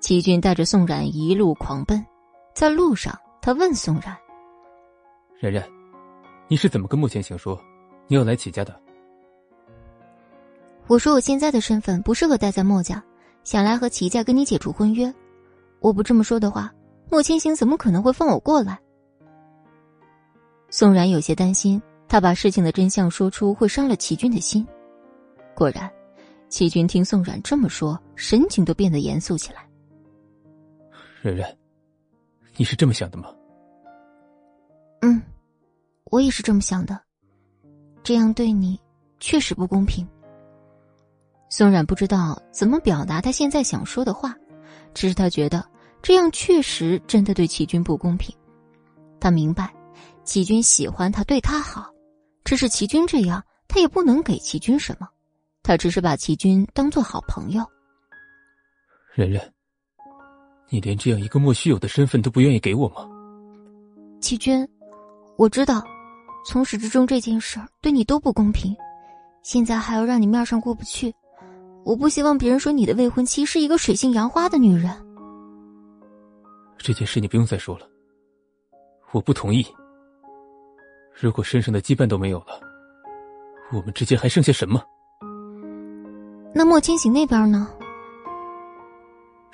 [0.00, 2.04] 齐军带着宋冉一路狂奔，
[2.54, 4.16] 在路上，他问宋冉
[5.38, 5.64] ：“冉冉，
[6.48, 7.56] 你是怎么跟莫千行说
[8.08, 8.74] 你有来齐家的？”
[10.88, 13.02] 我说：“我现在的身份不适合待在墨家，
[13.44, 15.12] 想来和齐家跟你解除婚约。
[15.80, 16.72] 我不这么说的话，
[17.10, 18.78] 莫千行怎么可能会放我过来？”
[20.70, 24.66] 宋冉有些担心，他把事情的真相说出会伤了齐军的心。
[25.54, 25.90] 果然，
[26.48, 29.68] 齐军听宋冉这么说，神情都变得严肃起来。
[31.22, 31.54] 冉冉，
[32.56, 33.28] 你是这么想的吗？
[35.00, 35.20] 嗯，
[36.04, 36.98] 我也是这么想的。
[38.02, 38.78] 这样对你
[39.20, 40.06] 确实不公平。
[41.50, 44.34] 宋冉不知道怎么表达他现在想说的话，
[44.92, 45.64] 只是他觉得
[46.02, 48.34] 这样确实真的对齐军不公平。
[49.18, 49.74] 他明白，
[50.24, 51.90] 齐军喜欢他，对他好，
[52.44, 55.08] 只是齐军这样，他也不能给齐军什么。
[55.62, 57.64] 他只是把齐军当做好朋友。
[59.14, 59.42] 冉冉。
[60.70, 63.08] 你连这样一个莫须有的身份都不愿意给我吗？
[64.20, 64.68] 齐军，
[65.38, 65.82] 我知道，
[66.50, 68.74] 从始至终这件事对你都不公平，
[69.42, 71.14] 现在还要让你面上过不去。
[71.84, 74.90] 我不希望别人说你的未婚妻是一个水性杨花的女人。
[76.78, 77.86] 这件事你不用再说了，
[79.10, 79.62] 我不同意。
[81.12, 82.58] 如果身上的羁绊都没有了，
[83.70, 84.82] 我们之间还剩下什么？
[86.54, 87.68] 那莫千行那边呢？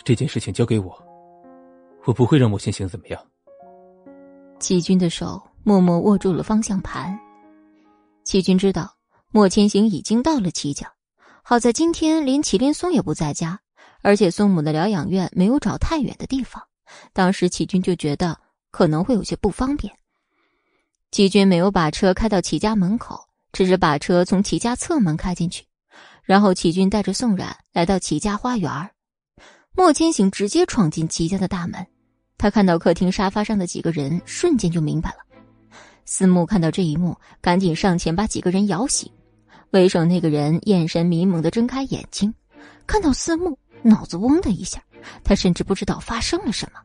[0.05, 0.97] 这件事情交给我，
[2.05, 3.21] 我不会让莫千行怎么样。
[4.61, 7.19] 齐军的手默默握住了方向盘。
[8.23, 8.95] 齐军知道
[9.31, 10.93] 莫千行已经到了齐家，
[11.43, 13.59] 好在今天连祁连松也不在家，
[14.03, 16.63] 而且松母的疗养院没有找太远的地方。
[17.13, 18.39] 当时齐军就觉得
[18.71, 19.93] 可能会有些不方便。
[21.11, 23.19] 齐军没有把车开到齐家门口，
[23.53, 25.65] 只是把车从齐家侧门开进去，
[26.23, 28.91] 然后齐军带着宋冉来到齐家花园。
[29.73, 31.87] 莫千行直接闯进齐家的大门，
[32.37, 35.17] 他看到客厅沙发上的几个人，瞬间就明白了。
[36.05, 39.11] 思慕看到这一幕，赶紧上前把几个人摇醒。
[39.71, 42.33] 为首那个人眼神迷蒙的睁开眼睛，
[42.87, 44.83] 看到思慕，脑子嗡的一下，
[45.25, 46.81] 他甚至不知道发生了什么。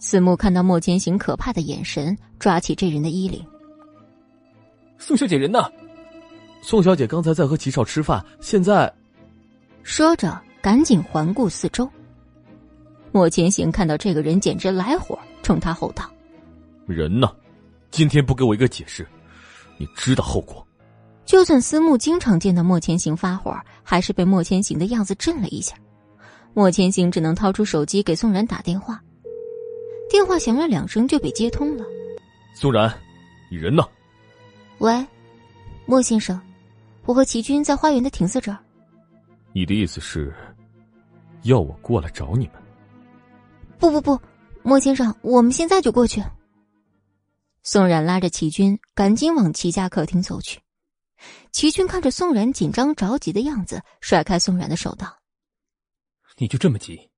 [0.00, 3.44] 思慕看到莫千行可怕的眼神，抓起这人的衣领
[4.98, 5.60] ：“宋小姐人呢？”
[6.62, 8.92] 宋小姐刚才在和齐少吃饭，现在……
[9.82, 10.40] 说着。
[10.60, 11.88] 赶紧环顾四周，
[13.12, 16.10] 莫千行看到这个人，简直来火，冲他吼道
[16.84, 17.30] ：“人呢？
[17.90, 19.06] 今天不给我一个解释，
[19.76, 20.64] 你知道后果。”
[21.26, 25.76] 就算思慕经常见到莫千行发火，还是被莫千行的样子震了一下。
[26.54, 28.98] 莫千行只能掏出手机给宋然打电话，
[30.08, 31.84] 电话响了两声就被接通了。
[32.54, 32.90] 宋然，
[33.50, 33.82] 你人呢？
[34.78, 35.06] 喂，
[35.84, 36.40] 莫先生，
[37.04, 38.56] 我和齐军在花园的亭子这儿。
[39.52, 40.34] 你的意思是，
[41.42, 42.54] 要我过来找你们？
[43.78, 44.18] 不不不，
[44.62, 46.24] 莫先生，我们现在就过去。
[47.70, 50.58] 宋冉拉着齐军赶紧往齐家客厅走去。
[51.52, 55.18] 齐军看着宋冉紧张着急的样子，甩开宋冉的手道
[56.38, 57.10] ：“你就这么急？”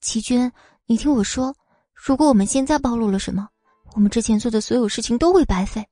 [0.00, 0.52] 齐军，
[0.86, 1.52] 你听我说，
[1.92, 3.48] 如果我们现在暴露了什么，
[3.96, 5.84] 我们之前做的所有事情都会白费。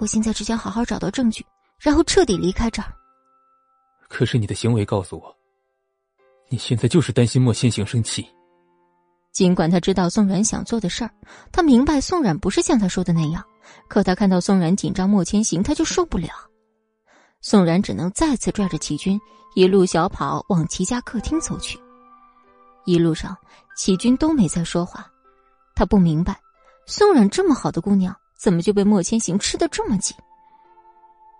[0.00, 1.46] 我现在只想好好找到证据，
[1.78, 2.92] 然后彻底离开这儿。
[4.08, 5.32] 可是你的行为告诉我，
[6.48, 8.26] 你现在就是担心莫先行生气。
[9.32, 11.10] 尽管他知道宋冉想做的事儿，
[11.50, 13.42] 他明白宋冉不是像他说的那样，
[13.88, 16.28] 可他看到宋冉紧张莫千行，他就受不了。
[17.40, 19.18] 宋冉只能再次拽着齐军
[19.54, 21.78] 一路小跑往齐家客厅走去。
[22.84, 23.36] 一路上，
[23.76, 25.06] 齐军都没再说话，
[25.74, 26.38] 他不明白，
[26.86, 30.16] 宋冉这么好的姑娘，怎么就被莫千行吃的这么紧。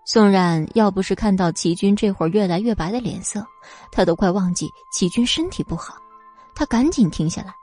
[0.05, 3.45] 宋冉要不是看到齐军这会儿越来越白的脸色，
[3.91, 5.95] 他都快忘记齐军身体不好。
[6.55, 7.53] 他赶紧停下来，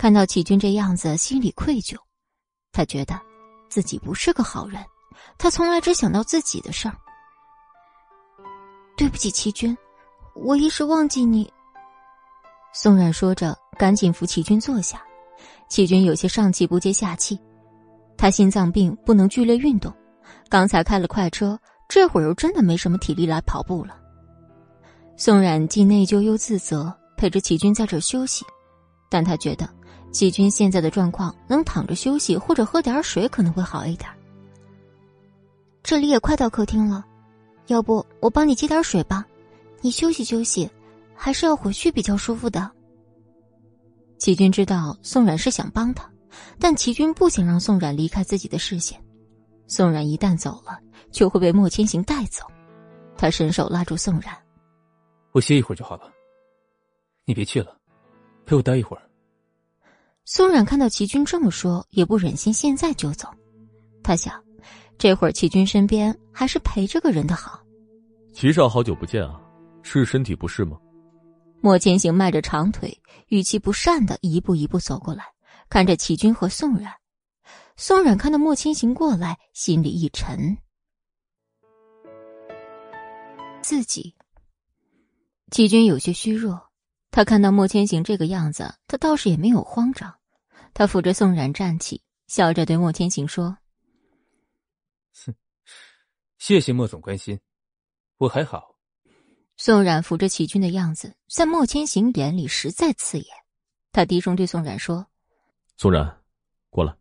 [0.00, 1.94] 看到齐军这样子，心里愧疚。
[2.72, 3.20] 他觉得
[3.68, 4.82] 自己不是个好人，
[5.36, 6.96] 他从来只想到自己的事儿。
[8.96, 9.76] 对不起，齐军，
[10.34, 11.52] 我一时忘记你。
[12.72, 15.02] 宋冉说着，赶紧扶齐军坐下。
[15.68, 17.38] 齐军有些上气不接下气，
[18.16, 19.94] 他心脏病不能剧烈运动。
[20.48, 21.60] 刚才开了快车，
[21.90, 24.00] 这会儿又真的没什么体力来跑步了。
[25.18, 28.46] 宋冉既内疚又自责，陪着齐军在这休息，
[29.10, 29.68] 但他觉得
[30.12, 34.10] 齐军现在的状况，能躺着休息或者喝点水可能会好一点。
[35.82, 37.04] 这里也快到客厅了，
[37.68, 39.24] 要不我帮你接点水吧？
[39.80, 40.70] 你休息休息，
[41.14, 42.70] 还是要回去比较舒服的。
[44.18, 46.10] 齐军知道宋冉是想帮他，
[46.58, 49.02] 但齐军不想让宋冉离开自己的视线。
[49.66, 50.78] 宋冉一旦走了，
[51.10, 52.44] 就会被莫千行带走。
[53.16, 54.36] 他伸手拉住宋冉
[55.32, 56.10] ：“我歇一会儿就好了，
[57.24, 57.76] 你别去了，
[58.44, 59.02] 陪我待一会儿。”
[60.32, 63.28] 宋冉看到齐军这么说，也不忍心现在就走。
[64.00, 64.40] 他想，
[64.96, 67.60] 这会儿齐军身边还是陪着个人的好。
[68.32, 69.40] 齐少，好久不见啊，
[69.82, 70.78] 是身体不适吗？
[71.60, 72.96] 莫千行迈着长腿，
[73.26, 75.24] 语气不善的一步一步走过来，
[75.68, 76.94] 看着齐军和宋冉。
[77.76, 80.56] 宋冉看到莫千行过来，心里一沉。
[83.62, 84.14] 自己，
[85.50, 86.70] 齐军有些虚弱。
[87.10, 90.14] 他看到莫千行这个样子，他倒是也没有慌张。
[90.80, 93.58] 他扶着宋冉站起，笑着对莫千行说
[95.12, 95.34] ：“哼，
[96.38, 97.38] 谢谢莫总关心，
[98.16, 98.78] 我还好。”
[99.58, 103.26] 宋冉扶着齐军的样子，在莫千行眼里实在刺眼。
[103.92, 105.06] 他低声对宋冉说
[105.76, 106.22] ：“宋冉，
[106.70, 106.96] 过来。”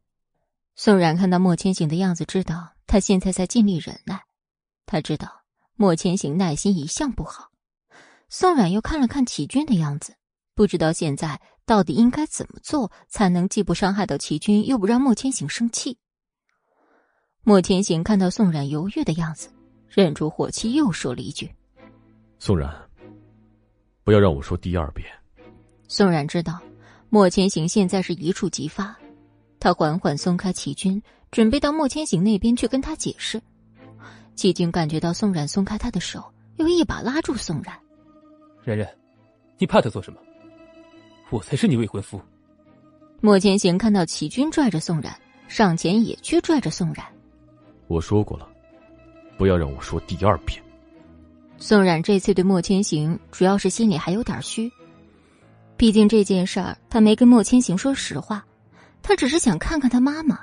[0.75, 4.25] 宋冉看到莫千行的样子，知道他现在在尽力忍耐。
[4.85, 5.45] 他知道
[5.75, 7.49] 莫千行耐心一向不好。
[8.27, 10.17] 宋冉又看了看齐军的样子，
[10.59, 15.97] 不知道现在到底应该怎么做，才能既不伤害到齐军，又不让莫千行生气。
[17.43, 19.47] 莫千行看到宋冉犹豫的样子，
[19.87, 21.49] 忍住火气，又说了一句
[22.39, 22.69] ：“宋冉，
[24.03, 25.07] 不要让我说第二遍。”
[25.87, 26.59] 宋冉知道
[27.07, 28.93] 莫千行现在是一触即发。
[29.61, 33.41] 他缓缓松开齐军，准备到莫千行那边去跟他解释。
[34.35, 36.21] 齐军感觉到宋冉松开他的手，
[36.57, 37.73] 又一把拉住宋冉。
[38.65, 38.85] 冉冉，
[39.57, 40.19] 你怕他做什么？
[41.29, 42.19] 我才是你未婚夫。
[43.21, 45.13] 莫千行看到齐军拽着宋冉，
[45.47, 47.05] 上前也去拽着宋冉。
[47.87, 48.47] 我说过了，
[49.37, 50.61] 不要让我说第二遍。
[51.57, 54.71] 宋冉这次对莫千行主要是心里还有点虚，
[55.75, 58.45] 毕竟这件事儿他没跟莫千行说实话。
[59.01, 60.39] 他只是想看看他妈妈，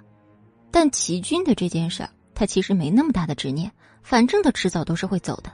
[0.70, 3.70] 但齐军的这件事儿，他其实没那么大的执念，
[4.02, 5.52] 反正他迟早都是会走的。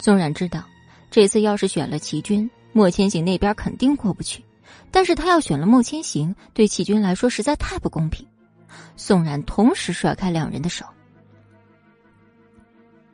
[0.00, 0.64] 宋冉知道，
[1.10, 4.44] 这次要是选了齐军，莫千行那边肯定过不去，
[4.90, 8.26] 但是他要选了莫千行，对齐军来说实在太不公平。
[8.96, 10.84] 宋冉同时甩开两人的手：“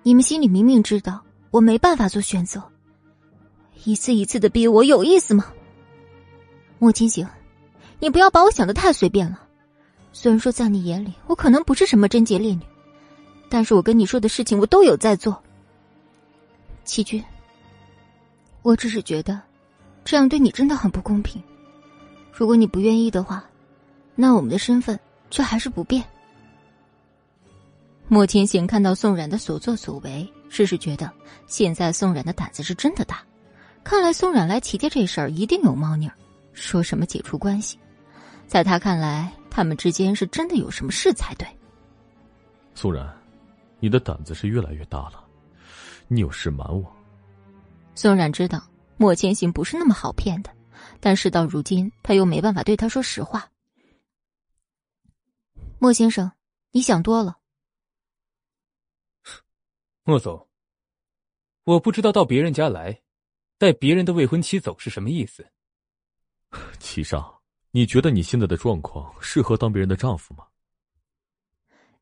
[0.03, 2.63] 你们心里明明知道我没办法做选择，
[3.85, 5.53] 一次一次的逼我，有意思吗？
[6.79, 7.29] 莫千行。”
[8.01, 9.43] 你不要把我想的太随便了。
[10.13, 12.61] 虽然说在你眼里我可能不是什么贞洁烈女，
[13.49, 15.43] 但是我跟你说的事情我都有在做。
[16.85, 17.21] 齐军，
[18.63, 19.43] 我只是觉得，
[20.09, 21.43] 这样对你真的很不公平。
[22.33, 23.45] 如果你不愿意的话，
[24.15, 24.99] 那我们的身份
[25.29, 26.03] 却还是不变。
[28.09, 31.13] 莫千行看到宋冉的所作所为，只是觉得
[31.47, 33.23] 现在宋冉的胆子是真的大。
[33.85, 36.15] 看来宋冉来齐家这事儿一定有猫腻儿，
[36.55, 37.79] 说什么解除关系，
[38.47, 41.47] 在他看来，他们之间是真的有什么事才对。
[42.75, 43.07] 宋冉，
[43.79, 45.23] 你的胆子是越来越大了，
[46.07, 46.91] 你有事瞒我。
[47.95, 48.63] 宋冉知道
[48.99, 50.55] 莫千行不是那么好骗的，
[51.01, 53.51] 但事到如今，他又没办法对他说实话。
[55.79, 56.33] 莫先生，
[56.73, 57.39] 你想多了。
[60.03, 60.49] 莫总，
[61.63, 63.01] 我不知道到别人家来，
[63.57, 65.47] 带别人的未婚妻走是什么意思。
[66.81, 70.45] 齐少，你觉得你现在的状况适合当别人的丈夫吗？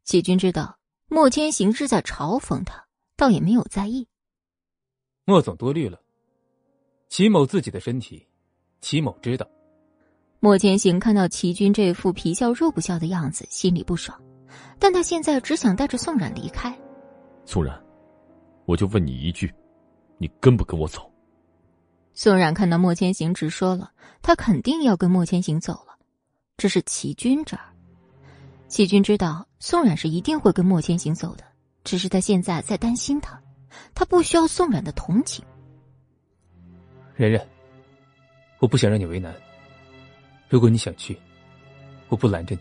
[0.05, 0.79] 齐军知道
[1.09, 2.87] 莫千行是在嘲讽他，
[3.17, 4.09] 倒也没有在意。
[5.25, 6.01] 莫总多虑了，
[7.09, 8.27] 齐某自己的身体，
[8.81, 9.47] 齐某知道。
[10.41, 14.21] 莫千行看到齐军这副皮笑肉不笑的样子，心里不爽，
[14.79, 16.77] 但他现在只想带着宋冉离开。
[17.45, 17.81] 宋冉。
[18.67, 19.53] 我就问你一句，
[20.19, 21.09] 你跟不跟我走？
[22.15, 25.97] 宋冉看到莫千行，直说了，他肯定要跟莫千行走了。
[26.57, 27.73] 这是齐军这儿，
[28.67, 31.45] 齐军知道宋冉是一定会跟莫千行走的，
[31.85, 33.41] 只是他现在在担心他，
[33.95, 35.45] 他不需要宋冉的同情。
[37.17, 37.45] 然然，
[38.59, 39.35] 我不想让你为难，
[40.49, 41.19] 如果你想去，
[42.09, 42.61] 我不拦着你。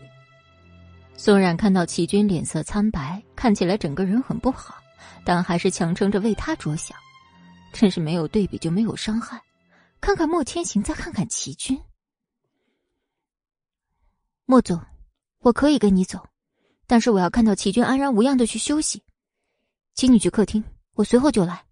[1.14, 4.82] 宋冉看到齐军脸色苍白，看起来整个人很不好。
[5.24, 6.96] 但还是强撑着为他着想，
[7.72, 9.42] 真是没有对比就没有伤害。
[10.00, 11.80] 看看莫千行，再看看齐军。
[14.44, 14.80] 莫总，
[15.40, 16.24] 我可以跟你走，
[16.86, 19.02] 但是我要看到齐军安然无恙的去休息。
[19.94, 20.62] 请你去客厅，
[20.92, 21.64] 我随后就来。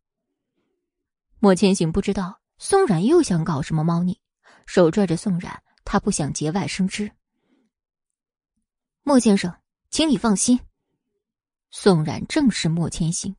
[1.39, 4.21] 莫千行不知道宋冉又想搞什么猫腻，
[4.67, 7.11] 手拽着宋冉，他不想节外生枝。
[9.03, 9.55] 莫先生，
[9.91, 10.59] 请你放心。
[11.71, 13.35] 宋冉正是莫千行，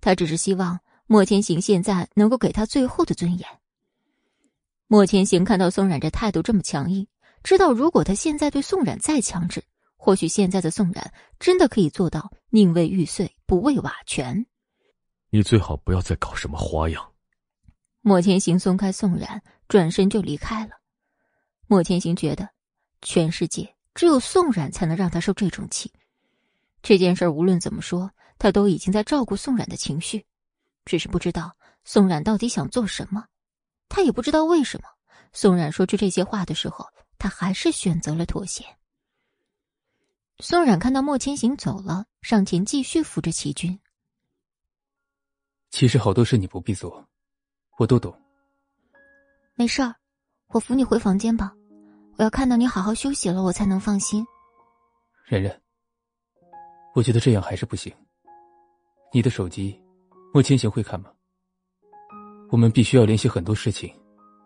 [0.00, 3.48] 他只是希望莫千行现在能够给他最后的尊严。
[4.86, 7.06] 莫千行看到宋冉这态度这么强硬，
[7.42, 9.64] 知道如果他现在对宋冉再强制，
[9.96, 14.46] 或许现在的宋冉真的可以做到宁为玉碎不为瓦全。
[15.30, 17.11] 你最好不要再搞什么花样。
[18.04, 20.72] 莫千行松开宋冉，转身就离开了。
[21.68, 22.50] 莫千行觉得，
[23.00, 25.92] 全世界只有宋冉才能让他受这种气。
[26.82, 30.26] 这件事无论怎么说，他都已经在照顾宋冉的情绪，
[30.84, 33.24] 只是不知道宋冉到底想做什么。
[33.88, 34.88] 他也不知道为什么，
[35.32, 36.84] 宋冉说出这些话的时候，
[37.18, 38.64] 他还是选择了妥协。
[40.40, 43.78] 宋冉看到莫千行走了，上前继续扶着齐军。
[45.70, 47.08] 其实好多事你不必做，
[47.78, 48.14] 我都懂。
[49.54, 49.94] 没事儿，
[50.48, 51.52] 我扶你回房间吧。
[52.16, 54.24] 我要看到你好好休息了，我才能放心。
[55.26, 55.60] 然然。
[56.94, 57.92] 我觉得这样还是不行。
[59.12, 59.80] 你的手机，
[60.32, 61.10] 莫千行会看吗？
[62.50, 63.90] 我们必须要联系很多事情，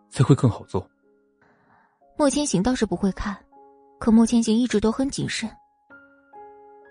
[0.09, 0.89] 才会更好做。
[2.17, 3.37] 莫千行倒是不会看，
[3.99, 5.49] 可莫千行一直都很谨慎。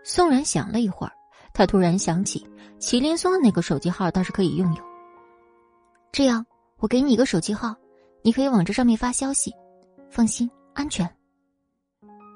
[0.04, 1.12] 宋然想了一会儿，
[1.54, 2.46] 他突然想起
[2.78, 4.84] 麒麟松的那个手机号倒是可以拥有。
[6.16, 6.46] 这样，
[6.78, 7.76] 我给你一个手机号，
[8.22, 9.54] 你可以往这上面发消息，
[10.10, 11.06] 放心，安全。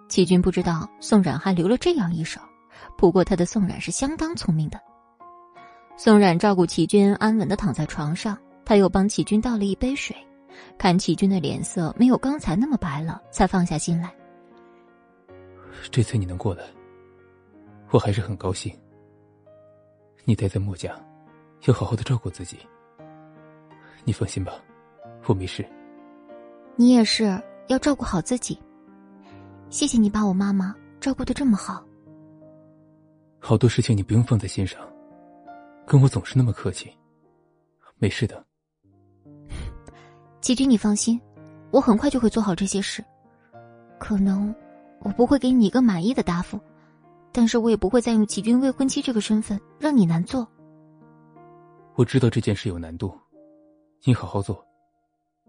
[0.07, 2.39] 齐军不知道宋冉还留了这样一手。
[2.99, 4.79] 不过，他的宋冉是相当聪明的。
[5.97, 8.37] 宋冉照顾齐军安稳的躺在床上，
[8.67, 10.15] 他又帮齐军倒了一杯水，
[10.77, 14.15] 看齐军的脸色没有刚才那么白了，才放下心来。
[15.91, 16.67] 这次你能过来，
[17.93, 18.79] 我还是很高兴。
[20.27, 20.95] 你待在墨家，
[21.65, 22.59] 要好好的照顾自己。
[24.05, 24.53] 你放心吧，
[25.27, 25.65] 我没事。
[26.77, 28.59] 你也是要照顾好自己。
[29.69, 31.85] 谢谢你把我妈妈照顾的这么好。
[33.39, 34.81] 好多事情你不用放在心上，
[35.87, 36.91] 跟我总是那么客气，
[37.99, 38.45] 没事的。
[40.41, 41.21] 齐军，你放心，
[41.71, 43.05] 我很快就会做好这些事。
[43.99, 44.55] 可能
[45.01, 46.59] 我不会给你一个满意的答复，
[47.31, 50.47] 但是我也不会再用齐军未婚妻这个身份让你难做。
[51.95, 53.15] 我知道这件事有难度，
[54.03, 54.67] 你好好做，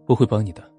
[0.06, 0.70] 我会帮你的。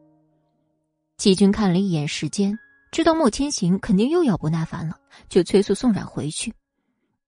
[1.17, 2.55] 齐军看了一眼时间，
[2.91, 4.95] 知道莫千行肯定又要不耐烦了，
[5.27, 6.53] 就催促宋冉回去。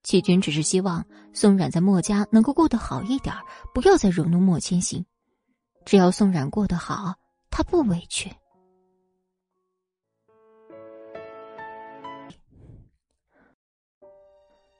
[0.03, 1.03] 齐军只是希望
[1.33, 3.35] 宋冉在墨家能够过得好一点，
[3.73, 5.03] 不要再惹怒莫千行。
[5.83, 7.15] 只要宋冉过得好，
[7.49, 8.31] 他不委屈。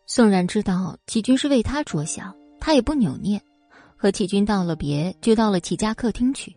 [0.06, 3.44] 宋冉知道齐军是为他着想，他也不扭捏，
[3.98, 6.56] 和齐军道了别，就到了齐家客厅去。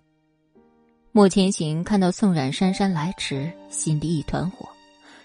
[1.13, 4.69] 莫千行看到宋冉姗姗来迟，心里一团火。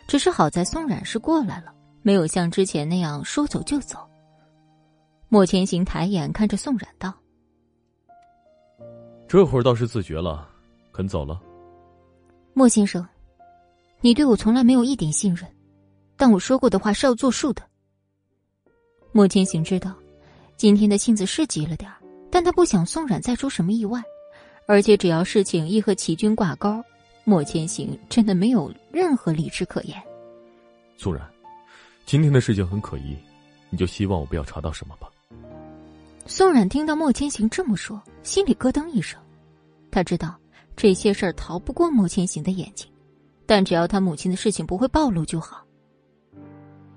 [0.08, 3.98] 只是好在宋冉是过来了，没有像之前那样说走就走。
[5.30, 7.14] 莫千行抬眼看着宋冉道
[9.28, 10.48] ：“这会儿倒是自觉了，
[10.92, 11.42] 肯走了。”
[12.54, 13.06] 莫先生，
[14.02, 15.50] 你对我从来没有一点信任，
[16.16, 17.64] 但我说过的话是要作数的。
[19.12, 19.96] 莫千行知道，
[20.56, 21.90] 今天的性子是急了点
[22.34, 24.02] 但他不想宋冉再出什么意外，
[24.66, 26.84] 而且只要事情一和齐军挂钩。
[27.26, 30.02] 莫千行真的没有任何理智可言。
[30.98, 31.22] 宋冉，
[32.08, 33.16] 今天的事情很可疑，
[33.70, 35.08] 你就希望我不要查到什么吧。
[36.26, 39.22] 宋冉听到莫千行这么说，心里咯噔一声。
[39.92, 40.36] 他知道
[40.76, 42.90] 这些事儿逃不过莫千行的眼睛，
[43.46, 45.64] 但只要他母亲的事情不会暴露就好。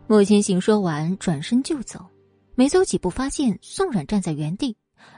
[0.07, 2.07] 莫千行说完，转身就走，
[2.55, 4.75] 没走几步，发现宋冉站在原地，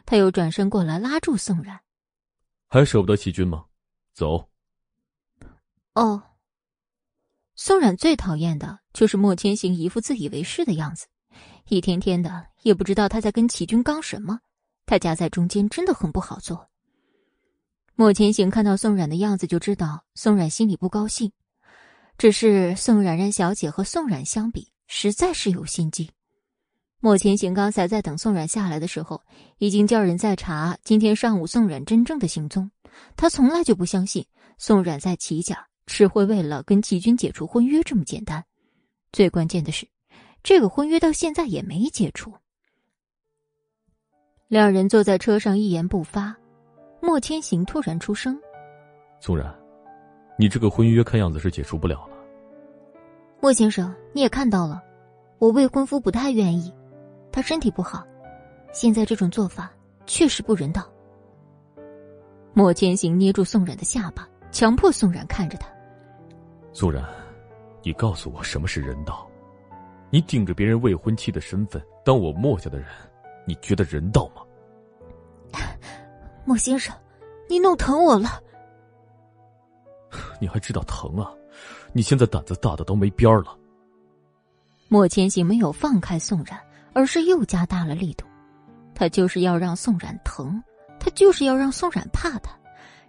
[0.06, 1.80] 他又转身过来拉住宋冉
[2.68, 3.64] ：“还舍不得齐军吗？
[4.12, 4.48] 走。”
[5.94, 6.22] 哦。
[7.54, 11.06] 宋冉最讨厌的就是莫千行一副自以为是的样子，
[11.68, 14.38] 一天天的也不知道他在跟齐军刚什么，
[14.86, 16.68] 他夹在中间真的很不好做。
[17.96, 21.32] 莫千行看到宋冉的样子就知道宋冉心里不高兴，
[22.16, 26.08] 只是宋冉冉小姐和宋冉相比实在是有心机。
[27.00, 29.22] 莫千行刚才在等宋冉下来的时候，
[29.58, 32.70] 已经叫人在查今天上午宋冉真正的行踪，
[33.16, 34.26] 他从来就不相信
[34.58, 35.66] 宋冉在齐家。
[35.90, 38.44] 只会为了跟齐军解除婚约这么简单，
[39.10, 39.88] 最关键的是，
[40.42, 42.30] 这个婚约到现在也没解除。
[44.48, 46.36] 两人坐在车上一言不发，
[47.00, 48.38] 莫千行突然出声
[49.18, 49.50] ：“宋冉，
[50.38, 52.18] 你这个婚约看样子是解除不了了。”
[53.40, 54.82] 莫先生，你也看到了，
[55.38, 56.70] 我未婚夫不太愿意，
[57.38, 58.04] 他身体不好，
[58.72, 59.70] 现在这种做法
[60.06, 60.84] 确实不人道。
[62.52, 65.68] 莫千行捏住宋冉的下巴，强迫宋冉看着他。
[66.72, 67.00] 宋冉，
[67.80, 69.24] 你告诉我什么是人道？
[70.10, 72.88] 你顶着别人未婚妻的身份当我莫家的人，
[73.46, 74.42] 你觉得人道吗？
[76.44, 76.92] 莫先生，
[77.48, 78.42] 你弄疼我了。
[80.42, 81.32] 你还知道疼啊？
[81.92, 83.56] 你现在胆子大的都没边儿了。
[84.88, 86.60] 莫千行没有放开宋然，
[86.98, 88.26] 而是又加大了力度。
[88.92, 90.60] 他就是要让宋冉疼，
[90.98, 92.50] 他就是要让宋冉怕他，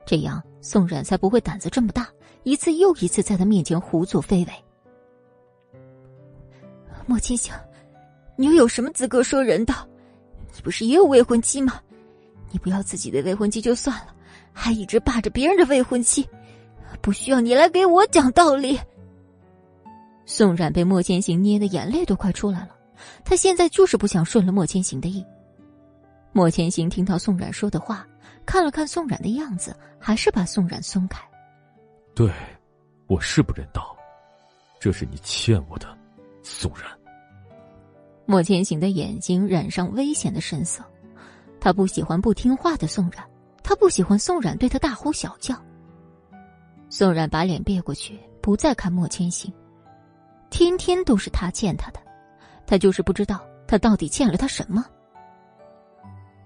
[0.05, 2.07] 这样宋冉才不会胆子这么大。
[2.43, 4.53] 一次又一次在他面前胡作非为。
[7.07, 7.51] 莫千行，
[8.35, 9.87] 你又有什么资格说人道？
[10.55, 11.81] 你不是也有未婚妻吗？
[12.51, 14.13] 你不要自己的未婚妻就算了，
[14.53, 16.29] 还一直霸着别人的未婚妻，
[17.01, 18.79] 不需要你来给我讲道理。
[20.27, 22.75] 宋冉被莫千行捏的眼泪都快出来了，
[23.23, 25.25] 他现在就是不想顺了莫千行的意。
[26.31, 28.07] 莫千行听到宋冉说的话，
[28.45, 31.19] 看了看宋冉的样子，还是把宋冉松开。
[32.13, 32.31] 对，
[33.07, 33.95] 我是不人道，
[34.79, 35.87] 这是你欠我的，
[36.43, 36.83] 宋冉。
[38.25, 40.83] 莫千行的眼睛染上危险的神色，
[41.59, 43.27] 他不喜欢不听话的宋冉，
[43.63, 45.55] 他不喜欢宋冉对他大呼小叫。
[46.89, 49.51] 宋冉把脸别过去，不再看莫千行，
[50.51, 51.99] 天天都是他欠他的，
[52.69, 54.85] 他就是不知道他到底欠了他什么。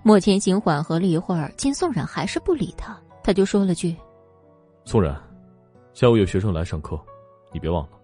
[0.03, 3.93] 莫千行缓和了一会儿，见宋冉还是不理他，他就说了句
[4.85, 5.13] ：“宋冉。”
[5.93, 6.97] 下午有学生来上课，
[7.51, 7.99] 你别忘了。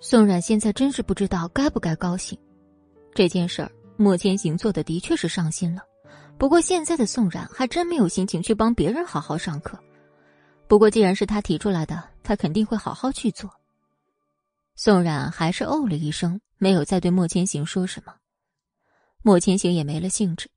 [0.00, 2.36] 宋冉现在真是不知道该不该高兴。
[3.14, 5.82] 这件事儿，莫千行做的的确是上心了。
[6.36, 9.78] 不过现在的宋冉还真没有心情去帮别人好好上课。
[10.66, 13.48] 不过既然是他提出来的，他肯定会好好去做。
[14.74, 18.14] 宋冉还是哦了一声，没有再对莫千行说什么。
[19.20, 20.48] 莫千行也没了兴致，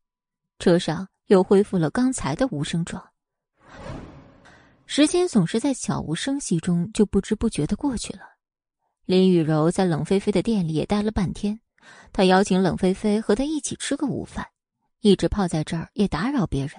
[0.60, 3.04] 车上又恢复了刚才的无声状。
[4.86, 8.20] 时间总是在悄无声息中就不知不觉的过去了。
[9.06, 11.60] 林雨柔在冷菲菲的店里也待了半天，
[12.14, 14.46] 她邀请冷菲菲和她一起吃个午饭，
[15.00, 16.74] 一直泡在这儿也打扰别人。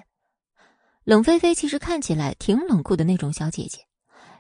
[1.03, 3.81] 冷菲菲其实看起来挺冷酷的那种小姐姐，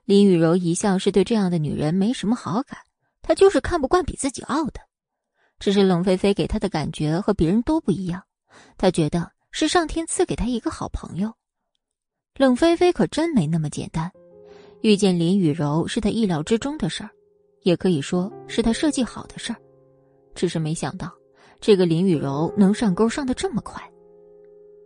[0.04, 2.78] 林雨柔一向是对这样的女人没什么好感，
[3.26, 4.80] 他就是看不惯比自己傲的。
[5.58, 8.22] 只是冷菲菲给他的感觉和别人都不一样，
[8.78, 11.32] 他觉得是上天赐给他一个好朋友。
[12.36, 14.12] 冷菲菲可真没那么简单，
[14.82, 17.10] 遇见林雨柔是他意料之中的事儿，
[17.62, 19.56] 也可以说是他设计好的事儿。
[20.34, 21.10] 只是没想到，
[21.58, 23.82] 这个林雨柔能上钩上的这么快。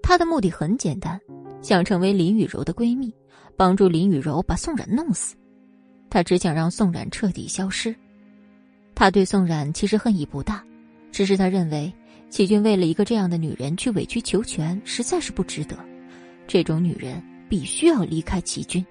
[0.03, 1.21] 她的目的很简单，
[1.61, 3.13] 想成为林雨柔的闺蜜，
[3.57, 5.37] 帮助林雨柔把宋冉弄死。
[6.09, 7.95] 他只想让宋冉彻底消失。
[9.01, 10.63] 他对宋冉其实恨意不大，
[11.11, 11.91] 只是他认为
[12.29, 15.75] 齐军为了一个这样的女人去委曲求全，实在是不值得。
[16.47, 17.19] 这种女人。
[17.49, 18.87] 必须要离开齐军。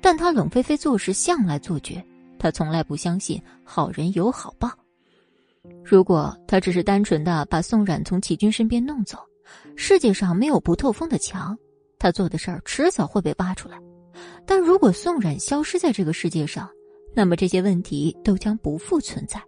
[0.00, 2.04] 但他冷菲菲做事向来做绝，
[2.36, 4.68] 他从来不相信好人有好报。
[5.84, 9.18] 如果他只是单纯的把宋冉从齐军身边弄走，
[9.76, 11.56] 世界上没有不透风的墙，
[11.96, 13.78] 他做的事儿迟早会被扒出来。
[14.44, 16.68] 但如果宋冉消失在这个世界上，
[17.16, 19.42] 那么这些问题都将不复存在。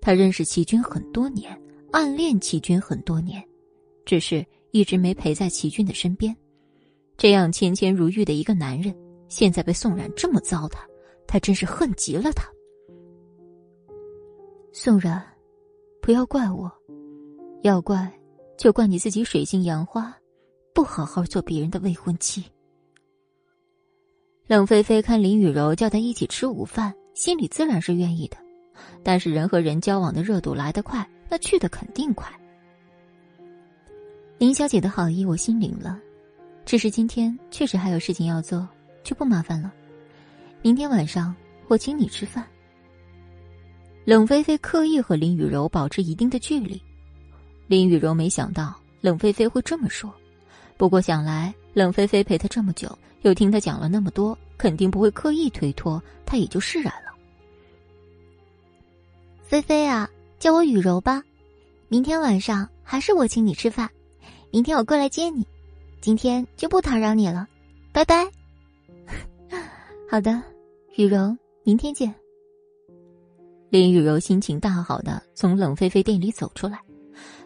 [0.00, 1.54] 他认识齐军很多年，
[1.92, 3.46] 暗恋齐军很多年，
[4.06, 6.34] 只是一直没陪在齐军的身边。
[7.18, 8.96] 这样谦谦如玉的一个男人。
[9.28, 10.78] 现在被宋冉这么糟蹋，
[11.26, 12.50] 他真是恨极了他。
[14.72, 15.22] 宋冉，
[16.00, 16.72] 不要怪我，
[17.62, 18.10] 要怪
[18.56, 20.16] 就怪你自己水性杨花，
[20.74, 22.42] 不好好做别人的未婚妻。
[24.50, 28.36] 冷菲菲看林雨柔叫她一起吃午饭，心里自然是愿意的，
[29.00, 32.28] 但是人和人交往的热度来得快，那去的肯定快。
[34.38, 35.96] 林小姐的好意我心领了，
[36.64, 38.68] 只是今天确实还有事情要做。
[39.04, 39.72] 就不麻烦了，
[40.62, 41.32] 明天晚上
[41.68, 42.44] 我请你吃饭。
[44.04, 46.82] 冷菲菲刻意和林雨柔保持一定的距离，
[47.68, 50.12] 林雨柔没想到冷菲菲会这么说，
[50.76, 57.10] 不过想来冷菲菲陪她这么久，又听他讲了那么多，肯定不会刻意推脱，他也就释然了。
[59.42, 61.22] 菲菲啊，叫我雨柔吧，
[61.88, 63.90] 明天晚上还是我请你吃饭，
[64.50, 65.46] 明天我过来接你，
[66.00, 67.46] 今天就不打扰你了，
[67.92, 68.26] 拜拜。
[70.08, 70.42] 好的，
[70.96, 72.14] 雨柔，明天见。
[73.68, 76.80] 林雨柔心情大好的从冷菲菲店里走出来，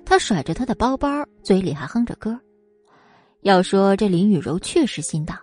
[0.04, 1.08] 她甩着她的包包，
[1.42, 2.38] 嘴里还哼着歌。
[3.40, 5.38] 要说这林雨柔确实心大，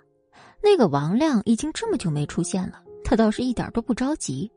[0.63, 4.51] 那个王亮已经这么久没出现了，他倒是一点都不着急，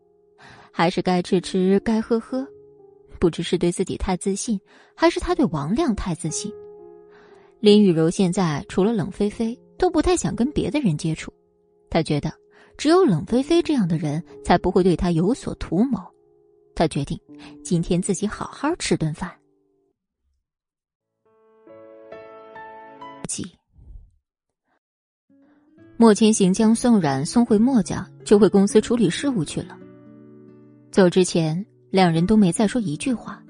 [0.73, 2.47] 还是该吃吃，该喝喝。
[3.19, 4.61] 不知是对自己太自信，
[4.95, 6.53] 还是他对王亮太自信。
[7.61, 11.33] 林雨柔现在除了冷菲菲，都不太想跟别的人接触，
[11.91, 12.33] 她觉得。
[12.77, 16.01] 只有冷菲菲这样的人才不会对他有所图谋。
[16.75, 17.17] 他决定
[17.63, 19.31] 今天自己好好吃顿饭。
[25.97, 29.79] 莫千行将宋冉送回莫家，就回公司处理事务去了。
[30.91, 33.41] 走之前，两人都没再说一句话。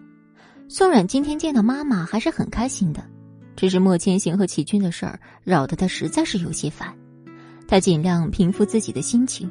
[0.68, 3.02] 宋冉今天见到妈妈还是很开心的，
[3.56, 6.94] 只是莫千行和齐军的事儿扰得他实在是有些烦。
[7.66, 9.50] 他尽量平复自己的心情。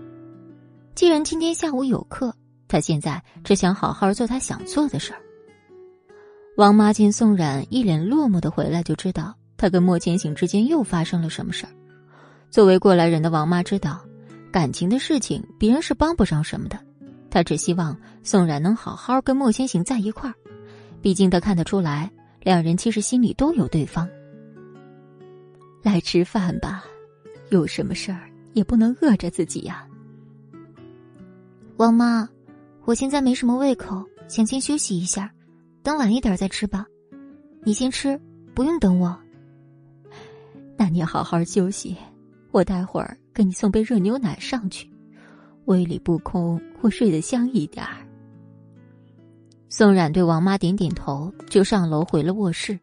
[0.94, 2.32] 既然今天下午有课，
[2.68, 5.20] 他现在只想好好做他想做的事儿。
[6.58, 11.72] 王妈见宋冉一脸落寞的回来，就知道他跟莫千行之间又发生了什么事儿。
[12.54, 14.00] 作为过来人的王妈知道，
[14.52, 16.78] 感情的事情别人是帮不上什么的，
[17.32, 20.36] 她只希望宋冉能好好跟莫千行在一块儿。
[21.02, 22.12] 毕竟她看得出来，
[22.44, 24.08] 两人其实心里都有对方。
[25.82, 26.84] 来吃饭吧。
[27.50, 29.88] 有什么事儿也不能饿着自己呀，
[31.78, 32.30] 王妈，
[32.86, 35.34] 我现在没什么胃口，想先休息一下，
[35.82, 36.86] 等晚一点再吃吧。
[37.64, 38.16] 你先吃，
[38.54, 39.18] 不用等我。
[40.78, 41.98] 那你好好休息，
[42.54, 44.88] 我待会儿给你送杯热牛奶上去。
[45.66, 48.08] 胃里不空，会睡得香一点儿。
[49.70, 52.80] 宋冉对王妈点点头，就上楼回了卧室。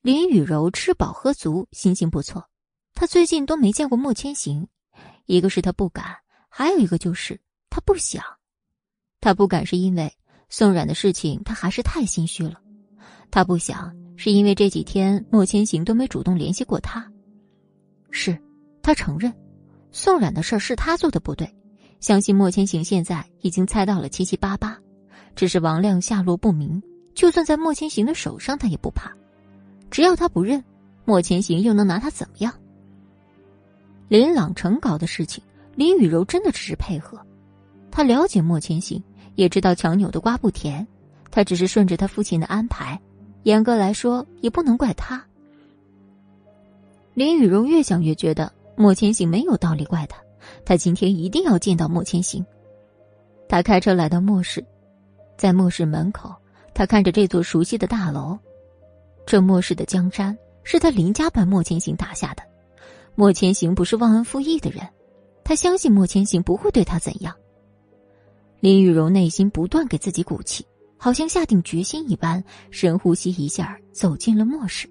[0.00, 2.48] 林雨柔吃饱喝足，心情不错。
[2.94, 4.68] 她最近都没见过莫千行，
[5.26, 6.16] 一个是他不敢，
[6.48, 8.22] 还有一个就是他不想。
[9.20, 10.12] 他不敢是因为
[10.48, 12.54] 宋冉的事情，他还是太心虚了；
[13.28, 17.10] 他不想是因为这几天莫千行都没主动联系过他。
[18.10, 18.36] 是，
[18.82, 19.32] 他承认
[19.92, 21.52] 宋冉的事是他做的不对，
[22.00, 24.78] 相信莫千行现在已经猜到了七七八八，
[25.34, 26.82] 只是王亮下落不明，
[27.14, 29.12] 就算在莫千行的手上，他也不怕。
[29.90, 30.62] 只要他不认，
[31.04, 32.52] 莫千行又能拿他怎么样？
[34.08, 35.42] 林朗成搞的事情，
[35.74, 37.20] 林雨柔真的只是配合。
[37.90, 39.02] 他了解莫千行，
[39.34, 40.86] 也知道强扭的瓜不甜，
[41.30, 43.00] 他只是顺着他父亲的安排。
[43.42, 45.24] 严格来说，也不能怪他。
[47.20, 50.16] 林雨柔越想越觉得莫千行没有道理怪他，
[50.64, 52.42] 他今天一定要见到莫千行。
[53.46, 54.64] 他开车来到莫氏，
[55.36, 56.34] 在莫氏门口，
[56.72, 58.38] 他看着这座熟悉的大楼，
[59.26, 60.34] 这莫氏的江山
[60.64, 62.42] 是他林家把莫千行打下的。
[63.14, 64.88] 莫千行不是忘恩负义的人，
[65.44, 67.36] 他相信莫千行不会对他怎样。
[68.60, 70.66] 林雨柔内心不断给自己鼓气，
[70.96, 74.88] 好像下定决心一般，深呼吸一下，走进了末世。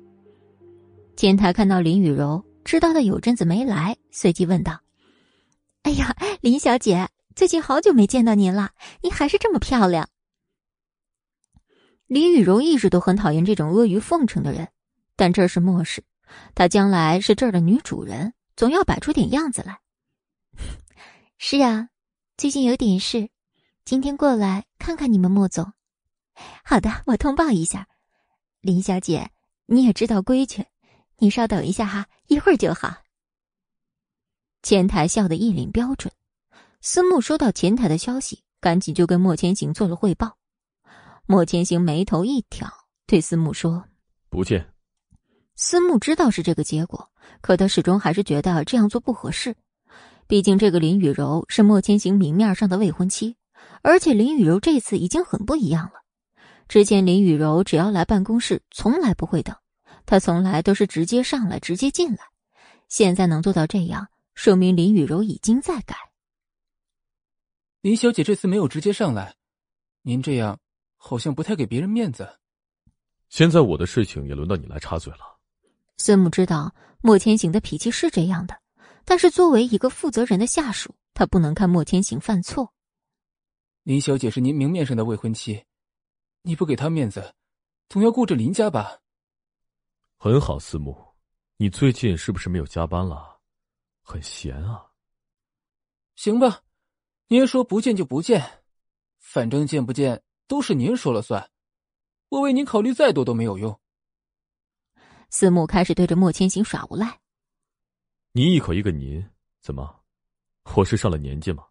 [1.19, 4.79] 前台看到林雨柔，知道她有阵子没来，随即问道
[5.83, 8.71] ：“哎呀，林小姐，最近好久没见到您了，
[9.01, 10.07] 您还是这么漂亮。”
[12.07, 14.69] 林雨柔一直都很讨厌这种阿谀奉承的人，
[15.17, 16.05] 但这是末世。
[16.55, 19.77] 她将来是这儿的女主人，总要摆出点样子来。
[21.37, 21.89] 是啊，
[22.37, 23.27] 最近有点事，
[23.83, 25.73] 今天过来看看你们莫总。
[26.63, 27.89] 好的，我通报一下。
[28.61, 29.31] 林小姐，
[29.65, 30.63] 你也知道规矩，
[31.19, 32.97] 你稍等一下哈，一会儿就好。
[34.63, 36.11] 前台笑得一脸标准。
[36.81, 40.37] 思慕收到前台的消息，赶紧就跟莫千行做了汇报。
[41.25, 42.71] 莫千行眉头一挑，
[43.05, 43.83] 对思慕说
[44.31, 44.73] ：“不见。”
[45.55, 49.57] 思慕知道是这个结果，可他始终还是觉得这样做不合适。
[50.25, 53.35] 毕竟这个林雨柔是莫千行明面上的未婚妻，
[53.81, 56.03] 而且林雨柔这次已经很不一样了。
[56.69, 59.53] 之前林雨柔只要来办公室，从来不会等，
[60.09, 62.31] 她从来都是直接上来，直接进来。
[62.87, 65.95] 现在能做到这样，说明林雨柔已经在改。
[67.81, 69.35] 林小姐这次没有直接上来，
[70.01, 70.59] 您这样
[70.97, 72.27] 好像不太给别人面子。
[73.29, 75.37] 现在我的事情也轮到你来插嘴了。
[75.95, 78.59] 孙母知道莫千行的脾气是这样的，
[79.05, 82.73] 但是作为一个负责人的下属，他不能看莫千行犯错。
[83.83, 85.63] 林小姐是您明面上的未婚妻，
[86.41, 87.35] 你不给她面子，
[87.89, 88.97] 总要顾着林家吧？
[90.21, 90.93] 很好，思慕，
[91.55, 93.39] 你最近是不是没有加班了？
[94.01, 94.85] 很闲啊。
[96.17, 96.61] 行吧。
[97.29, 98.63] 您说不见就不见，
[99.17, 101.49] 反正见不见都是您说了算，
[102.27, 103.79] 我为您考虑再多都没有用。
[105.29, 107.21] 思慕开始对着莫千行耍无赖。
[108.33, 109.25] 你一口一个您，
[109.61, 110.01] 怎么？
[110.75, 111.63] 我是上了年纪吗？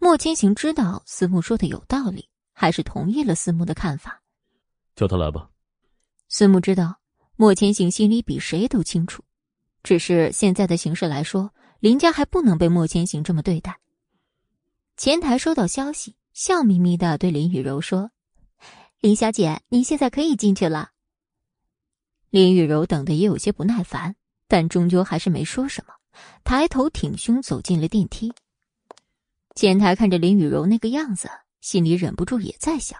[0.00, 4.20] 莫千行知道思慕说的有道理，还是同意了思慕的看法。
[4.96, 5.48] 叫他来吧。
[6.28, 6.98] 思慕知道
[7.40, 9.22] 莫千行心里比谁都清楚，
[9.84, 13.78] 只是现在的形势来说，林家还不能被莫千行这么对待。
[14.96, 18.10] 前台收到消息，笑眯眯的对林雨柔说
[18.98, 20.90] ：“林小姐，您现在可以进去了。”
[22.30, 24.16] 林雨柔等的也有些不耐烦，
[24.48, 25.94] 但终究还是没说什么，
[26.42, 28.32] 抬头挺胸走进了电梯。
[29.54, 32.98] 前台看着林雨柔那个样子，心里忍不住也在想：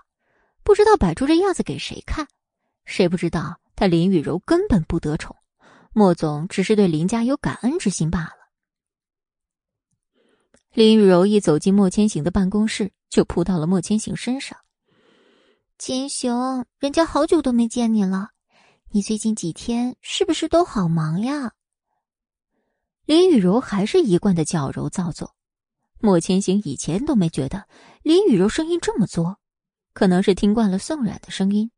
[0.62, 2.28] 不知道摆出这样子给谁看？
[2.84, 5.36] 谁不知道他林雨柔根本不得宠，
[5.92, 8.32] 莫总只是对林家有感恩之心罢了。
[10.72, 14.58] 林雨柔一走进莫千行的办公室，就扑到了莫千行身上。
[15.78, 18.30] 千行，人家好久都没见你了，
[18.90, 21.52] 你最近几天是不是都好忙呀？
[23.04, 25.36] 林雨柔还是一贯的矫揉造作。
[26.00, 27.68] 莫千行以前都没觉得
[28.02, 29.38] 林雨柔声音这么作，
[29.92, 31.70] 可能是听惯了宋冉的声音。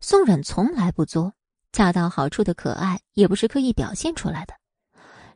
[0.00, 1.34] 宋冉从来不作，
[1.74, 4.54] 恰到好处的可爱也不是刻意表现出来的。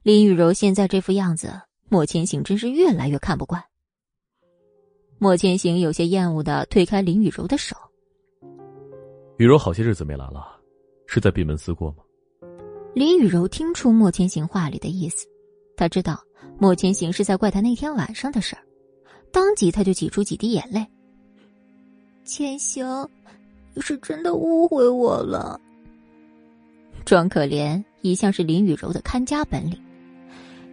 [0.05, 1.60] 林雨柔现在这副样子。
[1.90, 3.65] 莫千行真是越来越看不惯。
[5.19, 7.74] 莫千行有些厌恶的推开林雨柔的手。
[9.39, 10.60] 雨柔好些日子没来了，
[11.06, 12.05] 是在闭门思过吗？
[12.94, 15.27] 林雨柔听出莫千行话里的意思，
[15.78, 16.23] 他知道
[16.59, 18.62] 莫千行是在怪他那天晚上的事儿，
[19.32, 20.86] 当即他就挤出几滴眼泪。
[22.27, 22.86] 千行，
[23.73, 25.59] 你是真的误会我了。
[27.09, 29.82] 装可怜一向是林雨柔的看家本领。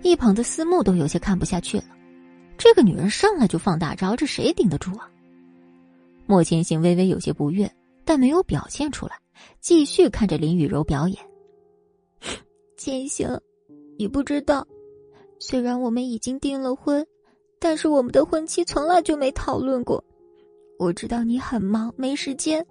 [0.03, 1.85] 一旁的思慕都有些看不下去了，
[2.57, 5.09] 这个女人上来就放大招，这谁顶得住啊？
[6.25, 7.71] 莫千行微微有些不悦，
[8.03, 9.17] 但没有表现出来，
[9.61, 11.17] 继续看着林雨柔表演。
[12.75, 13.39] 千行，
[13.97, 14.67] 你不知道，
[15.39, 17.07] 虽然我们已经订了婚，
[17.59, 20.03] 但是我们的婚期从来就没讨论过。
[20.79, 22.65] 我知道你很忙没时间，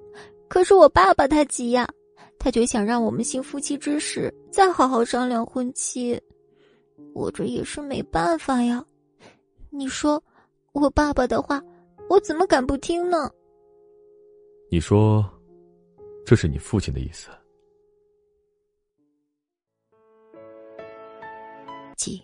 [0.49, 1.89] 可是我爸爸他急呀，
[2.45, 6.21] 他就想让我们行夫妻之实，再好好商量婚期。
[7.15, 8.85] 我这也是没办法呀，
[9.71, 10.23] 你说
[10.73, 11.63] 我爸爸的话，
[12.11, 13.31] 我怎么敢不听呢？
[14.71, 15.25] 你说，
[16.27, 17.31] 这是你父亲的意思？
[21.97, 22.23] 几？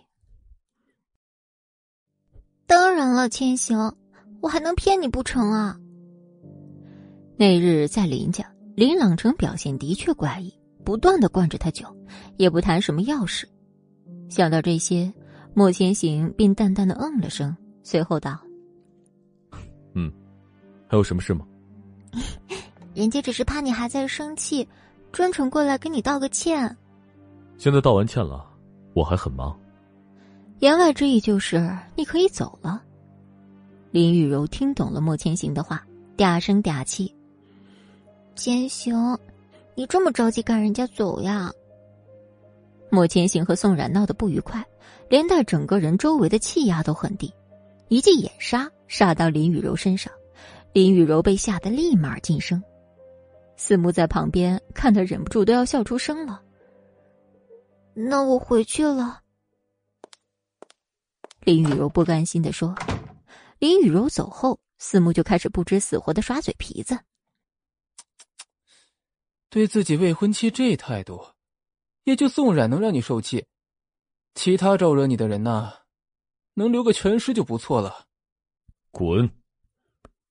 [2.67, 3.91] 当然了，千行，
[4.39, 5.79] 我还能骗你不成啊？
[7.37, 10.53] 那日在林家，林朗成表现的确怪异，
[10.83, 11.85] 不断的灌着他酒，
[12.37, 13.47] 也不谈什么要事。
[14.29, 15.11] 想到这些，
[15.53, 18.39] 莫千行便淡淡的嗯了声，随后道
[19.93, 20.11] ：“嗯，
[20.87, 21.45] 还有什么事吗？
[22.93, 24.67] 人家只是怕你还在生气，
[25.11, 26.75] 专程过来跟你道个歉。
[27.57, 28.45] 现在道完歉了，
[28.93, 29.57] 我还很忙。
[30.59, 32.81] 言外之意就是你可以走了。”
[33.91, 35.85] 林雨柔听懂了莫千行的话，
[36.15, 37.13] 嗲声嗲气
[38.35, 39.17] ：“千行，
[39.75, 41.51] 你这么着急赶人家走呀？”
[42.89, 44.65] 莫千行和宋冉闹得不愉快，
[45.07, 47.33] 连带整个人周围的气压都很低，
[47.87, 50.11] 一记眼杀杀到林雨柔身上，
[50.73, 52.61] 林雨柔被吓得立马噤声。
[53.55, 56.41] 四目在旁边看得忍不住都要笑出声了。
[57.93, 59.21] 那我回去了。
[61.43, 62.75] 林雨柔不甘心的说。
[63.59, 66.97] 林雨柔走后，四目就开始不知死活的耍嘴皮子。
[69.51, 71.21] 对自己未婚妻这态度，
[72.05, 73.45] 也就宋冉能让你受气，
[74.33, 75.73] 其他招惹你的人呢，
[76.53, 78.07] 能留个全尸就不错了。
[78.91, 79.29] 滚！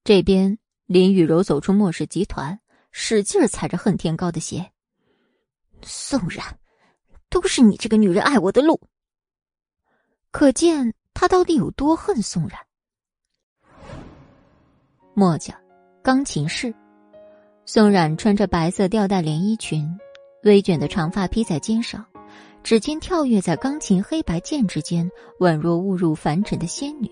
[0.05, 2.59] 这边林雨柔走出莫氏集团，
[2.93, 4.73] 使劲踩着恨天高的鞋。
[5.83, 6.59] 宋冉，
[7.29, 8.81] 都是你这个女人爱我的路。
[10.31, 12.59] 可见他到底有多恨宋冉。
[15.13, 15.61] 墨家
[16.03, 16.75] 钢琴室。
[17.73, 19.89] 宋冉穿着白色吊带连衣裙，
[20.43, 22.05] 微卷的长发披在肩上，
[22.65, 27.09] 指尖跳跃在钢琴黑白键之间，宛若误入凡尘的仙女。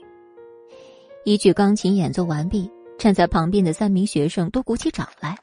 [1.24, 2.68] 一曲钢琴演奏完毕，
[2.98, 5.38] 站在旁边的三名学生都鼓起掌来。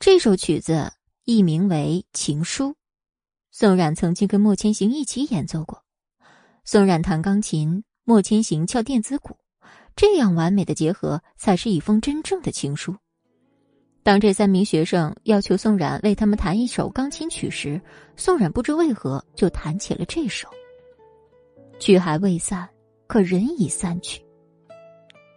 [0.00, 0.92] 这首曲子
[1.24, 2.70] 艺名为《情书》，
[3.52, 5.84] 宋冉曾经跟莫千行一起演奏过。
[6.64, 9.36] 宋冉弹钢琴，莫千行敲电子鼓，
[9.94, 12.96] 这样完美的结合，才是一封真正的情书。
[14.04, 17.80] 当这三名学生要求宋冉为他们弹一首钢琴曲时，
[18.16, 20.48] 宋冉不知为何就弹起了这首。
[21.78, 22.68] 曲还未散，
[23.06, 24.20] 可人已散去。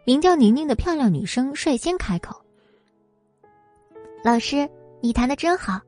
[0.04, 2.36] 名叫宁宁的漂亮女生率先开口
[4.26, 4.68] ：“老师，
[5.00, 5.80] 你弹的真好。”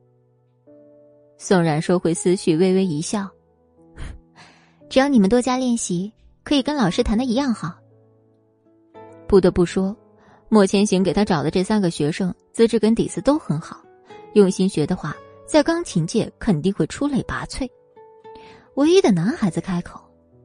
[1.36, 3.28] 宋冉收回思绪，微微一笑
[4.88, 6.12] ：“只要你们多加练习，
[6.44, 7.76] 可以跟老师弹的一样好。”
[9.26, 9.96] 不得不说。
[10.50, 13.82] 莫千行给他找的这三个学生，资质跟底子都很好，
[14.32, 15.14] 用心学的话，
[15.46, 17.68] 在钢琴界肯定会出类拔萃。
[18.74, 20.00] 唯一的男孩子开口：“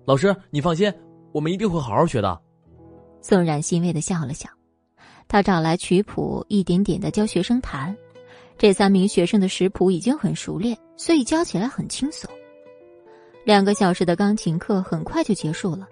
[0.06, 0.94] 老师，你放心，
[1.32, 2.38] 我们一定会好好学的。”
[3.22, 4.50] 宋冉欣慰的笑了笑，
[5.30, 7.96] 他找来曲谱，一点点的教学生弹。
[8.58, 12.30] 这三名学生的识谱已经很熟练，所以教起来很轻松。
[13.46, 15.88] 两个小时的钢琴课很快就结束了，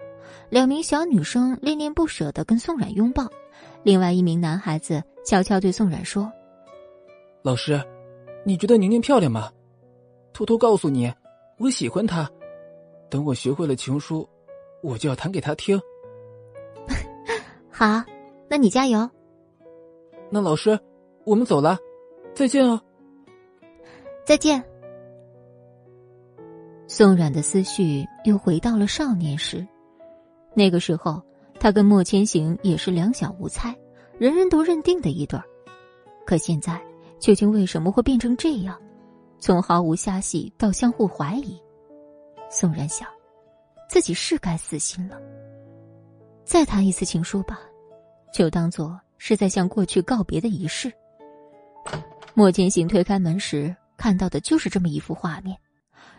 [0.50, 3.26] 两名小女生恋恋不舍的跟宋冉拥抱。
[3.82, 6.32] 另外一名男孩子悄悄对宋冉说
[7.42, 7.82] ：“老师，
[8.44, 9.50] 你觉得宁宁漂亮吗？
[10.32, 11.12] 偷偷告诉你，
[11.58, 12.30] 我喜欢她。
[13.10, 14.28] 等我学会了情书，
[14.82, 15.80] 我就要弹给她听。
[17.70, 18.04] ”好，
[18.48, 19.10] 那你加油。
[20.30, 20.78] 那老师，
[21.24, 21.76] 我们走了，
[22.34, 22.80] 再见哦。
[24.24, 24.62] 再见。
[26.86, 29.66] 宋冉的思绪又回到了少年时，
[30.54, 31.20] 那个时候。
[31.62, 33.72] 他跟莫千行也是两小无猜，
[34.18, 35.44] 人人都认定的一对儿。
[36.26, 36.82] 可现在，
[37.20, 38.76] 究竟为什么会变成这样？
[39.38, 41.56] 从毫无虾戏到相互怀疑，
[42.50, 43.06] 宋然想，
[43.88, 45.16] 自己是该死心了。
[46.44, 47.60] 再谈一次情书吧，
[48.34, 50.92] 就当做是在向过去告别的仪式。
[52.34, 55.56] 莫千行推开门时，看到的就是这么一幅画面：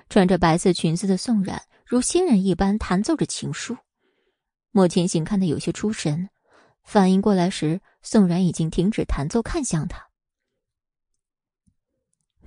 [0.07, 3.75] 穿着白色裙子的宋冉，如仙人一般弹奏着情书。
[4.75, 6.29] 莫千行看得有些出神，
[6.83, 10.09] 反应过来时，宋然已经停止弹奏，看向他。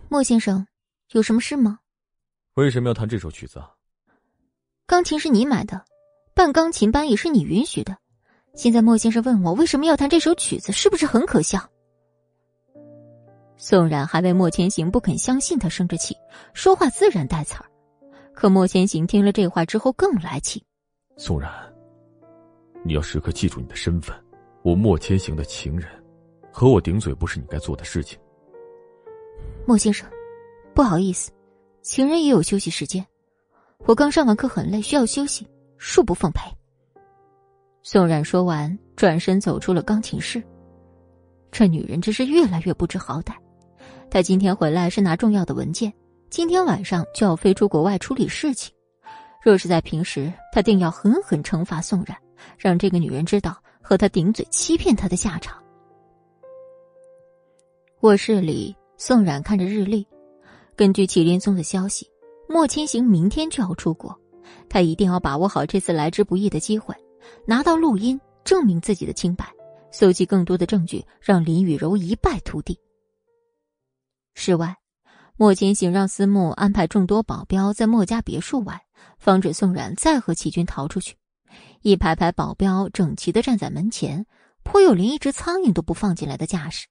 [0.09, 0.67] 莫先生，
[1.13, 1.79] 有什么事吗？
[2.55, 3.63] 为什么要弹这首曲子？
[4.87, 5.85] 钢琴是你买的，
[6.35, 7.97] 办钢琴班也是你允许的。
[8.57, 11.71] 现在莫先生问我为什么要弹这首曲子，是不是很可笑？
[13.57, 16.17] 宋然还为莫千行不肯相信他生着气，
[16.55, 17.71] 说话自然带刺儿。
[18.35, 20.65] 可莫千行听了这话之后更来气。
[21.17, 21.76] 宋然。
[22.87, 24.17] 你要时刻记住你的身份，
[24.63, 25.91] 我莫千行的情人，
[26.53, 28.17] 和我顶嘴不是你该做的事情。
[29.67, 30.09] 莫先生，
[30.73, 31.33] 不好意思，
[31.83, 33.05] 情人也有休息时间。
[33.87, 35.45] 我刚上完课很累，需要休息，
[35.81, 36.49] 恕不奉陪。
[37.83, 40.41] 宋冉说完，转身走出了钢琴室。
[41.51, 43.33] 这女人真是越来越不知好歹。
[44.09, 45.93] 她今天回来是拿重要的文件，
[46.31, 48.73] 今天晚上就要飞出国外处理事情。
[49.43, 52.17] 若是在平时，她定要狠狠惩罚宋冉。
[52.59, 55.63] 让这个女人知道和他顶嘴欺骗他的下场。
[58.01, 60.07] 卧室里，宋冉看着日历，
[60.77, 62.09] 根据祁连松的消息，
[62.49, 64.17] 莫千行明天就要出国，
[64.69, 66.95] 他一定要把握好这次来之不易的机会，
[67.47, 69.51] 拿到录音证明自己的清白，
[69.91, 72.79] 搜集更多的证据，让林雨柔一败涂地。
[74.35, 74.77] 室外，
[75.37, 78.85] 莫千行让司慕安排众多保镖在莫家别墅外，
[79.19, 81.17] 防止宋冉再和齐军逃出去。
[81.83, 84.27] 一排排保镖整齐的站在门前，
[84.63, 86.87] 颇有连一只苍蝇都不放进来的架势。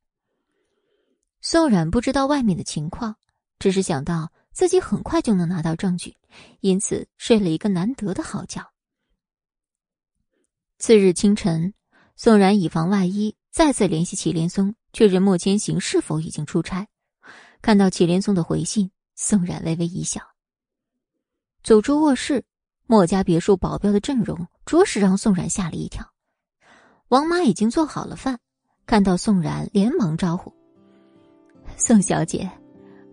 [1.41, 3.15] 宋冉不知道外面的情况，
[3.59, 6.15] 只是想到自己很快就能拿到证据，
[6.61, 8.71] 因此睡了一个难得的好觉。
[10.77, 11.73] 次日清晨，
[12.15, 16.87] 宋冉以防万一，再次联系祁连松，确认莫千行是否已经出差。
[17.61, 20.21] 看到祁连松的回信，宋冉微微一笑
[21.63, 22.43] ：“走出卧室，
[22.87, 26.05] 莫家别墅保镖的阵容着实让宋冉吓了一跳。
[27.09, 28.37] 王妈已经做好了饭，
[28.85, 30.51] 看到宋冉，连忙招呼
[31.77, 32.49] ：“宋小姐，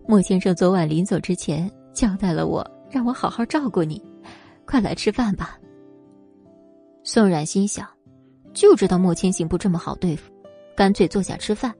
[0.07, 4.01] 莫先生昨晚临走之前交代了我，让我好好照顾你，
[4.65, 5.57] 快来吃饭吧。”
[7.03, 7.87] 宋冉心想，
[8.53, 10.31] 就知道莫千行不这么好对付，
[10.75, 11.73] 干脆坐下吃饭，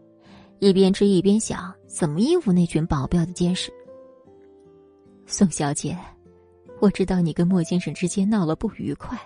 [0.60, 3.72] 一边吃一边想怎么应付那群保镖的监视。
[5.26, 5.98] 宋小姐，
[6.84, 9.18] 我知道你跟莫先生之间闹了不愉快，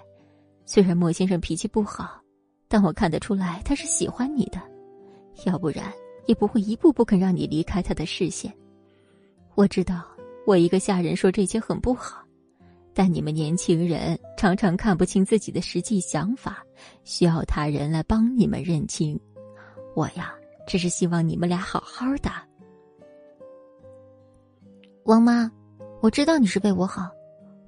[0.63, 2.21] 虽然莫先生脾气不好，
[2.67, 4.61] 但我看得出来他是喜欢你的，
[5.43, 5.91] 要不然
[6.27, 8.53] 也不会一步不肯让你离开他的视线。
[9.55, 10.05] 我知道
[10.45, 12.23] 我一个下人说这些很不好。
[12.93, 16.63] 但你们年轻人常常看不清自己的实际想法，
[17.03, 19.19] 需要他人来帮你们认清。
[19.95, 20.31] 我呀，
[20.67, 22.29] 只是希望你们俩好好的。
[25.05, 25.51] 王妈，
[26.01, 27.09] 我知道你是为我好，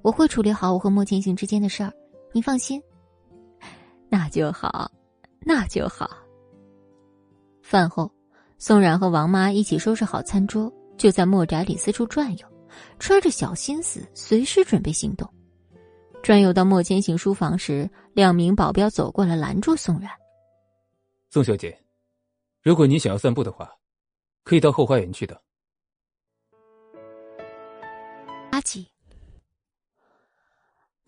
[0.02, 1.92] 我会处理好我和莫千行之间的事儿，
[2.32, 2.82] 你放心。
[4.08, 4.90] 那就好，
[5.40, 6.10] 那就好。
[7.62, 8.10] 饭后，
[8.58, 12.46] 宋冉和王妈一起收拾好餐桌，就在莫宅里四处转悠。
[12.98, 15.28] 揣着小心思，随时准备行动。
[16.22, 20.10] 转悠到莫千行书房时，两名保镖走过来拦住宋冉。
[21.30, 21.76] 宋小姐，
[22.62, 23.70] 如果你想要散步的话，
[24.44, 25.40] 可以到后花园去的。
[28.50, 28.86] 阿吉，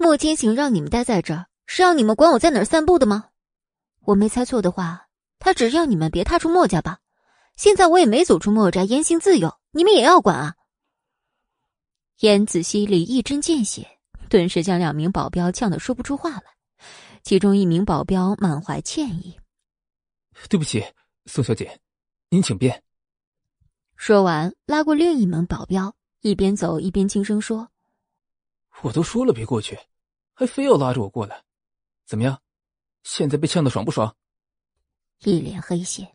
[0.03, 3.29] 莫千行让你们待在这儿，是让你们管我在哪儿散步的吗？
[4.01, 5.07] 我没猜错的话，
[5.39, 6.99] 他只是要你们别踏出莫家吧？
[7.57, 10.57] 现在我也没走出莫宅，言行自由，你们也要管啊？
[12.19, 13.87] 燕子溪里一针见血，
[14.29, 16.45] 顿时将两名保镖呛得说不出话来。
[17.23, 19.39] 其中一名保镖满怀歉意
[20.51, 20.85] ：“对不起，
[21.27, 21.81] 宋小姐，
[22.29, 22.83] 您请便。”
[23.95, 27.69] 说完，拉过另一名保镖，一边走一边轻声说
[28.83, 29.79] ：“我都说了别过去，
[30.35, 31.43] 还非要拉着我过来，
[32.07, 32.39] 怎么样？
[33.03, 34.15] 现在被呛得爽不爽？”
[35.25, 36.09] 一脸黑线，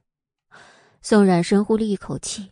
[1.02, 2.52] 宋冉深呼了一口气，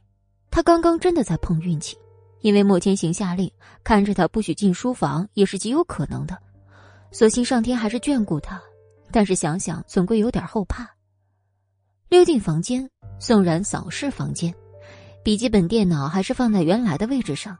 [0.49, 1.97] 他刚刚真的在碰运气。
[2.41, 3.51] 因为莫千行下令
[3.83, 6.39] 看着他不许进书房，也是极有可能的。
[7.11, 8.61] 所幸上天还是眷顾他，
[9.11, 10.87] 但是想想总归有点后怕。
[12.07, 12.87] 溜进房间，
[13.19, 14.53] 宋冉扫视房间，
[15.23, 17.57] 笔记本电脑还是放在原来的位置上。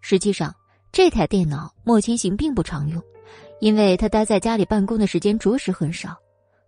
[0.00, 0.54] 实际上，
[0.92, 3.02] 这台电脑莫千行并不常用，
[3.62, 6.16] 因为他待在家里办公的时间着实很少。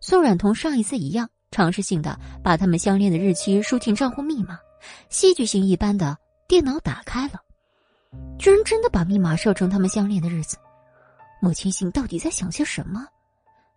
[0.01, 4.57] 宋冉同上一次一样，尝试性的把他们相恋的日期输进账户密码，
[5.09, 6.17] 戏剧性一般的
[6.47, 7.41] 电脑打开了。
[8.39, 10.57] 居然真的把密码设成他们相恋的日子，
[11.43, 13.05] 莫千行到底在想些什么？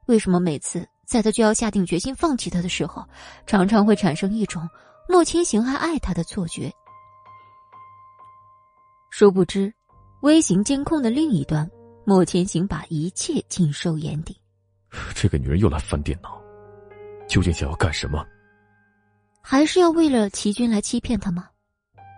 [0.05, 3.03] 为什么每次在他就要下定决心放弃他的时候，
[3.47, 4.61] 常常会产生一种
[5.09, 6.71] 莫千行还爱他的错觉？
[9.09, 9.73] 殊不知，
[10.21, 11.67] 微型监控的另一端，
[12.09, 14.33] 莫千行把一切尽收眼底。
[15.13, 16.41] 这个女人又来翻电脑，
[17.27, 18.25] 究竟想要干什么？
[19.41, 21.49] 还是要为了齐军来欺骗他吗？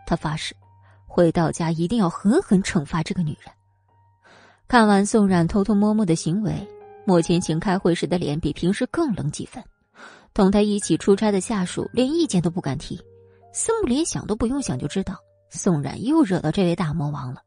[0.06, 0.56] 他发誓。
[1.08, 3.52] 回到家一定要狠狠惩罚这个女人。
[4.68, 6.54] 看完宋冉偷偷摸摸的行为，
[7.04, 9.64] 莫千行开会时的脸比平时更冷几分。
[10.36, 13.02] 同他一起出差的下属连意见都不敢提，
[13.52, 15.16] 司慕连想都不用想就知道
[15.50, 17.42] 宋冉又惹到这位大魔王了。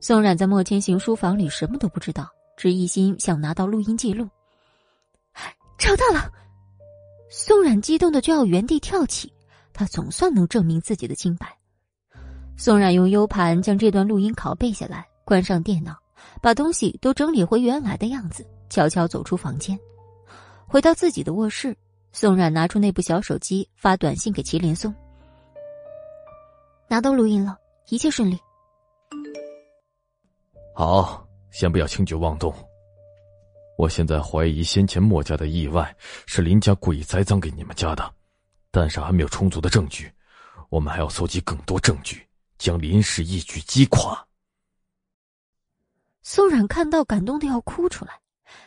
[0.00, 4.28] 宋冉在莫千行书房里什么都不知道，只一心想拿到录音记录。
[5.76, 6.30] 找到了！
[7.30, 9.32] 宋冉激动的就要原地跳起，
[9.72, 11.46] 他总算能证明自己的清白。
[12.56, 15.96] 宋冉用 U 盘将这段录音拷贝下来，关上电脑，
[16.40, 19.78] 把东西都整理回原来的样子，悄悄走出房间，
[20.66, 21.76] 回到自己的卧室。
[22.10, 24.92] 宋冉拿出那部小手机，发短信给祁连松
[26.88, 27.58] ：“拿到录音了，
[27.88, 28.38] 一切顺利。”
[30.78, 32.54] 好，先不要轻举妄动。
[33.76, 35.92] 我现在怀疑先前墨家的意外
[36.24, 38.14] 是林家故意栽赃给你们家的，
[38.70, 40.08] 但是还没有充足的证据，
[40.68, 42.24] 我们还要搜集更多证据。
[42.58, 44.24] 将林氏一举击垮。
[46.22, 48.20] 苏冉看到，感动的要哭出来。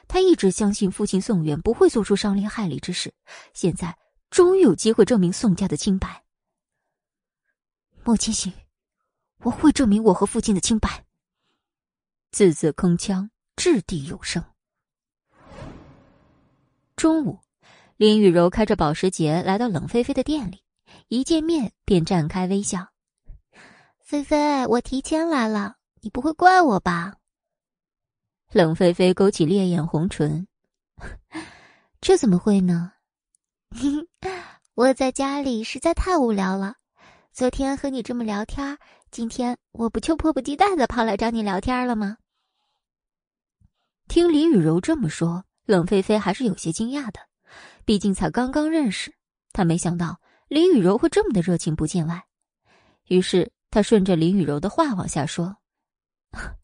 [0.10, 3.14] 他一直相信父亲宋远不会做出伤天害理之事，
[3.54, 3.98] 现在
[4.30, 6.22] 终于有机会证明宋家的清白。
[8.04, 8.52] 莫千行，
[9.44, 11.06] 我会证明我和父亲的清白。
[12.32, 14.42] 字字铿锵，掷地有声。
[16.96, 17.40] 中午，
[17.98, 20.64] 林雨柔开着保时捷来到冷菲菲的店里，
[21.10, 22.88] 一见面便绽开微笑。
[24.00, 27.16] 菲菲，我提前来了，你不会怪我吧？
[28.54, 30.48] 冷菲菲勾起烈焰红唇，
[32.00, 32.94] 这怎么会呢？
[34.76, 36.76] 我在家里实在太无聊了，
[37.34, 38.78] 昨天和你这么聊天，
[39.12, 42.18] 今天我不就迫不及待的跑来找你聊天了吗？
[44.08, 47.20] 听李雨柔这么说，冷菲菲还是有些惊讶的，
[47.84, 49.14] 毕竟才刚刚认识，
[49.52, 52.24] 她没想到李雨柔会这么的热情不见外。
[53.10, 55.58] 于是她顺着李雨柔的话往下说：“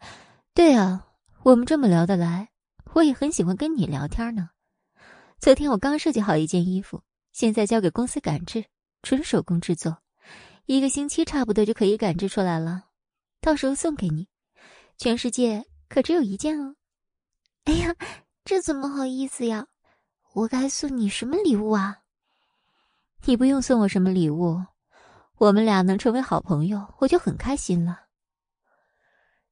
[0.56, 1.06] 对啊，
[1.44, 2.48] 我们这么聊得来，
[2.94, 4.52] 我也很喜欢跟你聊天呢。
[5.38, 7.03] 昨天我刚设计好一件衣服，
[7.34, 8.64] 现在交给公司赶制，
[9.03, 9.98] 纯手工制作。”
[10.68, 12.88] 一个星期差不多就可以赶制出来了，
[13.39, 14.27] 到时候送给你。
[14.98, 16.76] 全世界可只有一件哦。
[17.64, 17.95] 哎呀，
[18.44, 19.68] 这怎么好意思呀？
[20.34, 21.99] 我该送你什么礼物啊？
[23.23, 24.61] 你不用送我什么礼物，
[25.38, 28.02] 我们俩能成为好朋友，我就很开心了。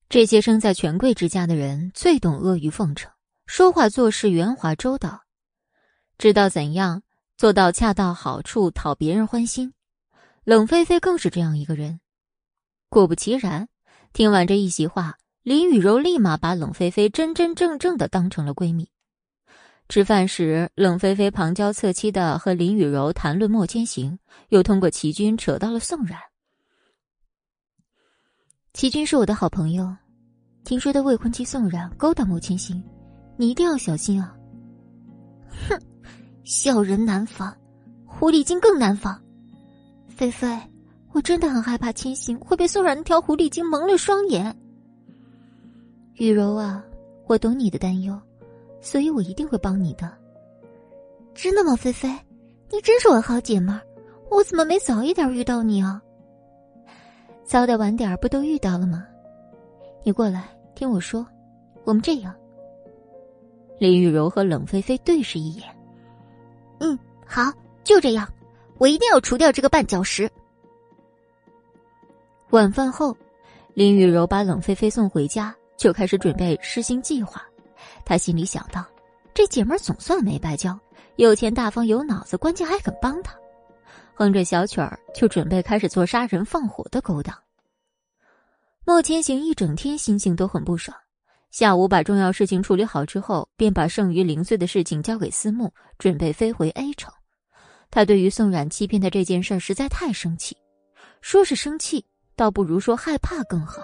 [0.10, 3.10] 这些生在权贵之家的人最懂阿谀奉承，
[3.46, 5.22] 说话做事圆滑周到，
[6.18, 7.04] 知道怎样
[7.38, 9.74] 做到恰到好处，讨别人欢心。
[10.46, 12.00] 冷菲菲更是这样一个人。
[12.90, 13.68] 果不其然，
[14.14, 18.88] 听完这一席话，林雨柔立马把冷菲菲真真正正的当成了闺蜜。
[19.90, 24.20] 吃饭时，冷菲菲旁敲侧击的和林雨柔谈论莫千行，
[24.50, 26.20] 又通过齐军扯到了宋冉。
[28.74, 29.92] 齐军是我的好朋友，
[30.64, 32.84] 听说他未婚妻宋冉勾搭莫千行，
[33.36, 34.36] 你一定要小心啊！
[35.68, 35.80] 哼，
[36.44, 37.58] 小人难防，
[38.06, 39.20] 狐狸精更难防。
[40.16, 40.48] 菲菲，
[41.12, 44.56] 我真的很害怕千行会被宋冉那条狐狸精蒙了双眼。
[46.14, 46.82] 雨柔啊，
[47.28, 48.18] 我懂你的担忧，
[48.80, 50.10] 所以我一定会帮你的。
[51.34, 52.08] 真的吗，菲菲？
[52.72, 53.74] 你真是我好姐妹，
[54.32, 56.02] 我怎么没早一点遇到你啊？
[57.44, 59.06] 早点晚点不都遇到了吗？
[60.02, 61.28] 你过来听我说，
[61.84, 62.34] 我们这样。
[63.80, 65.68] 林雨柔和冷菲菲对视一眼。
[66.80, 66.98] 嗯，
[67.28, 67.52] 好，
[67.84, 68.26] 就这样。
[68.78, 70.30] 我一定要除掉这个绊脚石。
[72.52, 73.16] 晚饭后，
[73.74, 77.42] 林雨柔把冷菲菲送回家，就开始准备施行计划。
[78.06, 78.86] 她心里想到，
[79.34, 80.78] 这姐们总算没白交，
[81.16, 83.36] 有钱大方有脑子，关键还肯帮她。
[84.14, 87.36] 哼着小曲儿，就准备开始做杀人放火的勾当。
[88.86, 90.96] 莫千行一整天心情都很不爽，
[91.50, 97.12] 下午把重要事情处理好之后，便把剩余零碎的事情交给思慕，准备飞回 A 城。
[97.96, 100.54] 他对于宋冉欺骗他这件事实在太生气，
[101.22, 102.06] 说是生气，
[102.36, 103.82] 倒不如说害怕更好。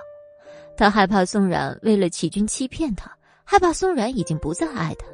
[0.75, 3.09] 他害怕宋冉为了启军欺骗他，
[3.45, 5.07] 害怕宋冉已经不再爱他，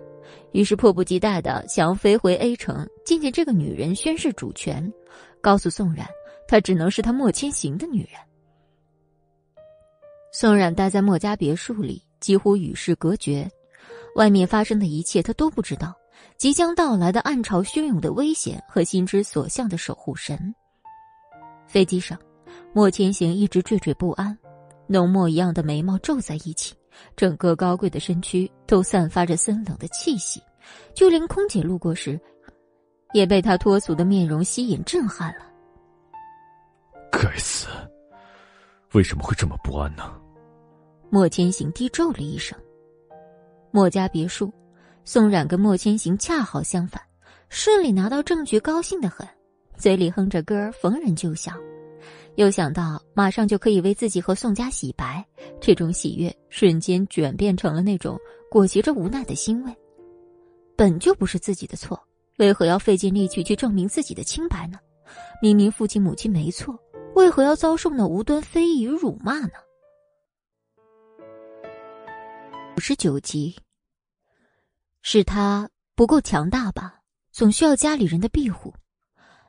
[0.52, 4.92] 于是迫不及待的想要飞回 A 城，见见这个女人，宣誓主权，
[5.42, 6.08] 告诉宋冉，
[6.48, 8.14] 她只能是他莫千行的女人。
[10.32, 13.48] 宋冉待在莫家别墅里，几乎与世隔绝，
[14.16, 15.94] 外面发生的一切他都不知道。
[16.38, 20.54] 即将到来的暗潮汹涌的危险和心之所向的守护神。
[21.68, 22.18] 飞机上，
[22.74, 24.38] 莫千行一直惴惴不安，
[24.86, 26.76] 浓墨一样的眉毛皱在一起，
[27.16, 30.40] 整个高贵的身躯都散发着森冷的气息，
[30.94, 32.20] 就连空姐路过时，
[33.14, 35.46] 也被他脱俗的面容吸引震撼了。
[37.12, 37.68] 该死，
[38.94, 40.14] 为什么会这么不安呢？
[41.10, 42.56] 莫千行低咒了一声。
[43.72, 44.54] 莫家别墅。
[45.10, 47.02] 宋冉跟莫千行恰好相反，
[47.48, 49.26] 顺利拿到证据，高兴的很，
[49.78, 51.54] 嘴里哼着歌逢人就笑。
[52.36, 55.26] 又想到马上就可以为自己和宋家洗白，
[55.62, 58.20] 这种喜悦瞬间转变成了那种
[58.52, 59.74] 裹挟着无奈的欣慰。
[60.76, 61.98] 本就不是自己的错，
[62.38, 64.78] 为何要费尽力气去证明自己的清白呢？
[65.42, 66.78] 明明父亲母亲没错，
[67.16, 69.54] 为何要遭受那无端非议与辱骂呢？
[72.76, 73.56] 五十九集。
[75.10, 77.00] 是他不够强大吧？
[77.32, 78.74] 总需要家里人的庇护。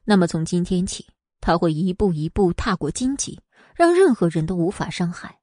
[0.05, 1.05] 那么从今天起，
[1.41, 3.41] 他会一步一步踏过荆棘，
[3.75, 5.41] 让任何人都无法伤害。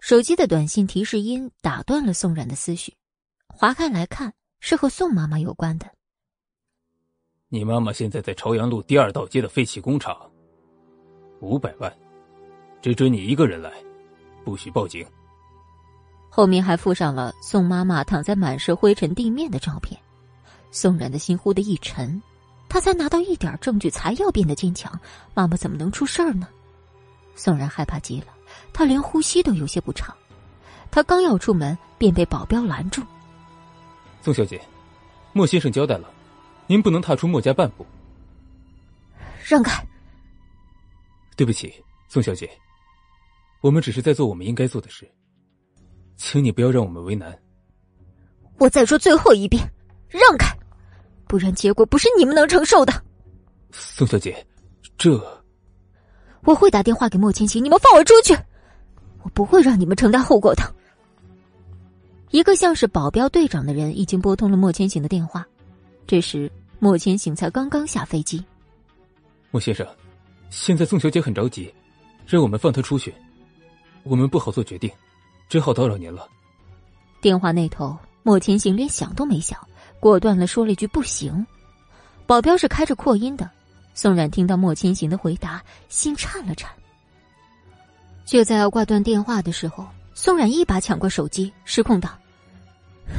[0.00, 2.94] 手机的短信提示音打断了宋冉的思绪，
[3.48, 5.90] 划开来看，是和宋妈妈有关的。
[7.48, 10.30] 你妈妈现在在朝阳路第二道街的废弃工厂，
[11.40, 11.92] 五百万，
[12.80, 13.72] 只准你一个人来，
[14.44, 15.04] 不许报警。
[16.36, 19.98] 后面还附上了宋妈妈躺在满是灰尘地面的照片，
[20.70, 22.20] 宋冉的心忽的一沉，
[22.68, 24.92] 他才拿到一点证据，才要变得坚强，
[25.32, 26.46] 妈妈怎么能出事儿呢？
[27.34, 28.26] 宋冉害怕极了，
[28.70, 30.14] 他连呼吸都有些不畅，
[30.90, 33.02] 他刚要出门，便被保镖拦住。
[34.20, 34.60] 宋小姐，
[35.32, 36.10] 莫先生交代了，
[36.66, 37.86] 您不能踏出莫家半步。
[39.42, 39.82] 让开！
[41.34, 41.72] 对不起，
[42.10, 42.46] 宋小姐，
[43.62, 45.10] 我们只是在做我们应该做的事。
[46.16, 47.36] 请你不要让我们为难。
[48.58, 49.62] 我再说最后一遍，
[50.08, 50.56] 让开，
[51.26, 52.92] 不然结果不是你们能承受的。
[53.70, 54.46] 宋小姐，
[54.96, 55.20] 这……
[56.44, 58.34] 我会打电话给莫千行，你们放我出去！
[59.22, 60.62] 我不会让你们承担后果的。
[62.30, 65.46] 一个像是保镖队长的人已经拨通了莫千行的电话，
[66.06, 68.42] 这时莫千行才刚刚下飞机。
[69.50, 69.86] 莫先生，
[70.50, 71.72] 现在宋小姐很着急，
[72.26, 73.12] 让我们放她出去，
[74.02, 74.90] 我们不好做决定，
[75.48, 76.28] 只好打扰您了。
[77.20, 79.58] 电话那头，莫千行连想都没想，
[80.00, 81.46] 果断的说了一句“不行”。
[82.26, 83.48] 保镖是开着扩音的，
[83.94, 86.70] 宋冉听到莫千行的回答，心颤了颤。
[88.24, 92.10] 就在要挂断电话的时候，宋冉一把抢过手机，失控道：“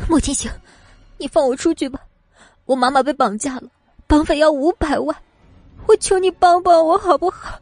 [0.09, 0.51] 莫千行，
[1.17, 2.01] 你放我出去吧！
[2.65, 3.69] 我妈妈被绑架了，
[4.05, 5.15] 绑匪要五百万，
[5.87, 7.57] 我求你帮帮我好不好？”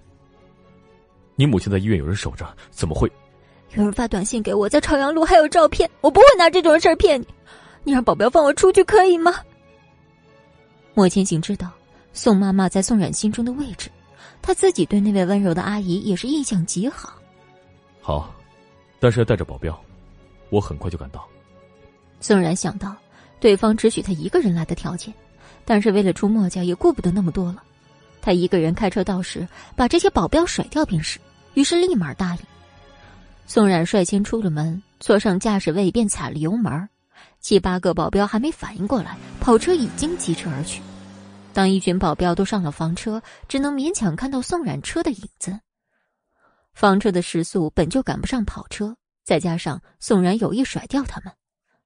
[1.37, 3.11] 你母亲在医院有人守着，怎么会？
[3.75, 7.27] 有人发短信给我，在朝阳路还有照片，我不会拿这种事儿骗你。
[7.83, 9.35] 你让保镖放我出去可以吗？
[10.93, 11.69] 莫千行知道
[12.13, 13.89] 宋妈妈在宋冉心中的位置，
[14.41, 17.13] 他自己对那位温柔的阿姨也是印象极好。
[18.01, 18.33] 好，
[18.97, 19.77] 但是要带着保镖，
[20.49, 21.27] 我很快就赶到。
[22.21, 22.95] 宋冉想到
[23.41, 25.13] 对方只许他一个人来的条件，
[25.65, 27.61] 但是为了出墨家也顾不得那么多了。
[28.21, 29.45] 他一个人开车到时，
[29.75, 31.19] 把这些保镖甩掉便是。
[31.55, 32.41] 于是立马答应。
[33.47, 36.89] 宋冉率先出了门，坐上驾驶位便踩了油门。
[37.39, 40.81] 七八个保镖还没反应过来，跑车已经疾驰而去。
[41.53, 45.57] 当一群保镖都上了房车，只能勉强看到宋冉车的影子。
[46.73, 51.31] 房车的时速本就赶不上跑车，再加上宋冉有意甩掉他们，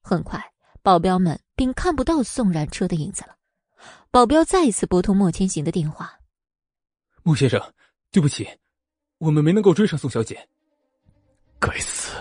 [0.01, 0.43] 很快
[0.81, 3.35] 保镖们便看不到宋冉车的影子了。
[4.09, 6.17] 保镖再一次拨通莫千行的电话
[7.21, 7.61] ：“莫先生，
[8.11, 8.47] 对不起，
[9.19, 10.47] 我们没能够追上宋小姐。”
[11.59, 12.15] 该死！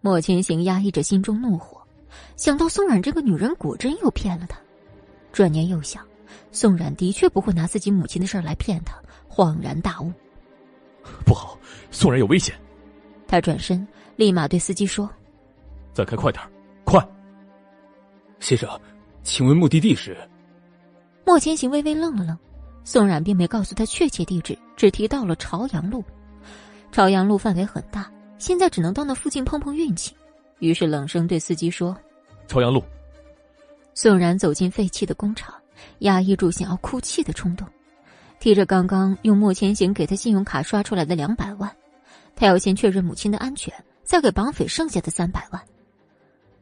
[0.00, 1.80] 莫千行压抑着心中怒火，
[2.36, 4.58] 想到宋冉这个女人果真又骗了他，
[5.32, 6.02] 转念又想，
[6.52, 8.96] 宋冉的确不会拿自己母亲的事儿来骗他，
[9.28, 10.10] 恍然大悟。
[11.24, 11.58] 不好，
[11.90, 12.54] 宋冉有危险！
[13.28, 15.10] 他转身，立马对司机说
[15.92, 16.42] ：“再开快点，
[16.84, 17.06] 快！”
[18.40, 18.68] 先生，
[19.22, 20.16] 请问目的地是？
[21.24, 22.38] 莫千行微微愣了愣，
[22.84, 26.02] 宋冉并没告诉他确切地址，只提到了朝阳路。
[26.92, 28.10] 朝阳路范围很大。
[28.38, 30.14] 现在只能到那附近碰碰运气，
[30.58, 31.96] 于是冷声对司机说
[32.46, 32.82] ：“朝阳路。”
[33.94, 35.54] 宋然走进废弃的工厂，
[36.00, 37.66] 压抑住想要哭泣的冲动，
[38.38, 41.74] 提着刚刚用莫千行给他信用卡刷出来的两百万，
[42.34, 43.72] 他要先确认母亲的安全，
[44.04, 45.62] 再给绑匪剩下的三百万。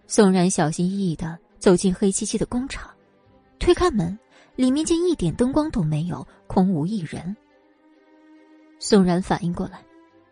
[0.06, 2.88] 宋然小心翼翼的走进黑漆漆的工厂，
[3.58, 4.16] 推开门，
[4.54, 7.36] 里面竟一点灯光都没有，空无一人。
[8.78, 9.82] 宋然反应过来，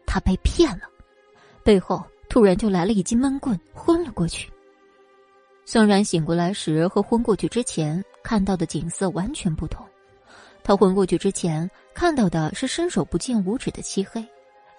[0.07, 0.92] 他被骗了。
[1.65, 4.51] 背后突然就来了一记闷棍，昏了过去。
[5.65, 9.87] 宋然醒过来时和昏过去之前看到的景色完全不同。
[10.65, 14.25] 他昏过去之前看到的是伸手不见五指的漆黑，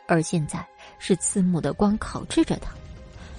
[0.08, 0.66] 而现在
[1.00, 2.72] 是刺目的光烤制着他，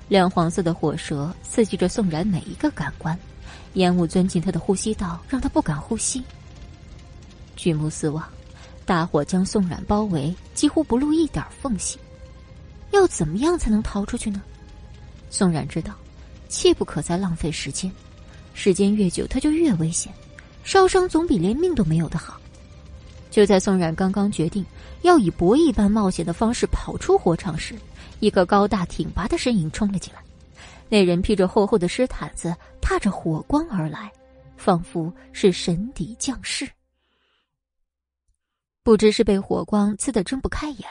[0.09, 3.19] 亮黄色的火舌刺激着宋然每一个感官，
[3.75, 6.23] 烟雾钻进他的呼吸道，让他不敢呼吸。
[7.57, 8.27] 举目四望，
[8.85, 11.99] 大火将宋冉包围，几乎不露一点缝隙。
[12.95, 14.43] 要怎么样才能逃出去呢？
[15.29, 15.95] 宋冉知道，
[16.49, 17.91] 切不可再浪费时间，
[18.55, 20.12] 时间越久他就越危险，
[20.62, 22.41] 烧伤总比连命都没有的好。
[23.31, 24.65] 就在宋冉刚刚决定
[25.03, 27.75] 要以博弈般冒险的方式跑出火场时，
[28.21, 30.21] 一个高大挺拔的身影冲了进来。
[30.89, 34.12] 那人披着厚厚的湿毯子，踏着火光而来，
[34.57, 36.69] 仿佛是神邸降世。
[38.85, 40.86] 不知是被火光刺得睁不开眼，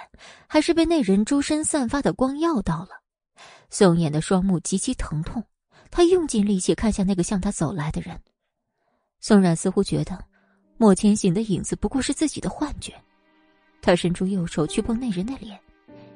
[0.48, 2.90] 还是被那人周身散发的光耀到了，
[3.70, 5.44] 宋衍的双目极其疼痛。
[5.92, 8.20] 他用尽力气看向那个向他走来的人，
[9.20, 10.18] 宋冉似乎觉得
[10.78, 12.92] 莫千行的影子不过是自己的幻觉。
[13.80, 15.60] 他伸出右手去碰那人的脸，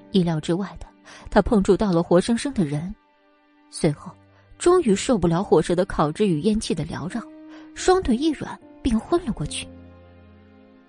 [0.10, 0.88] 意料之外的，
[1.30, 2.94] 他碰触到了活生生的人。
[3.70, 4.12] 随后，
[4.58, 7.22] 终于受不了火舌的烤制与烟气的缭绕，
[7.76, 9.68] 双腿一软，便昏了过去。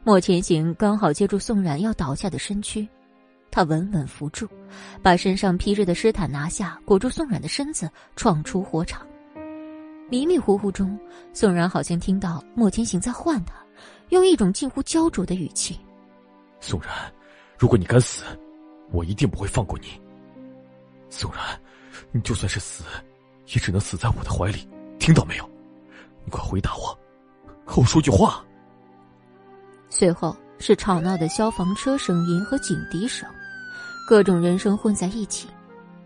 [0.09, 2.89] 莫千行刚好接住宋冉要倒下的身躯，
[3.51, 4.49] 他稳稳扶住，
[5.03, 9.07] 把身上披着的湿毯拿下，裹住宋冉的身子，闯出火场。
[10.09, 10.99] 迷迷糊糊中，
[11.35, 13.53] 宋冉好像听到莫千行在唤他，
[14.09, 15.79] 用一种近乎焦灼的语气
[16.59, 16.89] ：“宋冉，
[17.59, 18.25] 如果你敢死，
[18.91, 19.89] 我一定不会放过你。
[21.11, 21.39] 宋冉，
[22.13, 22.83] 你就算是死，
[23.49, 24.67] 也只能死在我的怀里，
[24.99, 25.47] 听到没有？
[26.25, 26.99] 你快回答我，
[27.67, 28.43] 和我说句话。”
[29.91, 33.29] 随后是吵闹的消防车声音和警笛声，
[34.09, 35.49] 各种人声混在一起。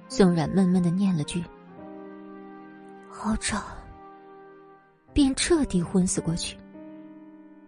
[0.08, 1.42] 宋冉闷闷的念了句
[3.10, 3.62] ：“好吵。”
[5.14, 6.56] 便彻底昏死过去。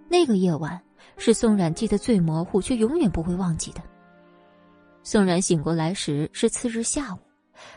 [0.09, 0.81] 那个夜晚
[1.17, 3.83] 是宋冉记得最模糊，却永远不会忘记的。
[5.03, 7.19] 宋冉醒过来时是次日下午，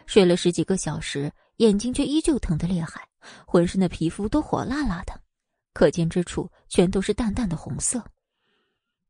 [0.05, 3.05] 睡了十几个小时，眼睛却依旧疼得厉害，
[3.45, 5.14] 浑身的皮肤都火辣辣的，
[5.73, 8.01] 可见之处全都是淡淡的红色。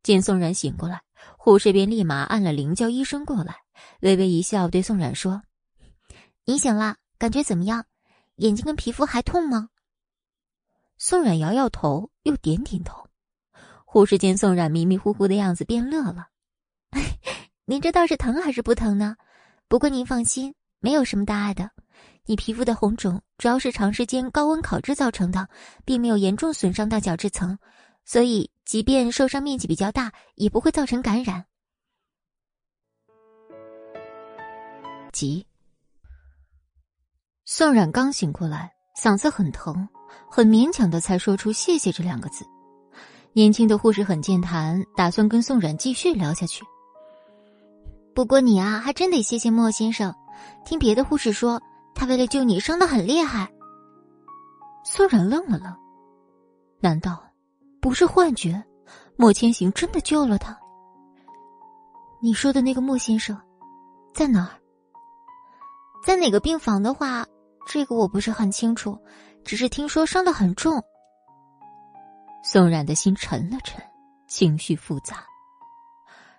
[0.04, 1.02] 见宋冉醒过来，
[1.38, 3.58] 护士便立马按了铃，叫医生过来，
[4.02, 5.42] 微微一笑，对宋冉说
[6.46, 7.86] ：“你醒了，感觉怎么样？
[8.36, 9.70] 眼睛跟皮肤还痛吗？”
[10.98, 13.08] 宋冉摇摇头，又点点头。
[13.86, 16.28] 护士见宋冉迷迷糊糊的样子，便乐了
[17.66, 19.16] ：“您这倒是疼还是不疼呢？
[19.68, 21.72] 不过您放心，没有什么大碍的。
[22.26, 25.48] 你皮肤的红肿主要是长时间高温烤制造成的，
[25.86, 27.58] 并没有严重损伤到角质层，
[28.06, 31.46] 所以即便受伤面积比较大，也不会造成感染。”
[35.14, 35.48] 急。
[37.46, 39.88] 宋冉刚醒过来，嗓子很疼。
[40.30, 42.46] 很勉强的才说出“谢谢”这两个字。
[43.34, 46.66] 年轻的护士很健谈，打算跟宋冉继续聊下去。
[48.14, 50.14] 不过你啊，还真得谢谢莫先生。
[50.66, 51.62] 听别的护士说，
[51.96, 53.50] 他为了救你伤的很厉害。
[54.84, 55.76] 宋冉愣了愣，
[56.80, 57.27] 难道
[57.82, 58.64] 不是幻觉？
[59.16, 60.58] 莫千行真的救了他？
[62.22, 63.40] 你说的那个莫先生，
[64.14, 64.60] 在哪儿？
[66.06, 67.26] 在哪个病房的话，
[67.68, 68.98] 这个我不是很清楚。
[69.44, 70.84] 只是听说伤得很重，
[72.44, 73.82] 宋冉的心沉了沉，
[74.28, 75.24] 情绪复杂。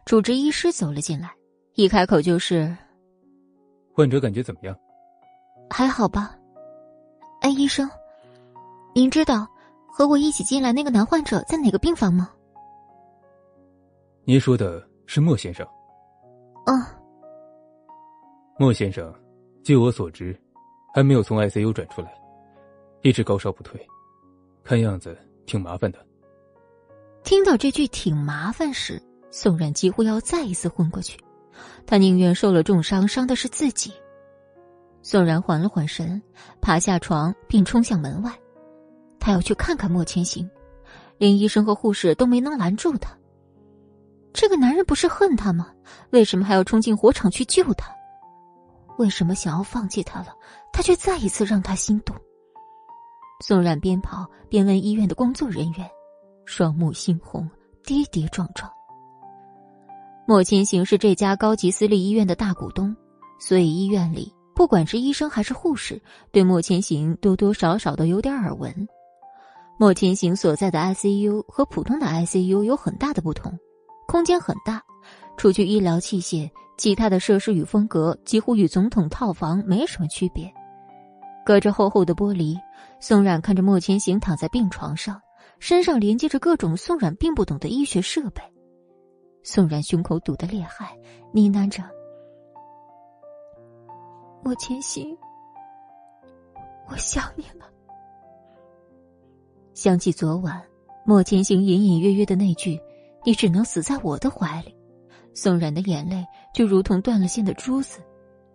[0.04, 1.32] 主治医师走了进来，
[1.74, 2.76] 一开口就是
[3.96, 4.76] ：“患者感觉怎么样？
[5.70, 6.36] 还好吧？
[7.40, 7.88] 哎，医生，
[8.94, 9.48] 您知道
[9.98, 12.30] 和我一起进来那个男患者在哪个病房吗？”
[14.24, 15.66] 您说的是莫先生。
[16.66, 16.80] 嗯，
[18.56, 19.12] 莫先生，
[19.64, 20.38] 据我所知，
[20.94, 22.14] 还没有从 ICU 转出来。
[23.02, 23.84] 一直高烧不退，
[24.62, 25.98] 看样子挺麻烦的。
[27.24, 29.02] 听到这句“挺麻烦”时，
[29.32, 31.18] 宋冉几乎要再一次昏过去。
[31.86, 33.92] 他宁愿受了重伤，伤的是自己。
[35.02, 36.22] 宋然缓了缓神，
[36.60, 38.32] 爬下床并冲向门外。
[39.18, 40.48] 他要去看看莫千行，
[41.18, 43.16] 连医生和护士都没能拦住他。
[44.32, 45.72] 这个男人不是恨他吗？
[46.10, 47.92] 为什么还要冲进火场去救他？
[48.98, 50.28] 为什么想要放弃他了，
[50.72, 52.14] 他却再一次让他心动？
[53.44, 55.88] 宋冉边跑边问医院的工作人员，
[56.44, 57.48] 双目猩红，
[57.84, 58.70] 跌跌撞撞。
[60.26, 62.94] 莫千行是这家高级私立医院的大股东，
[63.40, 68.88] 所以医院里不管是医生还是护士，对莫千行多多少少都有点耳闻。
[69.80, 73.56] 莫千行所在的 ICU 和普通的 ICU 有很大的不同，
[74.08, 74.82] 空间很大，
[75.36, 80.52] 除去医疗器械，其他的设施与风格几乎与总统套房没什么区别。
[81.46, 82.58] 隔着厚厚的玻璃，
[82.98, 85.22] 宋冉看着莫千行躺在病床上，
[85.60, 88.42] 身上连接着各种宋冉并不懂的医学设备。
[89.44, 90.98] 宋冉胸口堵得厉害，
[91.32, 91.84] 呢喃着
[94.42, 95.16] ：“莫千行，
[96.90, 97.64] 我想你了。”
[99.78, 100.60] 想起昨晚
[101.06, 102.76] 莫千行隐隐约约的那句
[103.24, 104.74] “你只能死在我的怀里”，
[105.34, 108.00] 宋冉的眼泪就如同断了线的珠子，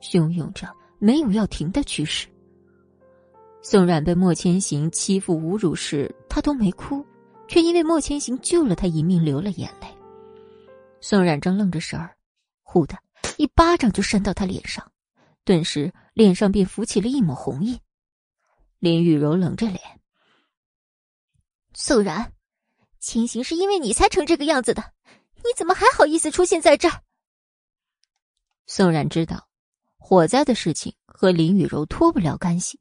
[0.01, 0.67] 汹涌着，
[0.99, 2.27] 没有要停的趋势。
[3.61, 7.01] 宋冉被莫千行欺负侮辱时，他都没哭，
[7.47, 9.87] 却因为莫千行救了他一命流了眼泪。
[10.99, 12.13] 宋冉正愣着神儿，
[12.63, 12.97] 忽的
[13.37, 14.85] 一巴掌就扇到他脸上，
[15.45, 17.79] 顿时脸上便浮起了一抹红印。
[18.79, 19.79] 林雨柔冷着脸
[21.73, 22.33] ：“宋冉，
[22.99, 24.93] 千行是因为你才成这个样子的，
[25.35, 27.01] 你怎么还好意思出现在这儿？”
[28.67, 29.47] 宋冉知道，
[29.97, 32.79] 火灾的事情和林雨柔脱不了干系。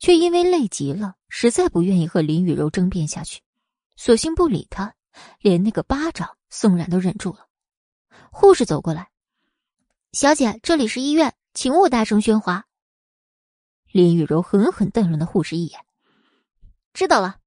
[0.00, 3.40] 却因为累极了，实在不愿意和林雨柔争辩下去，
[3.96, 4.96] 索性不理他，
[5.38, 7.46] 连那个巴掌宋冉都忍住了。
[8.32, 9.10] 护士走过来
[10.10, 12.66] ：“小姐，这里是医院，请勿大声喧哗。”
[13.92, 15.80] 林雨柔狠狠瞪了那护士一眼
[16.92, 17.38] ：“知道了。”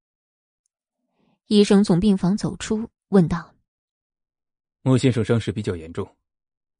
[1.46, 3.54] 医生从病房走出，问道
[4.82, 6.16] ：“莫先生伤势比较严重，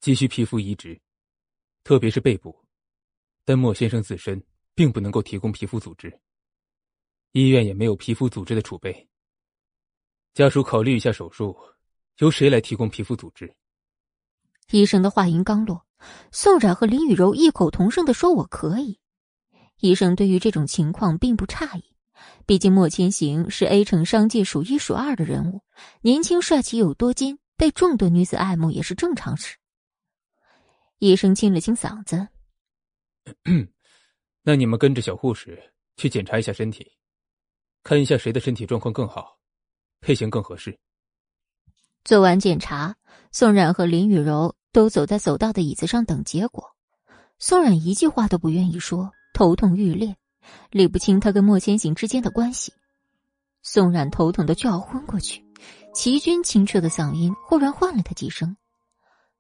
[0.01, 1.01] 急需皮肤移植，
[1.83, 2.55] 特别是背部，
[3.44, 4.43] 但莫先生自身……”
[4.76, 6.12] 并不能够提供皮肤组织，
[7.31, 9.09] 医院也没有皮肤组织的储备。
[10.34, 11.57] 家属考虑一下手术，
[12.18, 13.55] 由谁来提供皮肤组织？
[14.73, 15.86] 医生的话音刚落，
[16.33, 18.99] 宋冉和林雨柔异口同声的说：“我可以。”
[19.78, 21.94] 医生对于这种情况并不诧异，
[22.47, 25.62] 毕竟莫千行是 A 城商界数一数二的人物，
[26.03, 29.57] 年轻帅气又多金，被众多女子爱慕也是正常事。
[30.99, 32.28] 医生清了清嗓子。
[34.43, 36.86] 那你们跟着小护士去检查一下身体，
[37.83, 39.39] 看一下谁的身体状况更好，
[40.01, 40.78] 配型更合适。
[42.05, 42.94] 做完检查，
[43.33, 46.77] 宋冉和林雨柔都走在走道的椅子上等结果。
[47.39, 50.15] 宋冉一句话都不愿意说，头痛欲裂，
[50.71, 52.73] 理不清他跟莫千行之间的关系。
[53.63, 55.43] 宋冉头疼的就要昏过去，
[55.95, 58.57] 齐军清澈的嗓音忽然唤了他几声。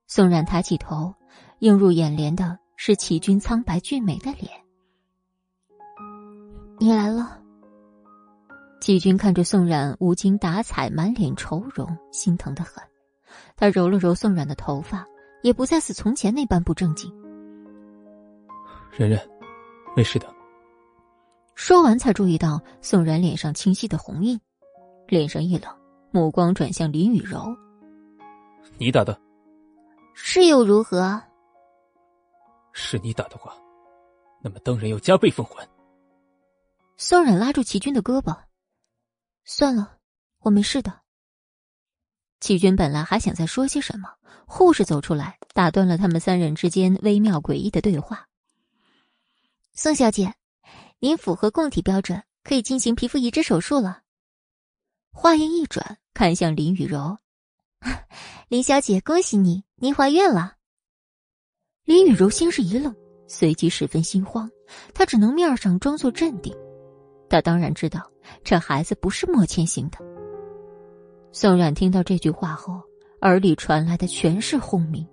[0.06, 1.14] 宋冉抬起头，
[1.58, 4.50] 映入眼帘的是齐军苍白俊美的脸。
[6.78, 7.40] 你来了。
[8.80, 12.82] 齐军看着宋冉无精打采、满脸愁容，心疼的很。
[13.56, 15.06] 他揉了揉宋冉的头发，
[15.42, 17.10] 也不再似从前那般不正经。
[18.96, 19.18] 冉冉，
[19.96, 20.33] 没事的。
[21.54, 24.38] 说完，才注意到宋冉脸上清晰的红印，
[25.06, 25.72] 脸上一冷，
[26.10, 27.56] 目光转向林雨柔
[28.76, 29.18] ：“你打的？
[30.14, 31.22] 是又如何？
[32.72, 33.56] 是你打的话，
[34.42, 35.66] 那么当然要加倍奉还。”
[36.98, 38.36] 宋冉拉住齐军的胳膊
[39.44, 39.98] ：“算了，
[40.40, 41.00] 我没事的。”
[42.40, 44.08] 齐军本来还想再说些什么，
[44.44, 48.28] 护士走出来，打断了他们三人之间微妙诡异的对话。
[49.72, 50.34] 宋小姐。
[51.04, 54.00] 您符合供体标准，可以进行皮肤移植手术了。
[55.12, 57.18] 话音一转，看向林雨柔
[58.48, 60.54] ：“林小姐，恭喜你，您怀孕了。”
[61.84, 62.96] 林雨柔先是一愣，
[63.28, 64.50] 随即十分心慌。
[64.94, 66.56] 她只能面上装作镇定。
[67.28, 68.10] 她当然知道
[68.42, 69.98] 这孩子不是莫千行的。
[71.32, 72.80] 宋冉听到这句话后，
[73.20, 75.06] 耳里传来的全是轰鸣，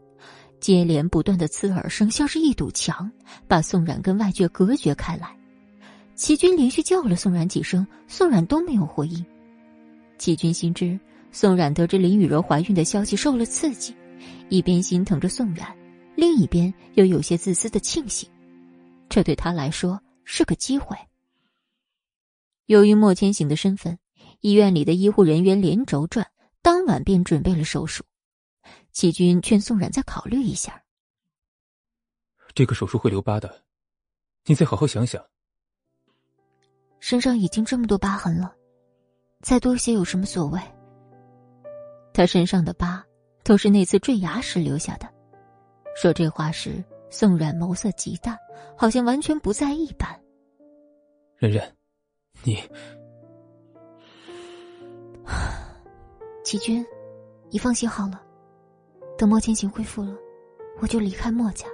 [0.62, 3.12] 接连不断的刺耳声像是一堵墙，
[3.46, 5.38] 把宋冉跟外界隔绝开来。
[6.22, 9.26] 齐军连续叫了宋冉几声，宋冉都没有回应。
[10.20, 10.98] 齐军心知
[11.32, 13.96] 宋冉得知林雨柔怀孕的消息受了刺激，
[14.48, 15.76] 一边心疼着宋冉，
[16.16, 18.30] 另一边又有些自私的庆幸，
[19.10, 20.96] 这对他来说是个机会。
[22.68, 23.98] 由于莫千行的身份，
[24.42, 26.30] 医院里的医护人员连轴转，
[26.62, 28.04] 当晚便准备了手术。
[28.92, 30.84] 齐军劝宋冉再考虑一下，
[32.54, 33.64] 这个手术会留疤的，
[34.46, 35.20] 你再好好想想。
[37.02, 38.56] 身上已经这么多疤痕了，
[39.42, 40.62] 再多些有什么所谓？
[42.14, 43.04] 他身上的疤
[43.44, 45.10] 都是那次坠崖时留下的。
[46.00, 48.38] 说这话时，宋冉眸色极淡，
[48.78, 50.08] 好像完全不在意般。
[51.38, 51.76] 冉冉，
[52.44, 52.58] 你，
[56.46, 56.86] 齐军，
[57.50, 58.22] 你放心好了，
[59.18, 60.16] 等莫千行恢复了，
[60.80, 61.66] 我就离开莫家。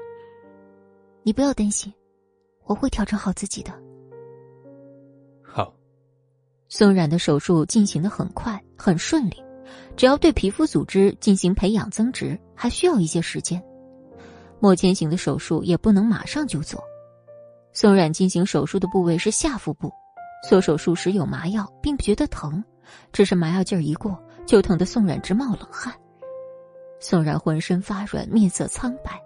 [1.21, 1.93] 你不要担心，
[2.63, 3.86] 我会调整好自己的。
[6.69, 9.43] 宋冉的手术进行的很快，很顺利。
[9.95, 13.61] 只要对皮肤组织进行培养增殖，还需要一些时间。
[14.59, 16.83] 莫千行的手术也不能马上就做。
[17.73, 19.91] 宋冉进行手术的部位是下腹部，
[20.47, 22.63] 做手术时有麻药，并不觉得疼，
[23.11, 25.93] 只是麻药劲儿一过，就疼得宋冉直冒冷汗。
[26.99, 29.21] 宋冉浑身发软，面色苍白。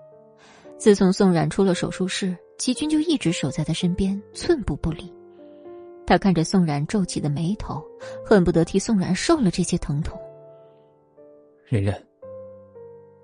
[0.78, 5.11] 自从宋冉出了手术室，齐军就一直守在他身边，寸步不离。
[6.11, 7.81] 他看着宋冉皱起的眉头，
[8.25, 10.19] 恨不得替宋冉受了这些疼痛。
[11.69, 11.98] 冉冉，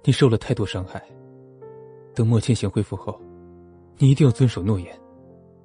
[0.06, 1.03] 你受了太多伤害。
[2.16, 3.19] 等莫千行恢复后，
[3.98, 4.98] 你一定要遵守诺言，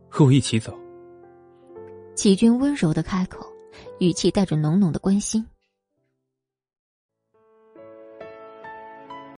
[0.09, 0.77] 和我一起走。
[2.17, 3.47] 齐军温柔的开口，
[4.01, 5.47] 语气带着浓浓的关心，